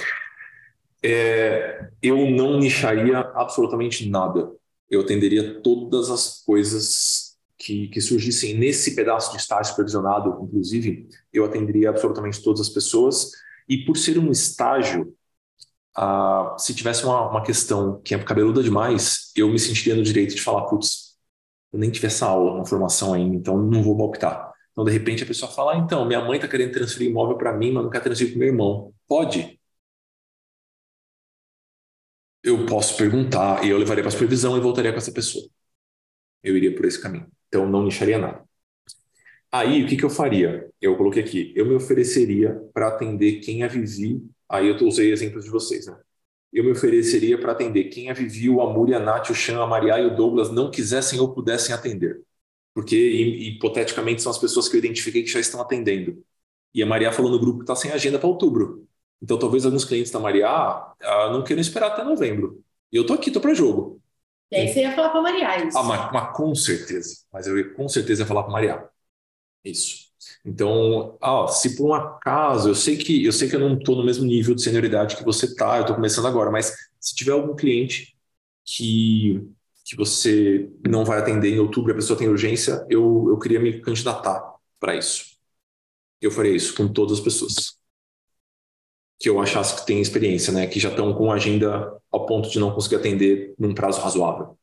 é, 1.05 1.91
eu 2.03 2.31
não 2.31 2.59
nicharia 2.59 3.19
absolutamente 3.19 4.09
nada. 4.09 4.51
Eu 4.89 5.03
atenderia 5.03 5.61
todas 5.61 6.11
as 6.11 6.43
coisas 6.45 7.24
que, 7.65 7.89
que, 7.89 8.01
surgissem 8.01 8.59
nesse 8.59 8.95
pedaço 8.95 9.33
de 9.33 9.39
estágio 9.39 9.71
supervisionado, 9.71 10.39
inclusive, 10.43 11.09
eu 11.33 11.45
atenderia 11.47 11.89
absolutamente 11.91 12.43
todas 12.43 12.61
as 12.61 12.69
pessoas. 12.69 13.31
E 13.69 13.79
por 13.85 13.97
ser 13.97 14.19
um 14.19 14.31
estágio, 14.31 15.17
ah, 15.97 16.55
se 16.59 16.75
tivesse 16.75 17.05
uma, 17.05 17.31
uma 17.31 17.43
questão 17.43 18.01
que 18.03 18.15
é 18.15 18.19
cabeluda 18.23 18.63
demais, 18.63 19.33
eu 19.35 19.49
me 19.49 19.59
sentiria 19.59 19.97
no 19.97 20.03
direito 20.03 20.35
de 20.35 20.43
falar, 20.43 20.67
putz, 20.67 21.17
eu 21.73 21.79
nem 21.79 21.91
tive 21.91 22.07
essa 22.07 22.27
aula, 22.27 22.53
uma 22.53 22.67
formação 22.67 23.15
ainda, 23.15 23.37
então 23.37 23.57
não 23.59 23.83
vou 23.83 23.99
optar. 24.01 24.53
Então, 24.73 24.85
de 24.85 24.93
repente, 24.93 25.23
a 25.25 25.27
pessoa 25.27 25.51
fala, 25.51 25.75
ah, 25.75 25.79
então, 25.79 26.05
minha 26.05 26.21
mãe 26.21 26.37
está 26.37 26.49
querendo 26.49 26.73
transferir 26.73 27.09
imóvel 27.11 27.39
para 27.39 27.57
mim, 27.57 27.73
mas 27.73 27.85
não 27.85 27.91
quer 27.91 28.03
transferir 28.03 28.33
para 28.33 28.41
meu 28.41 28.49
irmão. 28.49 28.95
Pode, 29.09 29.59
eu 32.43 32.67
posso 32.67 32.97
perguntar 32.97 33.65
e 33.65 33.71
eu 33.71 33.79
levaria 33.79 34.03
para 34.03 34.09
a 34.09 34.13
supervisão 34.13 34.57
e 34.57 34.61
voltaria 34.61 34.93
com 34.93 34.99
essa 34.99 35.13
pessoa. 35.13 35.49
Eu 36.45 36.57
iria 36.57 36.75
por 36.75 36.85
esse 36.85 37.01
caminho. 37.01 37.27
Então, 37.49 37.69
não 37.69 37.83
nicharia 37.83 38.19
nada. 38.19 38.45
Aí, 39.51 39.85
o 39.85 39.87
que, 39.87 39.97
que 39.97 40.05
eu 40.05 40.11
faria? 40.11 40.69
Eu 40.81 40.97
coloquei 40.97 41.23
aqui, 41.23 41.53
eu 41.57 41.65
me 41.65 41.75
ofereceria 41.75 42.61
para 42.75 42.89
atender 42.89 43.41
quem 43.41 43.63
a 43.63 43.69
Vivi, 43.69 44.23
aí 44.49 44.69
eu 44.69 44.77
usei 44.87 45.13
exemplos 45.13 45.45
de 45.45 45.51
vocês, 45.51 45.87
né? 45.87 45.97
Eu 46.53 46.65
me 46.65 46.73
ofereceria 46.73 47.39
para 47.39 47.53
atender 47.53 47.85
quem 47.85 48.11
a 48.11 48.15
Vivi, 48.15 48.51
o 48.51 48.61
Amor, 48.61 48.93
a 48.95 48.99
Nath, 49.01 49.31
o 49.31 49.35
Chan, 49.35 49.63
a 49.63 49.67
Maria 49.67 49.99
e 49.99 50.07
o 50.07 50.17
Douglas 50.17 50.51
não 50.51 50.71
quisessem 50.71 51.19
ou 51.21 51.33
pudessem 51.33 51.75
atender. 51.75 52.21
Porque, 52.75 52.97
hipoteticamente, 52.97 54.23
são 54.23 54.31
as 54.31 54.39
pessoas 54.39 54.69
que 54.69 54.77
eu 54.77 54.79
identifiquei 54.79 55.23
que 55.23 55.31
já 55.31 55.41
estão 55.41 55.61
atendendo. 55.61 56.23
E 56.75 56.83
a 56.83 56.87
Maria 56.87 57.13
falou 57.13 57.31
no 57.31 57.39
grupo 57.39 57.59
que 57.59 57.65
está 57.65 57.77
sem 57.77 57.93
agenda 57.93 58.19
para 58.19 58.29
outubro. 58.29 58.87
Então, 59.23 59.39
talvez 59.39 59.65
alguns 59.65 59.85
clientes 59.85 60.13
da 60.13 60.21
Maria 60.21 60.49
ah, 60.49 61.31
não 61.33 61.43
queiram 61.45 61.61
esperar 61.61 61.89
até 61.89 62.05
novembro. 62.05 62.63
E 62.93 62.97
eu 62.97 63.07
tô 63.07 63.15
aqui, 63.15 63.31
tô 63.31 63.41
para 63.41 63.55
jogo. 63.55 64.01
E 64.55 64.61
aí 64.61 64.69
você 64.69 64.81
ia 64.83 64.93
falar 64.93 65.11
para 65.11 65.21
Maria 65.21 65.67
isso. 65.67 65.77
Ah, 65.77 65.83
mas, 65.83 66.13
mas, 66.13 66.37
com 66.37 66.55
certeza. 66.55 67.17
Mas 67.33 67.47
eu 67.47 67.59
ia, 67.59 67.75
com 67.75 67.89
certeza 67.89 68.23
ia 68.23 68.27
falar 68.27 68.45
para 68.45 68.53
Maria. 68.53 68.89
Isso. 69.65 70.05
Então, 70.45 71.19
ah, 71.21 71.49
se 71.49 71.77
por 71.77 71.91
um 71.91 71.95
acaso, 71.95 72.69
eu 72.69 72.75
sei 72.75 72.97
que 72.97 73.25
eu 73.25 73.33
sei 73.33 73.49
que 73.49 73.57
eu 73.57 73.61
não 73.61 73.77
estou 73.77 73.97
no 73.97 74.05
mesmo 74.05 74.25
nível 74.25 74.55
de 74.55 74.63
senioridade 74.63 75.17
que 75.17 75.25
você 75.25 75.55
tá, 75.55 75.77
eu 75.77 75.81
estou 75.83 75.97
começando 75.97 76.27
agora, 76.27 76.51
mas 76.51 76.73
se 77.01 77.15
tiver 77.15 77.33
algum 77.33 77.55
cliente 77.57 78.17
que 78.65 79.43
que 79.85 79.97
você 79.97 80.71
não 80.89 81.05
vai 81.05 81.19
atender 81.19 81.51
em 81.51 81.61
outubro, 81.61 81.93
a 81.93 81.95
pessoa 81.95 82.19
tem 82.19 82.27
urgência, 82.29 82.87
eu, 82.89 83.27
eu 83.29 83.39
queria 83.39 83.61
me 83.61 83.81
candidatar 83.83 84.55
para 84.81 84.97
isso. 84.97 85.37
Eu 86.21 86.31
faria 86.31 86.57
isso 86.57 86.75
com 86.75 86.89
todas 86.91 87.19
as 87.19 87.25
pessoas 87.25 87.79
que 89.19 89.29
eu 89.29 89.41
achasse 89.41 89.81
que 89.81 89.87
tem 89.87 90.01
experiência, 90.01 90.53
né? 90.53 90.67
Que 90.67 90.81
já 90.81 90.91
estão 90.91 91.15
com 91.15 91.33
agenda 91.33 91.97
ao 92.11 92.27
ponto 92.27 92.51
de 92.51 92.59
não 92.59 92.73
conseguir 92.75 92.97
atender 92.97 93.55
num 93.59 93.75
prazo 93.75 94.01
razoável. 94.01 94.59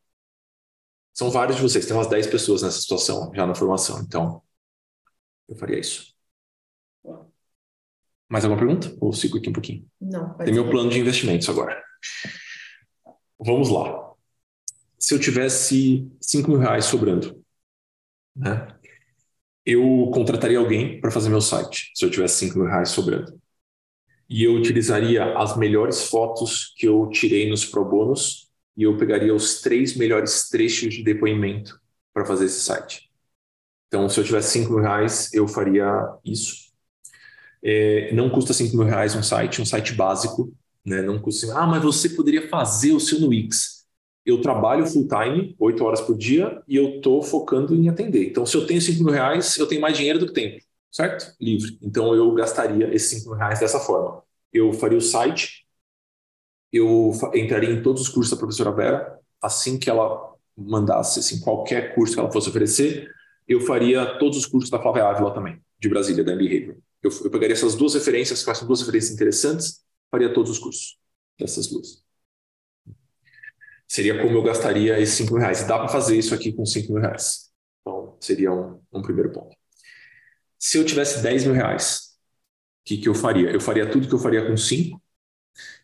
São 1.14 1.30
vários 1.30 1.58
de 1.58 1.64
vocês, 1.64 1.86
tem 1.86 1.96
umas 1.96 2.08
10 2.08 2.28
pessoas 2.28 2.62
nessa 2.62 2.80
situação 2.80 3.32
já 3.36 3.46
na 3.46 3.56
formação, 3.56 4.00
então 4.02 4.42
eu 5.48 5.56
faria 5.56 5.80
isso. 5.80 6.14
Mais 8.30 8.46
alguma 8.46 8.60
pergunta? 8.60 8.96
Ou 9.02 9.12
sigo 9.12 9.38
aqui 9.38 9.50
um 9.50 9.54
pouquinho? 9.54 9.86
Não. 10.00 10.34
Tem 10.38 10.54
meu 10.54 10.70
plano 10.70 10.90
de 10.90 11.00
investimentos 11.00 11.50
agora. 11.50 11.84
Vamos 13.38 13.70
lá. 13.70 14.14
se 14.98 15.14
eu 15.14 15.20
tivesse 15.20 16.10
5 16.22 16.50
mil 16.50 16.60
reais 16.60 16.86
sobrando, 16.86 17.44
né? 18.36 18.68
eu 19.66 20.10
contrataria 20.14 20.58
alguém 20.58 21.00
para 21.00 21.12
fazer 21.12 21.30
meu 21.30 21.42
site, 21.42 21.92
se 21.94 22.06
eu 22.06 22.10
tivesse 22.10 22.46
5 22.46 22.58
mil 22.58 22.68
reais 22.68 22.90
sobrando. 22.90 23.40
E 24.32 24.46
eu 24.46 24.54
utilizaria 24.54 25.38
as 25.38 25.58
melhores 25.58 26.06
fotos 26.06 26.74
que 26.78 26.88
eu 26.88 27.10
tirei 27.10 27.50
nos 27.50 27.66
Pro 27.66 27.84
Bônus 27.84 28.50
e 28.78 28.84
eu 28.84 28.96
pegaria 28.96 29.36
os 29.36 29.60
três 29.60 29.98
melhores 29.98 30.48
trechos 30.48 30.94
de 30.94 31.04
depoimento 31.04 31.78
para 32.14 32.24
fazer 32.24 32.46
esse 32.46 32.62
site. 32.62 33.12
Então, 33.90 34.08
se 34.08 34.18
eu 34.18 34.24
tivesse 34.24 34.54
5 34.54 34.72
mil 34.72 34.82
reais, 34.82 35.34
eu 35.34 35.50
faria 35.50 35.86
isso. 36.24 36.72
É, 37.62 38.14
não 38.14 38.30
custa 38.30 38.54
5 38.54 38.74
mil 38.78 38.86
reais 38.86 39.14
um 39.18 39.22
site, 39.22 39.62
um 39.62 39.66
site 39.66 39.94
básico. 39.96 40.54
Né? 40.86 41.02
Não 41.02 41.20
custa. 41.20 41.54
Ah, 41.54 41.68
mas 41.68 41.84
você 41.84 42.08
poderia 42.08 42.48
fazer 42.48 42.94
o 42.94 43.02
seu 43.02 43.20
no 43.20 43.28
Wix. 43.28 43.86
Eu 44.26 44.40
trabalho 44.40 44.88
full 44.88 45.10
time, 45.10 45.54
8 45.60 45.84
horas 45.84 46.00
por 46.00 46.18
dia, 46.18 46.64
e 46.70 46.78
eu 46.78 46.96
estou 46.96 47.22
focando 47.22 47.76
em 47.76 47.90
atender. 47.90 48.30
Então, 48.30 48.46
se 48.46 48.56
eu 48.56 48.66
tenho 48.66 48.82
5 48.82 49.04
mil 49.04 49.12
reais, 49.12 49.58
eu 49.58 49.68
tenho 49.68 49.82
mais 49.82 49.98
dinheiro 49.98 50.20
do 50.20 50.28
que 50.28 50.34
tempo, 50.34 50.64
certo? 50.92 51.34
Livre. 51.40 51.78
Então, 51.82 52.14
eu 52.16 52.34
gastaria 52.34 52.94
esses 52.94 53.20
5 53.20 53.30
mil 53.30 53.38
reais 53.38 53.60
dessa 53.60 53.80
forma. 53.80 54.24
Eu 54.52 54.74
faria 54.74 54.98
o 54.98 55.02
site, 55.02 55.66
eu 56.72 57.12
entraria 57.34 57.70
em 57.70 57.82
todos 57.82 58.02
os 58.02 58.10
cursos 58.10 58.32
da 58.32 58.38
professora 58.38 58.72
Vera, 58.72 59.20
assim 59.42 59.80
que 59.80 59.90
ela 59.90 60.32
mandasse 60.58 61.20
assim, 61.20 61.40
qualquer 61.40 61.96
curso 61.96 62.14
que 62.14 62.20
ela 62.20 62.32
fosse 62.32 62.50
oferecer, 62.50 63.10
eu 63.48 63.62
faria 63.62 64.18
todos 64.20 64.38
os 64.38 64.46
cursos 64.46 64.70
da 64.70 64.82
Flávia 64.82 65.06
Ávila 65.06 65.34
também, 65.34 65.62
de 65.80 65.90
Brasília, 65.90 66.24
da 66.24 66.36
Behavior. 66.36 66.78
Eu, 67.02 67.10
eu 67.24 67.32
pegaria 67.32 67.54
essas 67.54 67.76
duas 67.76 67.94
referências, 67.94 68.44
que 68.44 68.56
são 68.56 68.68
duas 68.68 68.82
referências 68.82 69.14
interessantes, 69.14 69.84
faria 70.10 70.34
todos 70.34 70.52
os 70.52 70.60
cursos 70.60 70.98
dessas 71.40 71.68
duas. 71.68 72.04
Seria 73.88 74.22
como 74.22 74.38
eu 74.38 74.44
gastaria 74.44 75.00
esses 75.00 75.16
5 75.16 75.34
mil 75.34 75.42
reais. 75.42 75.62
E 75.62 75.68
dá 75.68 75.78
para 75.78 75.90
fazer 75.90 76.18
isso 76.18 76.34
aqui 76.34 76.54
com 76.54 76.66
5 76.66 76.94
mil 76.94 77.02
reais. 77.02 77.52
Então, 77.82 78.16
seria 78.22 78.52
um, 78.52 78.80
um 78.94 79.02
primeiro 79.02 79.32
ponto. 79.34 79.54
Se 80.62 80.78
eu 80.78 80.86
tivesse 80.86 81.24
10 81.24 81.46
mil 81.46 81.56
reais, 81.56 82.12
o 82.84 82.86
que, 82.86 82.98
que 82.98 83.10
eu 83.10 83.16
faria? 83.16 83.50
Eu 83.50 83.60
faria 83.60 83.90
tudo 83.90 84.08
que 84.08 84.14
eu 84.14 84.20
faria 84.20 84.46
com 84.46 84.56
5. 84.56 85.02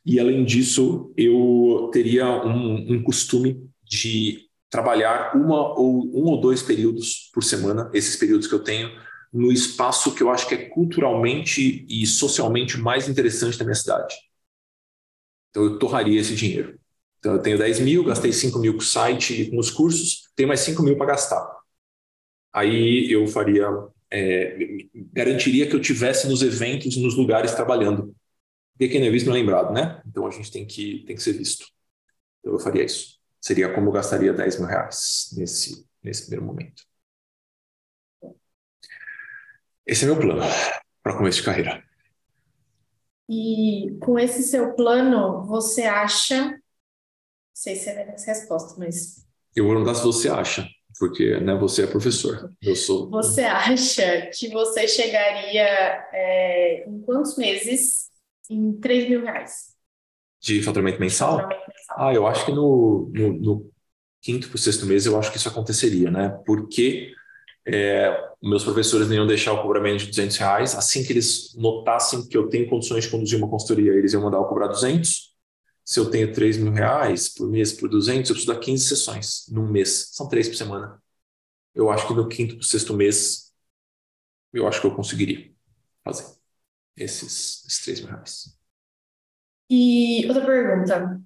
E, 0.05 0.19
além 0.19 0.45
disso, 0.45 1.11
eu 1.17 1.89
teria 1.91 2.27
um, 2.45 2.93
um 2.93 3.03
costume 3.03 3.67
de 3.83 4.47
trabalhar 4.69 5.35
uma 5.35 5.73
ou 5.79 6.05
um 6.15 6.25
ou 6.25 6.39
dois 6.39 6.61
períodos 6.61 7.31
por 7.33 7.43
semana, 7.43 7.89
esses 7.91 8.15
períodos 8.17 8.45
que 8.45 8.53
eu 8.53 8.63
tenho, 8.63 8.91
no 9.33 9.51
espaço 9.51 10.13
que 10.13 10.21
eu 10.21 10.29
acho 10.29 10.47
que 10.47 10.53
é 10.53 10.69
culturalmente 10.69 11.87
e 11.89 12.05
socialmente 12.05 12.77
mais 12.77 13.09
interessante 13.09 13.57
da 13.57 13.65
minha 13.65 13.75
cidade. 13.75 14.15
Então 15.49 15.63
eu 15.63 15.79
torraria 15.79 16.19
esse 16.21 16.35
dinheiro. 16.35 16.79
Então 17.19 17.33
eu 17.33 17.41
tenho 17.41 17.57
10 17.57 17.79
mil, 17.79 18.03
gastei 18.03 18.31
5 18.31 18.59
mil 18.59 18.73
com 18.73 18.79
o 18.79 18.83
site 18.83 19.41
e 19.41 19.49
com 19.49 19.57
os 19.57 19.71
cursos, 19.71 20.29
tenho 20.35 20.47
mais 20.47 20.59
5 20.61 20.83
mil 20.83 20.95
para 20.97 21.07
gastar. 21.07 21.57
Aí 22.53 23.11
eu 23.11 23.27
faria, 23.27 23.67
é, 24.11 24.57
garantiria 25.13 25.67
que 25.67 25.75
eu 25.75 25.81
tivesse 25.81 26.27
nos 26.27 26.41
eventos 26.41 26.97
nos 26.97 27.15
lugares 27.15 27.53
trabalhando. 27.53 28.15
Porque 28.73 28.89
quem 28.89 29.01
não 29.01 29.07
é 29.07 29.11
visto 29.11 29.25
não 29.25 29.35
é 29.35 29.39
lembrado, 29.39 29.73
né? 29.73 30.01
Então 30.05 30.25
a 30.25 30.31
gente 30.31 30.51
tem 30.51 30.65
que, 30.65 31.03
tem 31.05 31.15
que 31.15 31.23
ser 31.23 31.33
visto. 31.33 31.67
Então 32.39 32.53
eu 32.53 32.59
faria 32.59 32.83
isso. 32.83 33.17
Seria 33.41 33.73
como 33.73 33.89
eu 33.89 33.91
gastaria 33.91 34.33
10 34.33 34.59
mil 34.59 34.67
reais 34.67 35.29
nesse, 35.35 35.85
nesse 36.03 36.23
primeiro 36.23 36.45
momento. 36.45 36.83
Esse 39.85 40.03
é 40.03 40.07
meu 40.07 40.19
plano 40.19 40.41
para 41.01 41.17
começo 41.17 41.39
de 41.39 41.45
carreira. 41.45 41.83
E 43.29 43.97
com 44.01 44.17
esse 44.17 44.43
seu 44.43 44.73
plano, 44.75 45.45
você 45.45 45.83
acha. 45.83 46.45
Não 46.45 46.59
sei 47.53 47.75
se 47.75 47.89
é 47.89 48.13
essa 48.13 48.27
resposta, 48.27 48.77
mas. 48.77 49.25
Eu 49.55 49.65
vou 49.65 49.73
perguntar 49.73 49.95
se 49.95 50.03
você 50.03 50.29
acha, 50.29 50.69
porque 50.99 51.39
né, 51.39 51.55
você 51.55 51.83
é 51.83 51.87
professor. 51.87 52.51
Eu 52.61 52.75
sou. 52.75 53.09
Você 53.09 53.41
acha 53.41 54.29
que 54.33 54.49
você 54.49 54.87
chegaria 54.87 55.63
é, 56.13 56.85
em 56.87 56.99
quantos 57.01 57.37
meses 57.37 58.09
em 58.49 58.73
3 58.73 59.09
mil 59.09 59.21
reais? 59.21 59.75
De 60.41 60.61
faturamento 60.61 60.99
mensal? 60.99 61.37
Faturamento 61.37 61.67
mensal. 61.67 61.95
Ah, 61.97 62.13
eu 62.13 62.27
acho 62.27 62.45
que 62.45 62.51
no, 62.51 63.11
no, 63.13 63.33
no 63.33 63.71
quinto 64.21 64.47
para 64.47 64.55
o 64.55 64.59
sexto 64.59 64.85
mês 64.85 65.05
eu 65.05 65.17
acho 65.17 65.31
que 65.31 65.37
isso 65.37 65.49
aconteceria, 65.49 66.11
né? 66.11 66.29
Porque 66.45 67.11
é, 67.67 68.17
meus 68.41 68.63
professores 68.63 69.07
não 69.07 69.15
iam 69.15 69.27
deixar 69.27 69.53
o 69.53 69.61
cobramento 69.61 70.05
de 70.05 70.09
200 70.09 70.37
reais. 70.37 70.75
Assim 70.75 71.03
que 71.03 71.11
eles 71.11 71.53
notassem 71.55 72.27
que 72.27 72.37
eu 72.37 72.47
tenho 72.47 72.69
condições 72.69 73.03
de 73.03 73.09
conduzir 73.09 73.37
uma 73.37 73.49
consultoria, 73.49 73.91
eles 73.91 74.13
iam 74.13 74.23
mandar 74.23 74.37
eu 74.37 74.45
cobrar 74.45 74.67
200. 74.67 75.35
Se 75.87 76.01
eu 76.01 76.11
tenho 76.11 76.33
3 76.33 76.57
mil 76.57 76.73
reais 76.73 77.29
por 77.29 77.47
mês 77.47 77.71
por 77.71 77.87
200, 77.87 78.29
eu 78.29 78.35
preciso 78.35 78.53
dar 78.53 78.59
15 78.59 78.89
sessões 78.89 79.45
num 79.47 79.65
mês. 79.71 80.09
São 80.11 80.27
três 80.27 80.49
por 80.49 80.55
semana. 80.55 81.01
Eu 81.73 81.89
acho 81.89 82.05
que 82.05 82.13
no 82.13 82.27
quinto 82.27 82.55
para 82.55 82.61
o 82.61 82.65
sexto 82.65 82.93
mês, 82.93 83.53
eu 84.51 84.67
acho 84.67 84.81
que 84.81 84.87
eu 84.87 84.93
conseguiria 84.93 85.49
fazer 86.03 86.25
esses, 86.97 87.65
esses 87.65 87.79
3 87.85 88.01
mil 88.01 88.09
reais. 88.09 88.59
E 89.69 90.25
outra 90.27 90.45
pergunta. 90.45 91.21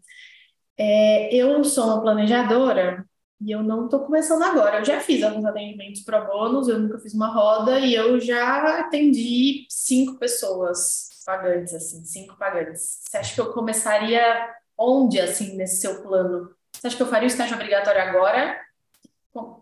É, 0.78 1.36
eu 1.36 1.64
sou 1.64 1.86
uma 1.86 2.02
planejadora 2.04 3.04
e 3.40 3.50
eu 3.50 3.64
não 3.64 3.86
estou 3.86 4.02
começando 4.02 4.44
agora. 4.44 4.78
Eu 4.78 4.86
já 4.86 5.00
fiz 5.00 5.24
alguns 5.24 5.46
atendimentos 5.46 6.04
pro 6.04 6.28
bônus, 6.28 6.68
eu 6.68 6.78
nunca 6.78 7.00
fiz 7.00 7.16
uma 7.16 7.34
roda 7.34 7.80
e 7.80 7.96
eu 7.96 8.20
já 8.20 8.80
atendi 8.80 9.66
cinco 9.72 10.20
pessoas 10.20 11.11
pagantes, 11.24 11.74
assim, 11.74 12.04
cinco 12.04 12.38
pagantes. 12.38 13.02
Você 13.04 13.18
acha 13.18 13.34
que 13.36 13.42
eu 13.42 13.54
começaria 13.54 14.50
onde, 14.78 15.20
assim, 15.20 15.56
nesse 15.56 15.82
seu 15.82 16.02
plano? 16.02 16.50
Você 16.74 16.88
acha 16.88 16.96
que 16.96 17.04
eu 17.04 17.08
faria 17.08 17.28
o 17.28 17.32
estágio 17.32 17.56
obrigatório 17.56 18.02
agora? 18.02 18.60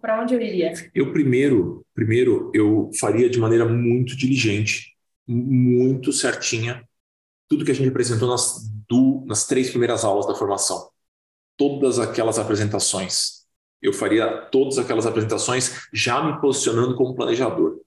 Para 0.01 0.22
onde 0.22 0.34
eu 0.34 0.41
iria? 0.41 0.74
Eu 0.95 1.12
primeiro, 1.12 1.86
primeiro 1.93 2.51
eu 2.53 2.89
faria 2.99 3.30
de 3.30 3.39
maneira 3.39 3.66
muito 3.66 4.16
diligente, 4.16 4.95
muito 5.28 6.12
certinha, 6.12 6.84
tudo 7.47 7.66
que 7.66 7.72
a 7.72 7.76
gente 7.76 7.89
apresentou 7.89 8.30
nas, 8.30 8.68
do, 8.88 9.24
nas 9.28 9.45
três 9.45 9.70
primeiras 9.70 10.03
aulas 10.03 10.26
da 10.26 10.36
formação. 10.36 10.89
Todas 11.57 11.99
aquelas 11.99 12.39
apresentações. 12.39 13.45
Eu 13.82 13.93
faria 13.93 14.43
todas 14.51 14.78
aquelas 14.78 15.05
apresentações 15.05 15.88
já 15.93 16.24
me 16.24 16.39
posicionando 16.39 16.95
como 16.95 17.16
planejador. 17.16 17.80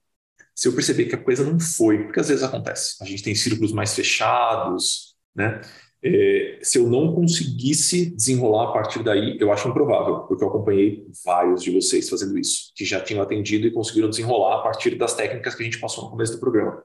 Se 0.55 0.67
eu 0.67 0.73
perceber 0.73 1.05
que 1.05 1.15
a 1.15 1.23
coisa 1.23 1.43
não 1.43 1.59
foi, 1.59 2.03
porque 2.03 2.19
às 2.19 2.27
vezes 2.27 2.43
acontece, 2.43 2.95
a 3.01 3.05
gente 3.05 3.23
tem 3.23 3.33
círculos 3.33 3.71
mais 3.71 3.93
fechados, 3.95 5.15
né? 5.35 5.61
É, 6.05 6.59
se 6.61 6.77
eu 6.77 6.89
não 6.89 7.15
conseguisse 7.15 8.13
desenrolar 8.13 8.69
a 8.69 8.73
partir 8.73 9.01
daí, 9.01 9.37
eu 9.39 9.53
acho 9.53 9.69
improvável, 9.69 10.19
porque 10.27 10.43
eu 10.43 10.49
acompanhei 10.49 11.07
vários 11.25 11.63
de 11.63 11.71
vocês 11.71 12.09
fazendo 12.09 12.37
isso, 12.37 12.73
que 12.75 12.83
já 12.83 12.99
tinham 12.99 13.23
atendido 13.23 13.65
e 13.65 13.71
conseguiram 13.71 14.09
desenrolar 14.09 14.59
a 14.59 14.63
partir 14.63 14.95
das 14.95 15.13
técnicas 15.13 15.55
que 15.55 15.61
a 15.61 15.65
gente 15.65 15.79
passou 15.79 16.03
no 16.03 16.09
começo 16.09 16.33
do 16.33 16.39
programa. 16.39 16.83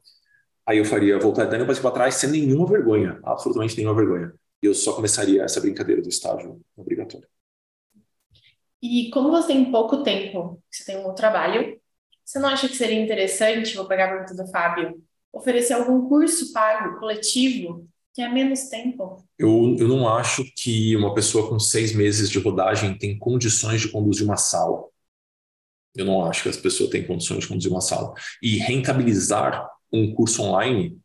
Aí 0.65 0.79
eu 0.79 0.85
faria 0.85 1.19
voltar 1.19 1.47
dando 1.47 1.65
um 1.65 1.75
para 1.75 1.91
trás 1.91 2.15
sem 2.15 2.31
nenhuma 2.31 2.67
vergonha, 2.67 3.19
absolutamente 3.25 3.77
nenhuma 3.77 3.97
vergonha. 3.97 4.33
E 4.63 4.67
eu 4.67 4.75
só 4.75 4.93
começaria 4.93 5.43
essa 5.43 5.61
brincadeira 5.61 6.01
do 6.01 6.09
estágio 6.09 6.61
obrigatório. 6.77 7.27
E 8.81 9.11
como 9.11 9.31
você 9.31 9.49
tem 9.49 9.73
pouco 9.73 10.05
tempo, 10.05 10.63
você 10.71 10.85
tem 10.85 11.05
um 11.05 11.15
trabalho, 11.15 11.81
você 12.29 12.39
não 12.39 12.51
acha 12.51 12.69
que 12.69 12.77
seria 12.77 13.03
interessante, 13.03 13.75
vou 13.75 13.87
pegar 13.87 14.05
a 14.05 14.09
pergunta 14.09 14.35
do 14.35 14.51
Fábio, 14.51 15.03
oferecer 15.33 15.73
algum 15.73 16.07
curso 16.07 16.53
pago, 16.53 16.99
coletivo, 16.99 17.89
que 18.13 18.21
é 18.21 18.29
menos 18.29 18.65
tempo? 18.65 19.25
Eu, 19.39 19.75
eu 19.79 19.89
não 19.89 20.07
acho 20.07 20.45
que 20.55 20.95
uma 20.95 21.15
pessoa 21.15 21.49
com 21.49 21.59
seis 21.59 21.95
meses 21.95 22.29
de 22.29 22.39
rodagem 22.39 22.99
tem 22.99 23.19
condições 23.19 23.81
de 23.81 23.89
conduzir 23.89 24.27
uma 24.27 24.37
sala. 24.37 24.85
Eu 25.97 26.05
não 26.05 26.23
acho 26.23 26.43
que 26.43 26.51
as 26.51 26.57
pessoas 26.59 26.91
têm 26.91 27.07
condições 27.07 27.41
de 27.41 27.49
conduzir 27.49 27.73
uma 27.73 27.81
sala. 27.81 28.13
E 28.43 28.59
rentabilizar 28.59 29.67
um 29.91 30.15
curso 30.15 30.43
online, 30.43 31.01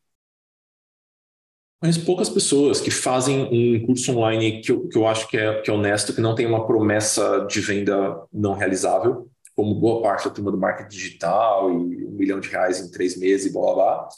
mas 1.82 1.98
poucas 1.98 2.30
pessoas 2.30 2.82
que 2.82 2.92
fazem 2.92 3.44
um 3.44 3.86
curso 3.86 4.12
online 4.12 4.62
que 4.62 4.74
eu, 4.74 4.90
que 4.90 4.98
eu 4.98 5.08
acho 5.08 5.30
que 5.30 5.38
é, 5.38 5.62
que 5.62 5.70
é 5.70 5.74
honesto, 5.74 6.14
que 6.14 6.20
não 6.20 6.36
tem 6.36 6.46
uma 6.46 6.68
promessa 6.68 7.46
de 7.50 7.62
venda 7.62 8.22
não 8.30 8.56
realizável, 8.56 9.32
como 9.56 9.76
boa 9.76 10.02
parte 10.02 10.26
da 10.26 10.32
turma 10.34 10.52
do 10.52 10.58
marketing 10.58 10.90
digital 10.90 11.72
e 11.72 12.06
um 12.06 12.12
milhão 12.12 12.40
de 12.40 12.50
reais 12.50 12.80
em 12.80 12.92
três 12.92 13.18
meses 13.18 13.48
e 13.48 13.54
blá 13.54 13.62
blá 13.62 13.74
blá. 13.74 14.10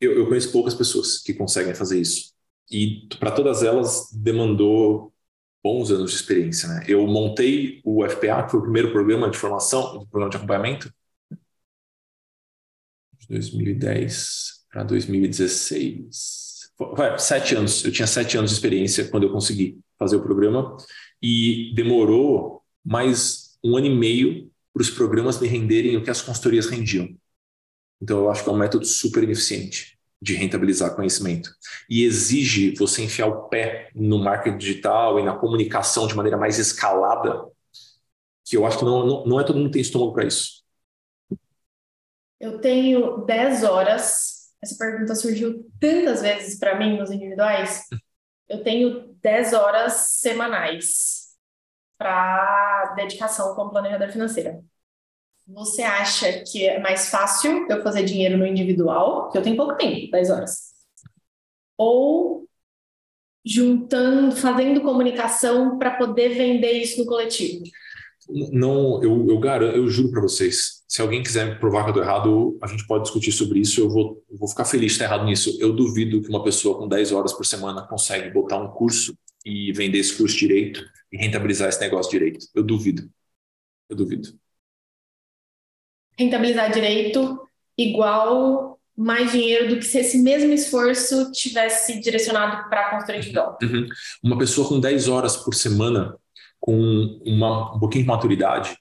Eu, 0.00 0.12
eu 0.12 0.26
conheço 0.26 0.52
poucas 0.52 0.74
pessoas 0.74 1.18
que 1.18 1.34
conseguem 1.34 1.74
fazer 1.74 2.00
isso. 2.00 2.32
E 2.70 3.08
para 3.18 3.30
todas 3.30 3.62
elas 3.62 4.10
demandou 4.12 5.12
bons 5.62 5.90
anos 5.90 6.10
de 6.10 6.16
experiência. 6.16 6.68
Né? 6.68 6.84
Eu 6.88 7.06
montei 7.06 7.80
o 7.84 8.06
FPA, 8.08 8.44
que 8.44 8.50
foi 8.50 8.60
o 8.60 8.62
primeiro 8.62 8.92
programa 8.92 9.30
de 9.30 9.38
formação, 9.38 10.06
programa 10.06 10.30
de 10.30 10.36
acompanhamento, 10.36 10.92
2010 13.28 14.66
para 14.70 14.84
2016. 14.84 16.70
Vai, 16.94 17.18
sete 17.18 17.54
anos. 17.54 17.84
Eu 17.84 17.92
tinha 17.92 18.06
sete 18.06 18.36
anos 18.38 18.50
de 18.50 18.56
experiência 18.56 19.08
quando 19.08 19.24
eu 19.24 19.32
consegui 19.32 19.80
fazer 19.98 20.16
o 20.16 20.22
programa 20.22 20.76
e 21.22 21.72
demorou 21.74 22.62
mais 22.84 23.47
um 23.64 23.76
ano 23.76 23.86
e 23.86 23.94
meio 23.94 24.50
para 24.72 24.82
os 24.82 24.90
programas 24.90 25.40
me 25.40 25.48
renderem 25.48 25.96
o 25.96 26.02
que 26.02 26.10
as 26.10 26.22
consultorias 26.22 26.66
rendiam. 26.66 27.08
Então 28.00 28.18
eu 28.18 28.30
acho 28.30 28.44
que 28.44 28.48
é 28.48 28.52
um 28.52 28.56
método 28.56 28.84
super 28.84 29.22
ineficiente. 29.22 29.98
de 30.20 30.34
rentabilizar 30.34 30.96
conhecimento. 30.96 31.48
E 31.88 32.02
exige 32.02 32.74
você 32.74 33.02
enfiar 33.04 33.28
o 33.28 33.48
pé 33.48 33.88
no 33.94 34.18
marketing 34.18 34.58
digital 34.58 35.20
e 35.20 35.22
na 35.22 35.36
comunicação 35.36 36.08
de 36.08 36.14
maneira 36.16 36.36
mais 36.36 36.58
escalada, 36.58 37.46
que 38.44 38.56
eu 38.56 38.66
acho 38.66 38.78
que 38.78 38.84
não, 38.84 39.06
não, 39.06 39.26
não 39.26 39.40
é 39.40 39.44
todo 39.44 39.56
mundo 39.56 39.66
que 39.66 39.74
tem 39.74 39.82
estômago 39.82 40.12
para 40.12 40.26
isso. 40.26 40.64
Eu 42.40 42.60
tenho 42.60 43.18
10 43.24 43.62
horas. 43.62 44.48
Essa 44.60 44.76
pergunta 44.76 45.14
surgiu 45.14 45.64
tantas 45.78 46.20
vezes 46.20 46.58
para 46.58 46.76
mim 46.76 46.98
nos 46.98 47.12
individuais. 47.12 47.84
Eu 48.48 48.64
tenho 48.64 49.14
10 49.22 49.52
horas 49.52 49.92
semanais 50.18 51.27
para 51.98 52.94
dedicação 52.96 53.54
como 53.54 53.70
planejadora 53.70 54.12
financeira. 54.12 54.62
Você 55.48 55.82
acha 55.82 56.44
que 56.44 56.66
é 56.66 56.78
mais 56.78 57.10
fácil 57.10 57.66
eu 57.68 57.82
fazer 57.82 58.04
dinheiro 58.04 58.38
no 58.38 58.46
individual, 58.46 59.30
que 59.30 59.38
eu 59.38 59.42
tenho 59.42 59.56
pouco 59.56 59.76
tempo, 59.76 60.10
10 60.10 60.30
horas? 60.30 60.68
Ou 61.76 62.46
juntando, 63.44 64.36
fazendo 64.36 64.82
comunicação 64.82 65.78
para 65.78 65.96
poder 65.96 66.34
vender 66.34 66.72
isso 66.72 67.00
no 67.00 67.06
coletivo? 67.06 67.64
Não, 68.52 69.02
eu, 69.02 69.26
eu 69.26 69.38
garanto, 69.38 69.74
eu 69.74 69.88
juro 69.88 70.10
para 70.10 70.20
vocês, 70.20 70.84
se 70.86 71.00
alguém 71.00 71.22
quiser 71.22 71.46
me 71.46 71.58
provar 71.58 71.84
que 71.84 71.90
eu 71.90 71.92
estou 71.92 72.02
errado, 72.02 72.58
a 72.62 72.66
gente 72.66 72.86
pode 72.86 73.04
discutir 73.04 73.32
sobre 73.32 73.58
isso, 73.58 73.80
eu 73.80 73.88
vou, 73.88 74.22
eu 74.30 74.36
vou 74.36 74.48
ficar 74.48 74.66
feliz 74.66 74.92
de 74.92 74.92
estar 74.92 75.06
errado 75.06 75.24
nisso. 75.24 75.56
Eu 75.58 75.72
duvido 75.72 76.20
que 76.20 76.28
uma 76.28 76.44
pessoa 76.44 76.76
com 76.76 76.86
10 76.86 77.12
horas 77.12 77.32
por 77.32 77.46
semana 77.46 77.86
consegue 77.88 78.30
botar 78.30 78.58
um 78.58 78.68
curso 78.68 79.16
e 79.46 79.72
vender 79.72 79.98
esse 79.98 80.14
curso 80.14 80.36
direito 80.36 80.84
e 81.12 81.16
rentabilizar 81.16 81.68
esse 81.68 81.80
negócio 81.80 82.10
direito. 82.10 82.46
Eu 82.54 82.62
duvido. 82.62 83.10
Eu 83.88 83.96
duvido 83.96 84.38
rentabilizar 86.18 86.72
direito 86.72 87.40
igual 87.76 88.78
mais 88.96 89.30
dinheiro 89.30 89.68
do 89.68 89.76
que 89.76 89.84
se 89.84 90.00
esse 90.00 90.18
mesmo 90.18 90.52
esforço 90.52 91.30
tivesse 91.30 92.00
direcionado 92.00 92.68
para 92.68 92.86
a 92.86 92.90
consultoria 92.90 93.20
individual. 93.20 93.56
Uhum. 93.62 93.86
Uma 94.24 94.36
pessoa 94.36 94.68
com 94.68 94.80
10 94.80 95.06
horas 95.06 95.36
por 95.36 95.54
semana, 95.54 96.18
com 96.58 97.20
uma, 97.24 97.76
um 97.76 97.78
pouquinho 97.78 98.02
de 98.02 98.08
maturidade, 98.08 98.76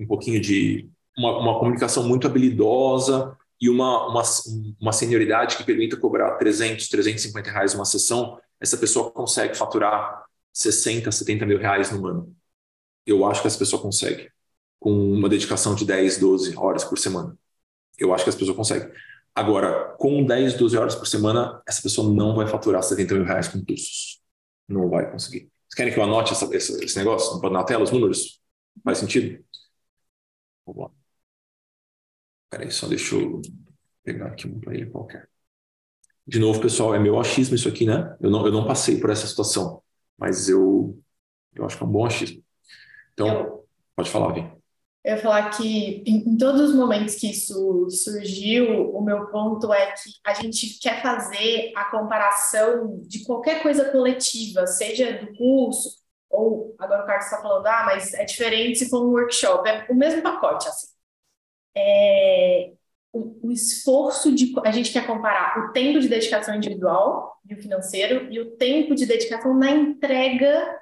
um 0.00 0.06
pouquinho 0.06 0.40
de 0.40 0.88
uma, 1.18 1.38
uma 1.38 1.58
comunicação 1.58 2.08
muito 2.08 2.26
habilidosa 2.26 3.36
e 3.60 3.68
uma, 3.68 4.08
uma, 4.08 4.22
uma 4.80 4.92
senioridade 4.92 5.58
que 5.58 5.64
permita 5.64 5.98
cobrar 5.98 6.36
300, 6.36 6.88
350 6.88 7.50
reais 7.50 7.74
uma 7.74 7.84
sessão, 7.84 8.40
essa 8.58 8.78
pessoa 8.78 9.10
consegue 9.10 9.54
faturar 9.54 10.24
60, 10.52 11.10
70 11.10 11.46
mil 11.46 11.58
reais 11.58 11.90
no 11.90 12.06
ano. 12.06 12.36
Eu 13.06 13.24
acho 13.26 13.40
que 13.40 13.46
essa 13.46 13.58
pessoa 13.58 13.80
consegue 13.80 14.30
com 14.78 14.92
uma 15.12 15.28
dedicação 15.28 15.74
de 15.74 15.84
10, 15.84 16.18
12 16.18 16.56
horas 16.56 16.84
por 16.84 16.98
semana. 16.98 17.36
Eu 17.98 18.14
acho 18.14 18.24
que 18.24 18.30
as 18.30 18.36
pessoas 18.36 18.56
conseguem. 18.56 18.90
Agora, 19.34 19.94
com 19.98 20.24
10, 20.24 20.54
12 20.54 20.76
horas 20.76 20.94
por 20.94 21.06
semana, 21.06 21.62
essa 21.66 21.82
pessoa 21.82 22.12
não 22.12 22.34
vai 22.34 22.46
faturar 22.46 22.82
70 22.82 23.14
mil 23.14 23.24
reais 23.24 23.48
com 23.48 23.64
cursos. 23.64 24.20
Não 24.68 24.88
vai 24.88 25.10
conseguir. 25.10 25.50
Vocês 25.68 25.74
querem 25.76 25.92
que 25.92 25.98
eu 25.98 26.04
anote 26.04 26.32
essa, 26.32 26.44
esse, 26.56 26.84
esse 26.84 26.98
negócio? 26.98 27.40
Na 27.50 27.64
tela 27.64 27.84
os 27.84 27.90
números? 27.90 28.40
Faz 28.84 28.98
sentido? 28.98 29.44
Vamos 30.66 30.82
lá. 30.84 30.90
Peraí, 32.50 32.70
só 32.70 32.86
deixa 32.86 33.14
eu 33.14 33.42
pegar 34.02 34.28
aqui 34.28 34.46
um 34.46 34.58
player 34.58 34.90
qualquer. 34.90 35.28
De 36.26 36.38
novo, 36.38 36.60
pessoal, 36.60 36.94
é 36.94 36.98
meu 36.98 37.18
achismo 37.18 37.54
isso 37.54 37.68
aqui, 37.68 37.86
né? 37.86 38.16
Eu 38.20 38.30
não, 38.30 38.46
eu 38.46 38.52
não 38.52 38.66
passei 38.66 39.00
por 39.00 39.10
essa 39.10 39.26
situação, 39.26 39.82
mas 40.18 40.48
eu, 40.48 40.98
eu 41.54 41.64
acho 41.64 41.76
que 41.76 41.82
é 41.82 41.86
um 41.86 41.90
bom 41.90 42.04
achismo. 42.04 42.42
Então, 43.12 43.28
eu... 43.28 43.68
pode 43.94 44.10
falar, 44.10 44.32
Vim. 44.32 44.50
Eu 45.04 45.16
ia 45.16 45.22
falar 45.22 45.48
que 45.50 46.02
em, 46.06 46.36
todos 46.36 46.60
os 46.60 46.74
momentos 46.74 47.14
que 47.14 47.30
isso 47.30 47.88
surgiu, 47.88 48.94
o 48.94 49.00
meu 49.00 49.28
ponto 49.28 49.72
é 49.72 49.92
que 49.92 50.10
a 50.26 50.34
gente 50.34 50.78
quer 50.80 51.00
fazer 51.00 51.72
a 51.76 51.84
comparação 51.84 53.00
de 53.02 53.24
qualquer 53.24 53.62
coisa 53.62 53.90
coletiva, 53.90 54.66
seja 54.66 55.18
do 55.18 55.34
curso, 55.36 55.96
ou 56.28 56.74
agora 56.78 57.04
o 57.04 57.06
Carlos 57.06 57.24
está 57.24 57.40
falando, 57.40 57.66
ah, 57.66 57.84
mas 57.86 58.12
é 58.12 58.24
diferente 58.24 58.80
se 58.80 58.90
for 58.90 59.02
um 59.02 59.12
workshop, 59.12 59.66
é 59.68 59.86
o 59.88 59.94
mesmo 59.94 60.20
pacote, 60.20 60.68
assim. 60.68 60.88
É, 61.74 62.72
o, 63.12 63.48
o, 63.48 63.52
esforço 63.52 64.34
de. 64.34 64.52
A 64.64 64.70
gente 64.70 64.92
quer 64.92 65.06
comparar 65.06 65.58
o 65.58 65.72
tempo 65.72 66.00
de 66.00 66.08
dedicação 66.08 66.54
individual 66.54 67.38
e 67.48 67.54
o 67.54 67.62
financeiro 67.62 68.32
e 68.32 68.40
o 68.40 68.56
tempo 68.56 68.94
de 68.94 69.06
dedicação 69.06 69.54
na 69.54 69.70
entrega 69.70 70.80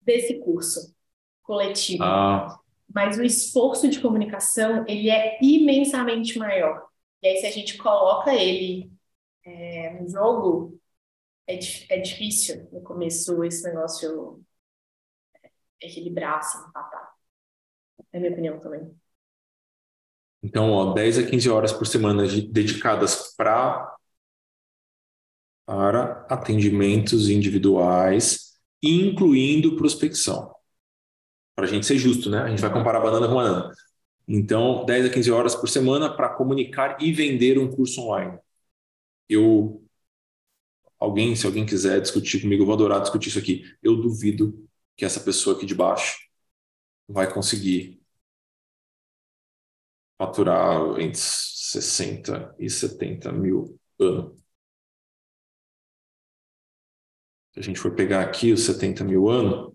desse 0.00 0.38
curso 0.40 0.94
coletivo. 1.42 2.02
Ah 2.04 2.60
mas 2.94 3.18
o 3.18 3.24
esforço 3.24 3.88
de 3.88 4.00
comunicação 4.00 4.84
ele 4.86 5.10
é 5.10 5.36
imensamente 5.42 6.38
maior. 6.38 6.88
E 7.20 7.26
aí, 7.26 7.36
se 7.38 7.46
a 7.46 7.50
gente 7.50 7.76
coloca 7.76 8.32
ele 8.32 8.92
é, 9.44 10.00
no 10.00 10.08
jogo, 10.08 10.80
é, 11.46 11.58
é 11.90 11.98
difícil 11.98 12.68
no 12.72 12.82
começo 12.82 13.42
esse 13.44 13.64
negócio 13.64 14.40
equilibrar, 15.80 16.38
assim, 16.38 16.58
empatar. 16.68 17.14
É 18.12 18.18
a 18.18 18.20
minha 18.20 18.32
opinião 18.32 18.60
também. 18.60 18.94
Então, 20.44 20.70
ó, 20.72 20.92
10 20.92 21.18
a 21.18 21.22
15 21.26 21.48
horas 21.48 21.72
por 21.72 21.86
semana 21.86 22.26
dedicadas 22.26 23.34
pra, 23.34 23.96
para 25.64 26.26
atendimentos 26.28 27.30
individuais, 27.30 28.52
incluindo 28.82 29.74
prospecção 29.74 30.54
para 31.54 31.64
a 31.64 31.68
gente 31.68 31.86
ser 31.86 31.96
justo, 31.96 32.28
né? 32.28 32.42
A 32.42 32.48
gente 32.48 32.60
vai 32.60 32.70
comparar 32.70 33.00
banana 33.00 33.26
com 33.26 33.34
banana. 33.34 33.72
Então, 34.28 34.84
10 34.84 35.06
a 35.06 35.10
15 35.10 35.30
horas 35.30 35.54
por 35.54 35.68
semana 35.68 36.14
para 36.14 36.28
comunicar 36.28 36.98
e 37.00 37.10
vender 37.10 37.58
um 37.58 37.70
curso 37.70 38.02
online. 38.02 38.38
Eu 39.28 39.82
alguém, 41.00 41.34
se 41.34 41.46
alguém 41.46 41.64
quiser 41.64 42.00
discutir 42.02 42.42
comigo, 42.42 42.62
eu 42.62 42.66
vou 42.66 42.74
adorar 42.74 43.00
discutir 43.00 43.30
isso 43.30 43.38
aqui. 43.38 43.64
Eu 43.82 43.96
duvido 43.96 44.68
que 44.96 45.06
essa 45.06 45.20
pessoa 45.20 45.56
aqui 45.56 45.64
de 45.64 45.74
baixo 45.74 46.18
vai 47.08 47.32
conseguir 47.32 48.03
faturar 50.18 51.00
entre 51.00 51.18
60 51.18 52.54
e 52.58 52.70
70 52.70 53.32
mil 53.32 53.78
ano. 53.98 54.36
Se 57.52 57.60
a 57.60 57.62
gente 57.62 57.78
for 57.78 57.94
pegar 57.94 58.22
aqui 58.22 58.52
os 58.52 58.64
70 58.64 59.04
mil 59.04 59.28
ano, 59.28 59.72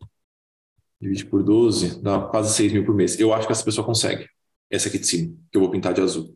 divide 0.99 1.25
por 1.25 1.43
12, 1.43 2.01
dá 2.01 2.27
quase 2.27 2.53
6 2.53 2.73
mil 2.73 2.85
por 2.85 2.93
mês. 2.93 3.19
Eu 3.19 3.33
acho 3.33 3.47
que 3.47 3.53
essa 3.53 3.63
pessoa 3.63 3.85
consegue. 3.85 4.27
Essa 4.69 4.89
aqui 4.89 4.99
de 4.99 5.07
cima, 5.07 5.35
que 5.51 5.57
eu 5.57 5.61
vou 5.61 5.71
pintar 5.71 5.93
de 5.93 6.01
azul. 6.01 6.33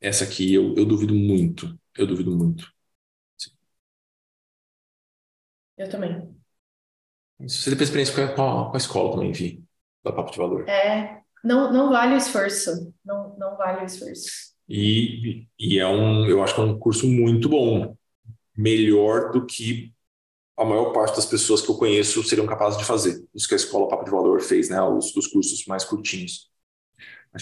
Essa 0.00 0.24
aqui 0.24 0.52
eu, 0.54 0.74
eu 0.76 0.84
duvido 0.84 1.14
muito. 1.14 1.78
Eu 1.96 2.06
duvido 2.06 2.30
muito. 2.30 2.70
Sim. 3.38 3.50
Eu 5.76 5.88
também. 5.88 6.34
Você 7.40 7.74
tem 7.74 7.82
experiência 7.82 8.14
com 8.14 8.42
a, 8.42 8.70
com 8.70 8.74
a 8.74 8.78
escola 8.78 9.12
também, 9.12 9.32
Vi, 9.32 9.64
da 10.04 10.12
Papo 10.12 10.30
de 10.30 10.38
Valor. 10.38 10.68
É, 10.68 11.19
não, 11.44 11.72
não 11.72 11.90
vale 11.90 12.14
o 12.14 12.18
esforço. 12.18 12.92
Não, 13.04 13.36
não 13.38 13.56
vale 13.56 13.82
o 13.82 13.86
esforço. 13.86 14.50
E, 14.68 15.46
e 15.58 15.78
é 15.78 15.86
um, 15.86 16.26
eu 16.26 16.42
acho 16.42 16.54
que 16.54 16.60
é 16.60 16.64
um 16.64 16.78
curso 16.78 17.06
muito 17.06 17.48
bom. 17.48 17.96
Melhor 18.56 19.32
do 19.32 19.44
que 19.44 19.92
a 20.56 20.64
maior 20.64 20.92
parte 20.92 21.16
das 21.16 21.26
pessoas 21.26 21.62
que 21.62 21.70
eu 21.70 21.76
conheço 21.76 22.22
seriam 22.22 22.46
capazes 22.46 22.78
de 22.78 22.84
fazer. 22.84 23.24
Isso 23.34 23.48
que 23.48 23.54
a 23.54 23.56
Escola 23.56 23.88
Papo 23.88 24.04
de 24.04 24.10
Valor 24.10 24.40
fez, 24.40 24.68
né? 24.68 24.80
Os, 24.82 25.16
os 25.16 25.26
cursos 25.26 25.64
mais 25.66 25.84
curtinhos. 25.84 26.50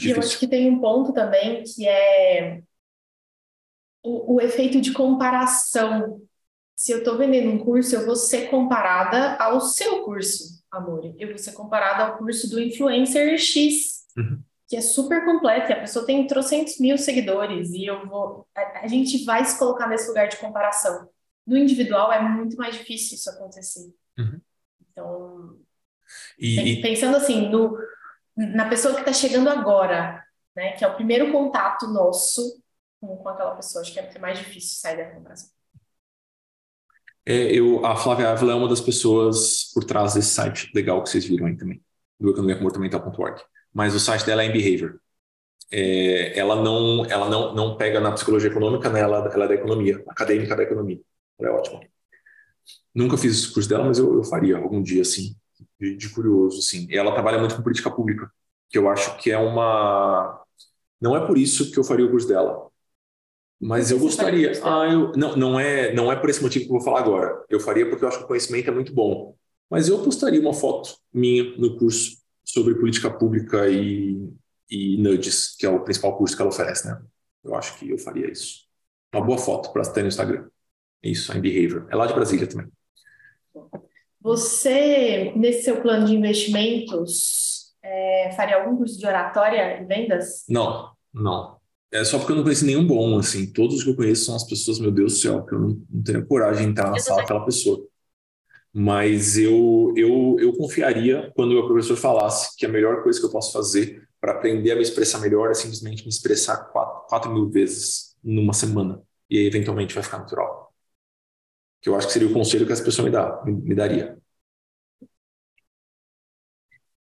E 0.01 0.11
eu 0.11 0.19
acho 0.19 0.39
que 0.39 0.47
tem 0.47 0.71
um 0.71 0.81
ponto 0.81 1.13
também 1.13 1.65
que 1.65 1.87
é 1.89 2.63
o, 4.03 4.35
o 4.35 4.41
efeito 4.41 4.81
de 4.81 4.93
comparação. 4.93 6.21
Se 6.77 6.93
eu 6.93 6.99
estou 6.99 7.19
vendendo 7.19 7.51
um 7.51 7.59
curso, 7.59 7.97
eu 7.97 8.07
vou 8.07 8.15
ser 8.15 8.49
comparada 8.51 9.37
ao 9.37 9.61
seu 9.61 10.05
curso, 10.05 10.58
amor. 10.71 11.15
Eu 11.19 11.29
vou 11.29 11.39
ser 11.39 11.53
comparada 11.53 12.05
ao 12.05 12.19
curso 12.19 12.49
do 12.51 12.61
influencer 12.61 13.39
X, 13.39 14.05
uhum. 14.17 14.43
que 14.69 14.77
é 14.77 14.81
super 14.81 15.25
completo, 15.25 15.71
e 15.71 15.75
a 15.75 15.81
pessoa 15.81 16.07
tem 16.07 16.27
trocentos 16.27 16.79
mil 16.79 16.99
seguidores, 16.99 17.71
e 17.71 17.87
eu 17.87 18.07
vou. 18.07 18.47
A, 18.55 18.81
a 18.85 18.87
gente 18.87 19.25
vai 19.25 19.45
se 19.45 19.59
colocar 19.59 19.87
nesse 19.87 20.09
lugar 20.09 20.29
de 20.29 20.37
comparação 20.37 21.09
no 21.49 21.57
individual 21.57 22.13
é 22.13 22.21
muito 22.21 22.57
mais 22.59 22.77
difícil 22.77 23.17
isso 23.17 23.31
acontecer. 23.31 23.91
Uhum. 24.19 24.41
Então, 24.93 25.59
e, 26.39 26.83
pensando 26.83 27.17
assim, 27.17 27.49
no, 27.49 27.79
na 28.37 28.69
pessoa 28.69 28.93
que 28.93 29.01
está 29.01 29.15
chegando 29.15 29.49
agora, 29.49 30.23
né, 30.55 30.73
que 30.73 30.85
é 30.85 30.89
o 30.89 30.95
primeiro 30.95 31.33
contato 31.33 31.87
nosso 31.87 32.63
com, 33.01 33.17
com 33.17 33.29
aquela 33.31 33.57
pessoa, 33.57 33.81
acho 33.81 33.93
que 33.93 33.99
é 33.99 34.19
mais 34.19 34.39
difícil 34.39 34.79
sair 34.79 34.99
da 34.99 35.11
comparação. 35.11 35.49
É, 37.29 37.53
eu, 37.55 37.85
a 37.85 37.95
Flávia 37.95 38.31
Ávila 38.31 38.53
é 38.53 38.55
uma 38.55 38.69
das 38.69 38.81
pessoas 38.81 39.71
por 39.75 39.85
trás 39.85 40.15
desse 40.15 40.31
site 40.31 40.71
legal 40.75 41.03
que 41.03 41.11
vocês 41.11 41.27
viram 41.27 41.45
aí 41.45 41.55
também, 41.55 41.79
do 42.19 42.31
economiacomportamental.org. 42.31 43.43
Mas 43.71 43.95
o 43.95 44.01
site 44.01 44.25
dela 44.25 44.43
é 44.43 44.47
em 44.47 44.51
Behavior. 44.53 44.99
É, 45.71 46.39
ela 46.39 46.57
não, 46.57 47.05
ela 47.05 47.29
não, 47.29 47.55
não 47.55 47.77
pega 47.77 48.01
na 48.01 48.13
psicologia 48.13 48.49
econômica, 48.49 48.89
né? 48.89 49.01
ela, 49.01 49.31
ela 49.31 49.45
é 49.45 49.49
da 49.49 49.55
economia, 49.55 50.03
acadêmica 50.09 50.57
da 50.57 50.63
economia. 50.63 50.99
Ela 51.39 51.51
é 51.51 51.53
ótima. 51.53 51.81
Nunca 52.95 53.19
fiz 53.19 53.39
esse 53.39 53.53
curso 53.53 53.69
dela, 53.69 53.85
mas 53.85 53.99
eu, 53.99 54.15
eu 54.15 54.25
faria 54.25 54.57
algum 54.57 54.83
dia, 54.83 55.03
assim, 55.03 55.37
de, 55.79 55.97
de, 55.97 56.09
curioso, 56.09 56.61
assim. 56.61 56.87
E 56.89 56.97
ela 56.97 57.13
trabalha 57.13 57.39
muito 57.39 57.55
com 57.55 57.63
política 57.63 57.91
pública, 57.91 58.33
que 58.71 58.79
eu 58.79 58.89
acho 58.89 59.19
que 59.19 59.31
é 59.31 59.37
uma... 59.37 60.43
Não 60.99 61.15
é 61.15 61.27
por 61.27 61.37
isso 61.37 61.71
que 61.71 61.79
eu 61.79 61.85
faria 61.85 62.07
o 62.07 62.11
curso 62.11 62.27
dela, 62.27 62.71
Mas 63.61 63.91
eu 63.91 63.99
gostaria. 63.99 64.53
Ah, 64.63 64.87
eu, 64.87 65.13
não, 65.17 65.37
não, 65.37 65.61
é, 65.61 65.93
não 65.93 66.13
é 66.13 66.17
por 66.17 66.31
esse 66.31 66.43
motivo 66.43 66.65
que 66.65 66.71
eu 66.71 66.77
vou 66.77 66.85
falar 66.85 67.01
agora. 67.01 67.45
Eu 67.49 67.59
faria 67.59 67.89
porque 67.89 68.05
eu 68.05 68.09
acho 68.09 68.19
que 68.19 68.25
o 68.25 68.29
conhecimento 68.29 68.69
é 68.69 68.73
muito 68.73 68.95
bom. 68.95 69.35
Mas 69.69 69.89
eu 69.89 70.03
postaria 70.03 70.41
uma 70.41 70.55
foto 70.55 70.97
minha 71.13 71.57
no 71.57 71.77
curso 71.77 72.19
sobre 72.45 72.75
política 72.77 73.11
pública 73.11 73.69
e, 73.69 74.17
e 74.71 74.97
nudges, 74.99 75.57
que 75.57 75.67
é 75.67 75.69
o 75.69 75.81
principal 75.81 76.17
curso 76.17 76.35
que 76.35 76.41
ela 76.41 76.51
oferece, 76.51 76.87
né? 76.87 77.01
Eu 77.45 77.55
acho 77.55 77.79
que 77.79 77.91
eu 77.91 77.99
faria 77.99 78.31
isso. 78.31 78.67
Uma 79.13 79.25
boa 79.25 79.39
foto 79.39 79.73
para 79.73 79.83
ter 79.91 80.03
no 80.03 80.09
Instagram. 80.09 80.49
Isso, 81.03 81.37
em 81.37 81.41
Behavior. 81.41 81.87
É 81.91 81.97
lá 81.97 82.07
de 82.07 82.15
Brasília 82.15 82.47
também. 82.47 82.69
Você, 84.21 85.33
nesse 85.37 85.63
seu 85.63 85.81
plano 85.81 86.07
de 86.07 86.15
investimentos, 86.15 87.75
é, 87.83 88.33
faria 88.37 88.57
algum 88.57 88.77
curso 88.77 88.99
de 88.99 89.07
oratória 89.07 89.81
e 89.81 89.85
vendas? 89.85 90.45
Não, 90.49 90.91
não. 91.13 91.58
É 91.91 92.05
só 92.05 92.19
porque 92.19 92.33
eu 92.33 92.37
não 92.37 92.43
conheci 92.43 92.65
nenhum 92.67 92.87
bom, 92.87 93.19
assim. 93.19 93.51
Todos 93.51 93.83
que 93.83 93.91
eu 93.91 93.97
conheço 93.97 94.27
são 94.27 94.37
as 94.37 94.45
pessoas, 94.45 94.79
meu 94.79 94.91
Deus 94.91 95.15
do 95.15 95.19
céu, 95.19 95.45
que 95.45 95.55
eu 95.55 95.59
não, 95.59 95.83
não 95.91 96.03
teria 96.03 96.23
coragem 96.25 96.65
de 96.65 96.71
entrar 96.71 96.91
na 96.91 96.99
sala 96.99 97.23
daquela 97.23 97.45
pessoa. 97.45 97.87
Mas 98.73 99.39
eu, 99.39 99.95
eu, 99.97 100.37
eu 100.39 100.53
confiaria 100.57 101.33
quando 101.35 101.53
o 101.53 101.55
meu 101.55 101.67
professor 101.67 101.97
falasse 101.97 102.57
que 102.57 102.67
a 102.67 102.69
melhor 102.69 103.03
coisa 103.03 103.19
que 103.19 103.25
eu 103.25 103.31
posso 103.31 103.53
fazer 103.53 104.07
para 104.21 104.33
aprender 104.33 104.73
a 104.73 104.77
me 104.77 104.83
expressar 104.83 105.21
melhor 105.21 105.51
é 105.51 105.55
simplesmente 105.55 106.03
me 106.03 106.11
expressar 106.11 106.57
quatro, 106.71 107.07
quatro 107.09 107.33
mil 107.33 107.49
vezes 107.49 108.17
numa 108.23 108.53
semana. 108.53 109.03
E 109.31 109.39
aí, 109.39 109.47
eventualmente, 109.47 109.95
vai 109.95 110.03
ficar 110.03 110.19
natural. 110.19 110.73
Que 111.81 111.89
eu 111.89 111.97
acho 111.97 112.09
que 112.09 112.13
seria 112.13 112.29
o 112.29 112.33
conselho 112.33 112.67
que 112.67 112.73
essa 112.73 112.85
pessoa 112.85 113.07
me, 113.07 113.13
dá, 113.13 113.43
me, 113.45 113.53
me 113.53 113.75
daria. 113.75 114.19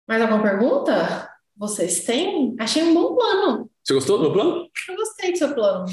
Mais 0.07 0.23
alguma 0.23 0.43
pergunta? 0.43 1.29
Vocês 1.57 2.05
têm? 2.05 2.57
Achei 2.59 2.83
um 2.83 2.95
bom 2.95 3.14
plano. 3.14 3.72
Você 3.83 3.95
gostou 3.95 4.18
do 4.18 4.24
meu 4.24 4.33
plano? 4.33 4.70
Eu 4.89 4.97
gostei 4.97 5.33
do 5.33 5.39
seu 5.39 5.55
plano. 5.55 5.87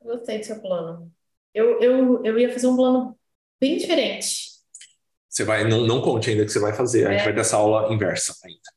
Eu 0.00 0.16
gostei 0.16 0.38
do 0.38 0.44
seu 0.44 0.60
plano. 0.60 1.12
Eu, 1.52 1.80
eu, 1.80 2.24
eu 2.24 2.38
ia 2.38 2.52
fazer 2.52 2.66
um 2.66 2.76
plano 2.76 3.18
bem 3.60 3.76
diferente. 3.76 4.50
Você 5.28 5.44
vai, 5.44 5.68
não, 5.68 5.86
não 5.86 6.00
conte 6.00 6.30
ainda 6.30 6.44
que 6.44 6.50
você 6.50 6.58
vai 6.58 6.72
fazer. 6.72 7.06
A 7.06 7.12
gente 7.12 7.20
é. 7.20 7.24
vai 7.24 7.34
ter 7.34 7.40
essa 7.40 7.56
aula 7.56 7.92
inversa 7.92 8.34
ainda. 8.44 8.76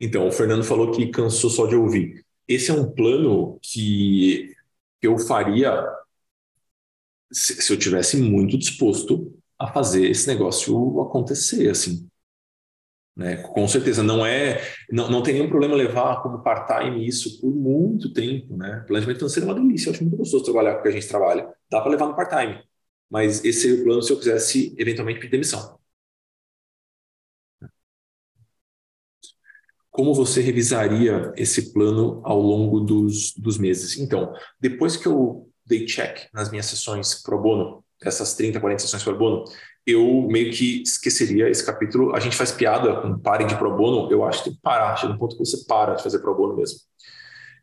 Então, 0.00 0.26
o 0.26 0.32
Fernando 0.32 0.64
falou 0.64 0.90
que 0.90 1.10
cansou 1.10 1.48
só 1.48 1.66
de 1.66 1.76
ouvir. 1.76 2.24
Esse 2.48 2.70
é 2.70 2.74
um 2.74 2.90
plano 2.90 3.58
que 3.62 4.54
eu 5.00 5.18
faria 5.18 5.84
se, 7.32 7.62
se 7.62 7.72
eu 7.72 7.78
tivesse 7.78 8.16
muito 8.16 8.58
disposto 8.58 9.32
a 9.58 9.72
fazer 9.72 10.08
esse 10.08 10.26
negócio 10.26 11.00
acontecer, 11.00 11.70
assim. 11.70 12.08
Né? 13.16 13.38
Com 13.38 13.66
certeza, 13.66 14.02
não 14.02 14.26
é, 14.26 14.60
não, 14.90 15.10
não 15.10 15.22
tem 15.22 15.34
nenhum 15.34 15.48
problema 15.48 15.74
levar 15.74 16.22
como 16.22 16.42
part-time 16.42 17.06
isso 17.06 17.40
por 17.40 17.50
muito 17.50 18.12
tempo, 18.12 18.56
né? 18.56 18.84
Planejamento 18.86 19.18
financeiro 19.18 19.48
é 19.48 19.52
uma 19.52 19.60
delícia, 19.60 19.88
eu 19.88 19.94
acho 19.94 20.02
muito 20.02 20.18
gostoso 20.18 20.44
trabalhar 20.44 20.74
com 20.74 20.80
o 20.80 20.82
que 20.82 20.88
a 20.88 20.92
gente 20.92 21.08
trabalha. 21.08 21.48
Dá 21.70 21.80
para 21.80 21.90
levar 21.92 22.08
no 22.08 22.14
part-time, 22.14 22.62
mas 23.10 23.42
esse 23.42 23.62
seria 23.62 23.80
o 23.80 23.84
plano 23.84 24.02
se 24.02 24.12
eu 24.12 24.18
quisesse 24.18 24.74
eventualmente 24.78 25.18
pedir 25.18 25.30
demissão. 25.32 25.78
Como 29.90 30.12
você 30.12 30.42
revisaria 30.42 31.32
esse 31.36 31.72
plano 31.72 32.20
ao 32.22 32.38
longo 32.38 32.80
dos, 32.80 33.32
dos 33.32 33.56
meses? 33.56 33.96
Então, 33.98 34.34
depois 34.60 34.94
que 34.94 35.08
eu 35.08 35.48
dei 35.64 35.86
check 35.86 36.28
nas 36.34 36.50
minhas 36.50 36.66
sessões 36.66 37.14
pro 37.22 37.40
bono, 37.40 37.82
essas 38.02 38.34
30, 38.34 38.60
40 38.60 38.82
sessões 38.82 39.02
pro 39.02 39.16
bono, 39.16 39.44
eu 39.86 40.26
meio 40.28 40.52
que 40.52 40.82
esqueceria 40.82 41.48
esse 41.48 41.64
capítulo. 41.64 42.14
A 42.14 42.20
gente 42.20 42.36
faz 42.36 42.50
piada 42.50 43.00
com 43.00 43.18
parem 43.18 43.46
de 43.46 43.56
pro 43.56 43.76
bono, 43.76 44.10
eu 44.10 44.24
acho 44.24 44.38
que 44.38 44.50
tem 44.50 44.54
que 44.54 44.62
parar, 44.62 44.96
chega 44.96 45.12
um 45.12 45.18
ponto 45.18 45.36
que 45.36 45.44
você 45.44 45.64
para 45.64 45.94
de 45.94 46.02
fazer 46.02 46.18
pro 46.18 46.34
bono 46.34 46.56
mesmo. 46.56 46.78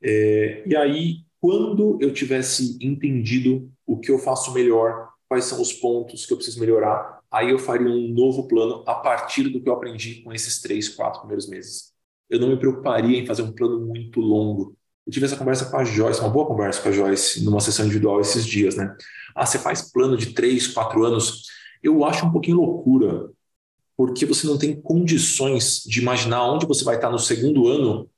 É, 0.01 0.63
e 0.65 0.75
aí, 0.75 1.17
quando 1.39 1.97
eu 2.01 2.13
tivesse 2.13 2.77
entendido 2.81 3.69
o 3.85 3.99
que 3.99 4.09
eu 4.09 4.17
faço 4.17 4.53
melhor, 4.53 5.09
quais 5.27 5.45
são 5.45 5.61
os 5.61 5.73
pontos 5.73 6.25
que 6.25 6.31
eu 6.31 6.37
preciso 6.37 6.59
melhorar, 6.59 7.19
aí 7.29 7.49
eu 7.49 7.59
faria 7.59 7.87
um 7.87 8.07
novo 8.09 8.47
plano 8.47 8.83
a 8.87 8.95
partir 8.95 9.49
do 9.49 9.61
que 9.61 9.67
eu 9.67 9.73
aprendi 9.73 10.21
com 10.21 10.31
esses 10.31 10.61
três, 10.61 10.87
quatro 10.87 11.19
primeiros 11.19 11.49
meses. 11.49 11.91
Eu 12.29 12.39
não 12.39 12.47
me 12.47 12.57
preocuparia 12.57 13.19
em 13.19 13.25
fazer 13.25 13.41
um 13.41 13.51
plano 13.51 13.85
muito 13.85 14.21
longo. 14.21 14.75
Eu 15.05 15.11
tive 15.11 15.25
essa 15.25 15.35
conversa 15.35 15.65
com 15.65 15.77
a 15.77 15.83
Joyce, 15.83 16.21
uma 16.21 16.29
boa 16.29 16.45
conversa 16.45 16.81
com 16.81 16.89
a 16.89 16.91
Joyce, 16.91 17.43
numa 17.43 17.59
sessão 17.59 17.85
individual 17.85 18.21
esses 18.21 18.45
dias, 18.45 18.75
né? 18.75 18.95
Ah, 19.35 19.45
você 19.45 19.59
faz 19.59 19.91
plano 19.91 20.15
de 20.15 20.27
três, 20.33 20.67
quatro 20.67 21.03
anos 21.03 21.43
eu 21.83 22.05
acho 22.05 22.25
um 22.25 22.31
pouquinho 22.31 22.57
loucura, 22.57 23.29
porque 23.97 24.25
você 24.25 24.47
não 24.47 24.57
tem 24.57 24.79
condições 24.79 25.83
de 25.85 26.01
imaginar 26.01 26.49
onde 26.49 26.65
você 26.65 26.83
vai 26.83 26.95
estar 26.95 27.11
no 27.11 27.19
segundo 27.19 27.67
ano 27.67 28.09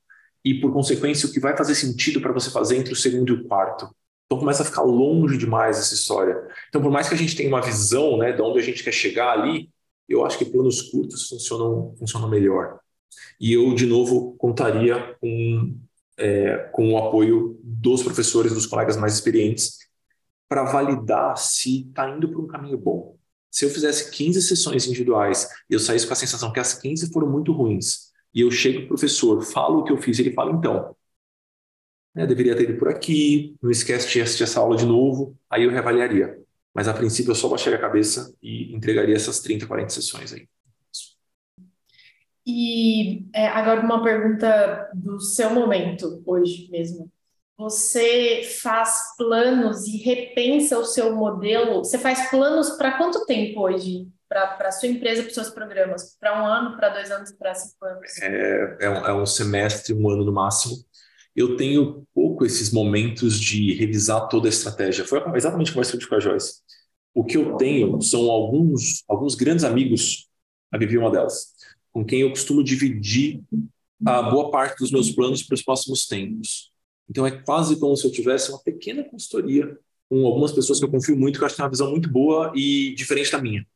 e, 0.44 0.54
por 0.60 0.72
consequência, 0.72 1.28
o 1.28 1.32
que 1.32 1.40
vai 1.40 1.56
fazer 1.56 1.74
sentido 1.74 2.20
para 2.20 2.32
você 2.32 2.50
fazer 2.50 2.76
entre 2.76 2.92
o 2.92 2.96
segundo 2.96 3.30
e 3.30 3.32
o 3.32 3.44
quarto. 3.44 3.90
Então 4.26 4.38
começa 4.38 4.62
a 4.62 4.66
ficar 4.66 4.82
longe 4.82 5.36
demais 5.36 5.78
essa 5.78 5.94
história. 5.94 6.40
Então, 6.68 6.80
por 6.80 6.90
mais 6.90 7.08
que 7.08 7.14
a 7.14 7.18
gente 7.18 7.36
tenha 7.36 7.48
uma 7.48 7.60
visão 7.60 8.16
né, 8.16 8.32
de 8.32 8.40
onde 8.40 8.60
a 8.60 8.62
gente 8.62 8.82
quer 8.82 8.92
chegar 8.92 9.32
ali, 9.32 9.68
eu 10.08 10.24
acho 10.24 10.38
que 10.38 10.44
planos 10.44 10.82
curtos 10.82 11.28
funcionam, 11.28 11.94
funcionam 11.98 12.28
melhor. 12.28 12.78
E 13.40 13.52
eu, 13.52 13.74
de 13.74 13.86
novo, 13.86 14.36
contaria 14.38 15.16
com, 15.20 15.76
é, 16.16 16.68
com 16.72 16.92
o 16.92 16.98
apoio 16.98 17.58
dos 17.62 18.02
professores, 18.02 18.54
dos 18.54 18.66
colegas 18.66 18.96
mais 18.96 19.14
experientes, 19.14 19.78
para 20.48 20.64
validar 20.64 21.36
se 21.36 21.88
está 21.88 22.08
indo 22.08 22.28
para 22.28 22.40
um 22.40 22.46
caminho 22.46 22.78
bom 22.78 23.15
se 23.56 23.64
eu 23.64 23.70
fizesse 23.70 24.10
15 24.10 24.42
sessões 24.42 24.86
individuais 24.86 25.48
e 25.70 25.72
eu 25.72 25.80
saísse 25.80 26.06
com 26.06 26.12
a 26.12 26.16
sensação 26.16 26.52
que 26.52 26.60
as 26.60 26.74
15 26.74 27.10
foram 27.10 27.26
muito 27.26 27.52
ruins, 27.52 28.12
e 28.34 28.42
eu 28.42 28.50
chego 28.50 28.80
para 28.80 28.84
o 28.84 28.88
professor, 28.88 29.42
falo 29.42 29.78
o 29.78 29.84
que 29.84 29.90
eu 29.90 29.96
fiz, 29.96 30.18
e 30.18 30.22
ele 30.22 30.34
fala, 30.34 30.52
então, 30.52 30.94
né, 32.14 32.26
deveria 32.26 32.54
ter 32.54 32.64
ido 32.64 32.78
por 32.78 32.86
aqui, 32.86 33.56
não 33.62 33.70
esquece 33.70 34.12
de 34.12 34.20
assistir 34.20 34.42
essa 34.42 34.60
aula 34.60 34.76
de 34.76 34.84
novo, 34.84 35.34
aí 35.48 35.64
eu 35.64 35.70
reavaliaria. 35.70 36.38
Mas 36.74 36.86
a 36.86 36.92
princípio 36.92 37.30
eu 37.30 37.34
só 37.34 37.48
baixaria 37.48 37.78
a 37.78 37.80
cabeça 37.80 38.36
e 38.42 38.74
entregaria 38.74 39.16
essas 39.16 39.40
30, 39.40 39.66
40 39.66 39.88
sessões 39.88 40.34
aí. 40.34 40.46
E 42.46 43.24
é, 43.34 43.46
agora 43.46 43.80
uma 43.80 44.04
pergunta 44.04 44.90
do 44.92 45.18
seu 45.18 45.48
momento 45.48 46.22
hoje 46.26 46.68
mesmo. 46.70 47.10
Você 47.58 48.42
faz 48.60 49.16
planos 49.16 49.86
e 49.86 49.96
repensa 49.96 50.78
o 50.78 50.84
seu 50.84 51.16
modelo? 51.16 51.78
Você 51.78 51.98
faz 51.98 52.28
planos 52.28 52.70
para 52.70 52.98
quanto 52.98 53.24
tempo 53.24 53.62
hoje? 53.62 54.06
Para 54.28 54.58
a 54.60 54.72
sua 54.72 54.88
empresa, 54.88 55.22
para 55.22 55.28
os 55.28 55.34
seus 55.34 55.50
programas? 55.50 56.16
Para 56.20 56.42
um 56.42 56.46
ano, 56.46 56.76
para 56.76 56.90
dois 56.90 57.10
anos, 57.10 57.32
para 57.32 57.54
cinco 57.54 57.84
anos? 57.86 58.18
É, 58.20 58.76
é, 58.80 58.90
um, 58.90 59.06
é 59.06 59.14
um 59.14 59.24
semestre, 59.24 59.94
um 59.94 60.10
ano 60.10 60.24
no 60.24 60.32
máximo. 60.32 60.76
Eu 61.34 61.56
tenho 61.56 62.06
pouco 62.14 62.44
esses 62.44 62.70
momentos 62.72 63.40
de 63.40 63.72
revisar 63.74 64.28
toda 64.28 64.48
a 64.48 64.50
estratégia. 64.50 65.06
Foi 65.06 65.22
exatamente 65.34 65.72
como 65.72 65.82
eu 65.82 65.90
tive 65.90 66.08
com 66.08 66.14
a 66.14 66.20
Joyce. 66.20 66.60
O 67.14 67.24
que 67.24 67.38
eu 67.38 67.56
tenho 67.56 68.02
são 68.02 68.30
alguns, 68.30 69.02
alguns 69.08 69.34
grandes 69.34 69.64
amigos, 69.64 70.28
a 70.70 70.76
Vivi 70.76 70.96
é 70.96 70.98
uma 70.98 71.10
delas, 71.10 71.54
com 71.90 72.04
quem 72.04 72.20
eu 72.20 72.28
costumo 72.28 72.62
dividir 72.62 73.42
a 74.04 74.22
boa 74.24 74.50
parte 74.50 74.78
dos 74.78 74.90
meus 74.90 75.10
planos 75.10 75.42
para 75.42 75.54
os 75.54 75.62
próximos 75.62 76.06
tempos. 76.06 76.70
Então 77.08 77.26
é 77.26 77.30
quase 77.30 77.78
como 77.78 77.96
se 77.96 78.06
eu 78.06 78.12
tivesse 78.12 78.50
uma 78.50 78.58
pequena 78.62 79.04
consultoria 79.04 79.78
com 80.08 80.26
algumas 80.26 80.52
pessoas 80.52 80.78
que 80.78 80.84
eu 80.84 80.90
confio 80.90 81.16
muito, 81.16 81.38
que 81.38 81.42
eu 81.42 81.46
acho 81.46 81.54
que 81.54 81.58
tem 81.58 81.64
uma 81.64 81.70
visão 81.70 81.90
muito 81.90 82.08
boa 82.10 82.52
e 82.54 82.94
diferente 82.94 83.32
da 83.32 83.40
minha. 83.40 83.66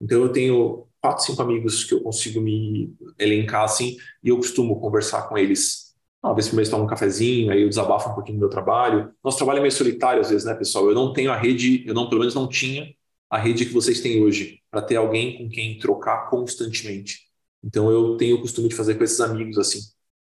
Então 0.00 0.22
eu 0.22 0.32
tenho 0.32 0.86
quatro, 1.00 1.24
cinco 1.24 1.42
amigos 1.42 1.84
que 1.84 1.94
eu 1.94 2.00
consigo 2.02 2.40
me 2.40 2.94
elencar 3.18 3.64
assim, 3.64 3.96
e 4.22 4.28
eu 4.28 4.36
costumo 4.36 4.80
conversar 4.80 5.28
com 5.28 5.38
eles. 5.38 5.94
Uma 6.22 6.34
vez 6.34 6.48
por 6.48 6.56
mês 6.56 6.68
tomo 6.68 6.84
um 6.84 6.86
cafezinho, 6.86 7.50
aí 7.50 7.62
eu 7.62 7.68
desabafo 7.68 8.10
um 8.10 8.14
pouquinho 8.14 8.38
do 8.38 8.40
meu 8.40 8.48
trabalho. 8.48 9.12
Nosso 9.24 9.36
trabalho 9.38 9.58
é 9.58 9.60
meio 9.62 9.72
solitário 9.72 10.20
às 10.20 10.30
vezes, 10.30 10.44
né, 10.44 10.54
pessoal? 10.54 10.88
Eu 10.88 10.94
não 10.94 11.12
tenho 11.12 11.32
a 11.32 11.36
rede, 11.36 11.84
eu 11.86 11.94
não, 11.94 12.08
pelo 12.08 12.20
menos 12.20 12.34
não 12.34 12.48
tinha 12.48 12.94
a 13.28 13.38
rede 13.38 13.66
que 13.66 13.72
vocês 13.72 14.00
têm 14.00 14.22
hoje, 14.22 14.60
para 14.70 14.82
ter 14.82 14.96
alguém 14.96 15.38
com 15.38 15.48
quem 15.48 15.78
trocar 15.78 16.28
constantemente. 16.30 17.20
Então 17.64 17.90
eu 17.90 18.16
tenho 18.16 18.36
o 18.36 18.40
costume 18.40 18.68
de 18.68 18.74
fazer 18.74 18.94
com 18.96 19.04
esses 19.04 19.20
amigos 19.20 19.58
assim 19.58 19.80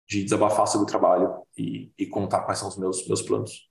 de 0.08 0.24
desabafar 0.24 0.68
sobre 0.68 0.86
o 0.86 0.90
trabalho 0.90 1.42
e, 1.58 1.92
e 1.98 2.06
contar 2.06 2.42
quais 2.42 2.60
são 2.60 2.68
os 2.68 2.78
meus, 2.78 3.08
meus 3.08 3.22
planos. 3.22 3.70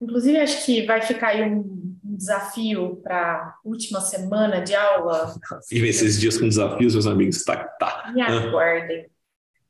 Inclusive, 0.00 0.38
acho 0.38 0.64
que 0.64 0.86
vai 0.86 1.02
ficar 1.02 1.28
aí 1.28 1.42
um, 1.42 1.90
desafio 2.02 2.96
para 3.02 3.16
a 3.16 3.58
última 3.64 4.00
semana 4.00 4.60
de 4.60 4.74
aula. 4.74 5.34
E 5.70 5.78
esses 5.86 6.20
dias 6.20 6.38
com 6.38 6.48
desafios, 6.48 6.94
meus 6.94 7.06
amigos, 7.06 7.44
tá, 7.44 7.64
tá. 7.78 8.10
Me 8.14 8.22
aguardem. 8.22 9.06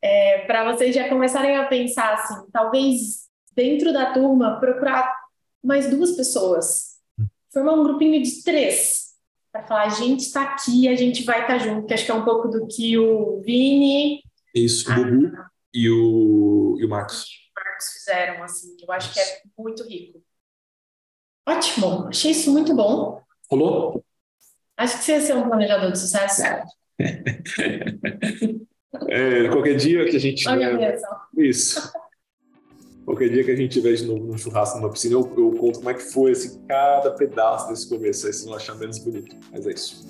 É, 0.03 0.45
para 0.47 0.73
vocês 0.73 0.95
já 0.95 1.09
começarem 1.09 1.57
a 1.57 1.67
pensar 1.67 2.15
assim, 2.15 2.35
talvez 2.53 3.29
dentro 3.55 3.93
da 3.93 4.13
turma 4.13 4.59
procurar 4.59 5.13
mais 5.63 5.91
duas 5.91 6.13
pessoas, 6.13 6.99
formar 7.53 7.75
um 7.75 7.85
grupinho 7.85 8.23
de 8.23 8.43
três, 8.43 9.11
para 9.53 9.63
falar, 9.65 9.83
a 9.85 9.89
gente 9.91 10.21
está 10.21 10.43
aqui, 10.43 10.89
a 10.89 10.97
gente 10.97 11.25
vai 11.25 11.43
estar 11.43 11.59
tá 11.59 11.65
junto, 11.65 11.87
que 11.87 11.93
acho 11.93 12.05
que 12.05 12.11
é 12.11 12.15
um 12.15 12.25
pouco 12.25 12.49
do 12.49 12.67
que 12.67 12.97
o 12.97 13.41
Vini 13.41 14.23
isso, 14.55 14.91
o 14.91 14.95
Bubu 14.95 15.37
ah, 15.37 15.51
e, 15.73 15.89
o, 15.89 16.77
e 16.79 16.85
o 16.85 16.89
Marcos. 16.89 17.25
O 17.25 17.65
Marcos 17.65 17.89
fizeram, 17.93 18.43
assim, 18.43 18.77
eu 18.81 18.93
acho 18.93 19.13
que 19.13 19.21
é 19.21 19.43
muito 19.59 19.87
rico. 19.87 20.23
Ótimo, 21.49 22.09
achei 22.09 22.33
isso 22.33 22.53
muito 22.53 22.75
bom. 22.75 23.23
Rolou? 23.51 24.05
Acho 24.77 24.99
que 24.99 25.05
você 25.05 25.13
ia 25.13 25.21
ser 25.21 25.37
um 25.37 25.49
planejador 25.49 25.93
de 25.93 25.99
sucesso. 25.99 26.43
é, 29.09 29.49
qualquer 29.49 29.77
dia 29.77 30.09
que 30.09 30.17
a 30.17 30.21
gente. 30.21 30.49
Olha 30.49 30.99
Isso. 31.37 31.93
Qualquer 33.11 33.29
dia 33.31 33.43
que 33.43 33.51
a 33.51 33.57
gente 33.57 33.73
tiver 33.73 33.95
de 33.95 34.07
novo 34.07 34.25
no 34.25 34.39
churrasco 34.39 34.79
numa 34.79 34.89
piscina, 34.89 35.15
eu, 35.15 35.29
eu 35.37 35.51
conto 35.59 35.79
como 35.79 35.91
é 35.91 35.95
que 35.95 36.13
foi 36.13 36.31
assim, 36.31 36.65
cada 36.69 37.11
pedaço 37.11 37.69
desse 37.69 37.89
começo. 37.89 38.25
Aí 38.25 38.33
vocês 38.33 38.45
vão 38.45 38.55
achar 38.55 38.77
menos 38.77 39.01
bonito. 39.01 39.37
Mas 39.51 39.67
é 39.67 39.73
isso. 39.73 40.07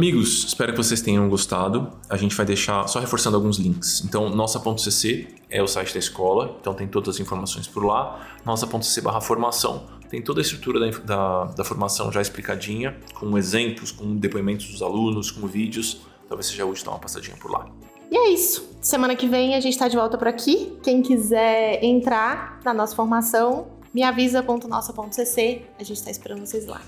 Amigos, 0.00 0.46
espero 0.46 0.72
que 0.72 0.78
vocês 0.78 1.02
tenham 1.02 1.28
gostado. 1.28 1.92
A 2.08 2.16
gente 2.16 2.34
vai 2.34 2.46
deixar, 2.46 2.88
só 2.88 2.98
reforçando 2.98 3.36
alguns 3.36 3.58
links. 3.58 4.02
Então, 4.02 4.30
nossa.cc 4.30 5.28
é 5.50 5.62
o 5.62 5.66
site 5.66 5.92
da 5.92 5.98
escola, 5.98 6.56
então 6.58 6.72
tem 6.72 6.88
todas 6.88 7.16
as 7.16 7.20
informações 7.20 7.68
por 7.68 7.84
lá. 7.84 8.26
Nossa.cc 8.42 8.98
barra 9.02 9.20
formação 9.20 9.82
tem 10.08 10.22
toda 10.22 10.40
a 10.40 10.42
estrutura 10.42 10.80
da, 10.80 10.88
da, 11.00 11.44
da, 11.52 11.64
formação 11.64 12.10
já 12.10 12.22
explicadinha, 12.22 12.96
com 13.12 13.36
exemplos, 13.36 13.92
com 13.92 14.16
depoimentos 14.16 14.70
dos 14.70 14.80
alunos, 14.80 15.30
com 15.30 15.46
vídeos. 15.46 16.00
Talvez 16.26 16.46
seja 16.46 16.64
útil 16.64 16.86
dar 16.86 16.92
uma 16.92 16.98
passadinha 16.98 17.36
por 17.36 17.50
lá. 17.50 17.66
E 18.10 18.16
é 18.16 18.30
isso. 18.30 18.70
Semana 18.80 19.14
que 19.14 19.28
vem 19.28 19.54
a 19.54 19.60
gente 19.60 19.74
está 19.74 19.86
de 19.86 19.98
volta 19.98 20.16
por 20.16 20.28
aqui. 20.28 20.78
Quem 20.82 21.02
quiser 21.02 21.84
entrar 21.84 22.58
na 22.64 22.72
nossa 22.72 22.96
formação, 22.96 23.68
me 23.92 24.02
avisa.nossa.cc. 24.02 25.62
A 25.78 25.84
gente 25.84 25.98
está 25.98 26.10
esperando 26.10 26.40
vocês 26.46 26.64
lá. 26.64 26.80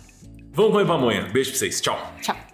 Vamos 0.54 0.72
comer 0.72 0.86
pamonha. 0.86 1.28
Beijo 1.30 1.50
pra 1.50 1.58
vocês. 1.58 1.78
Tchau. 1.78 1.98
Tchau. 2.22 2.51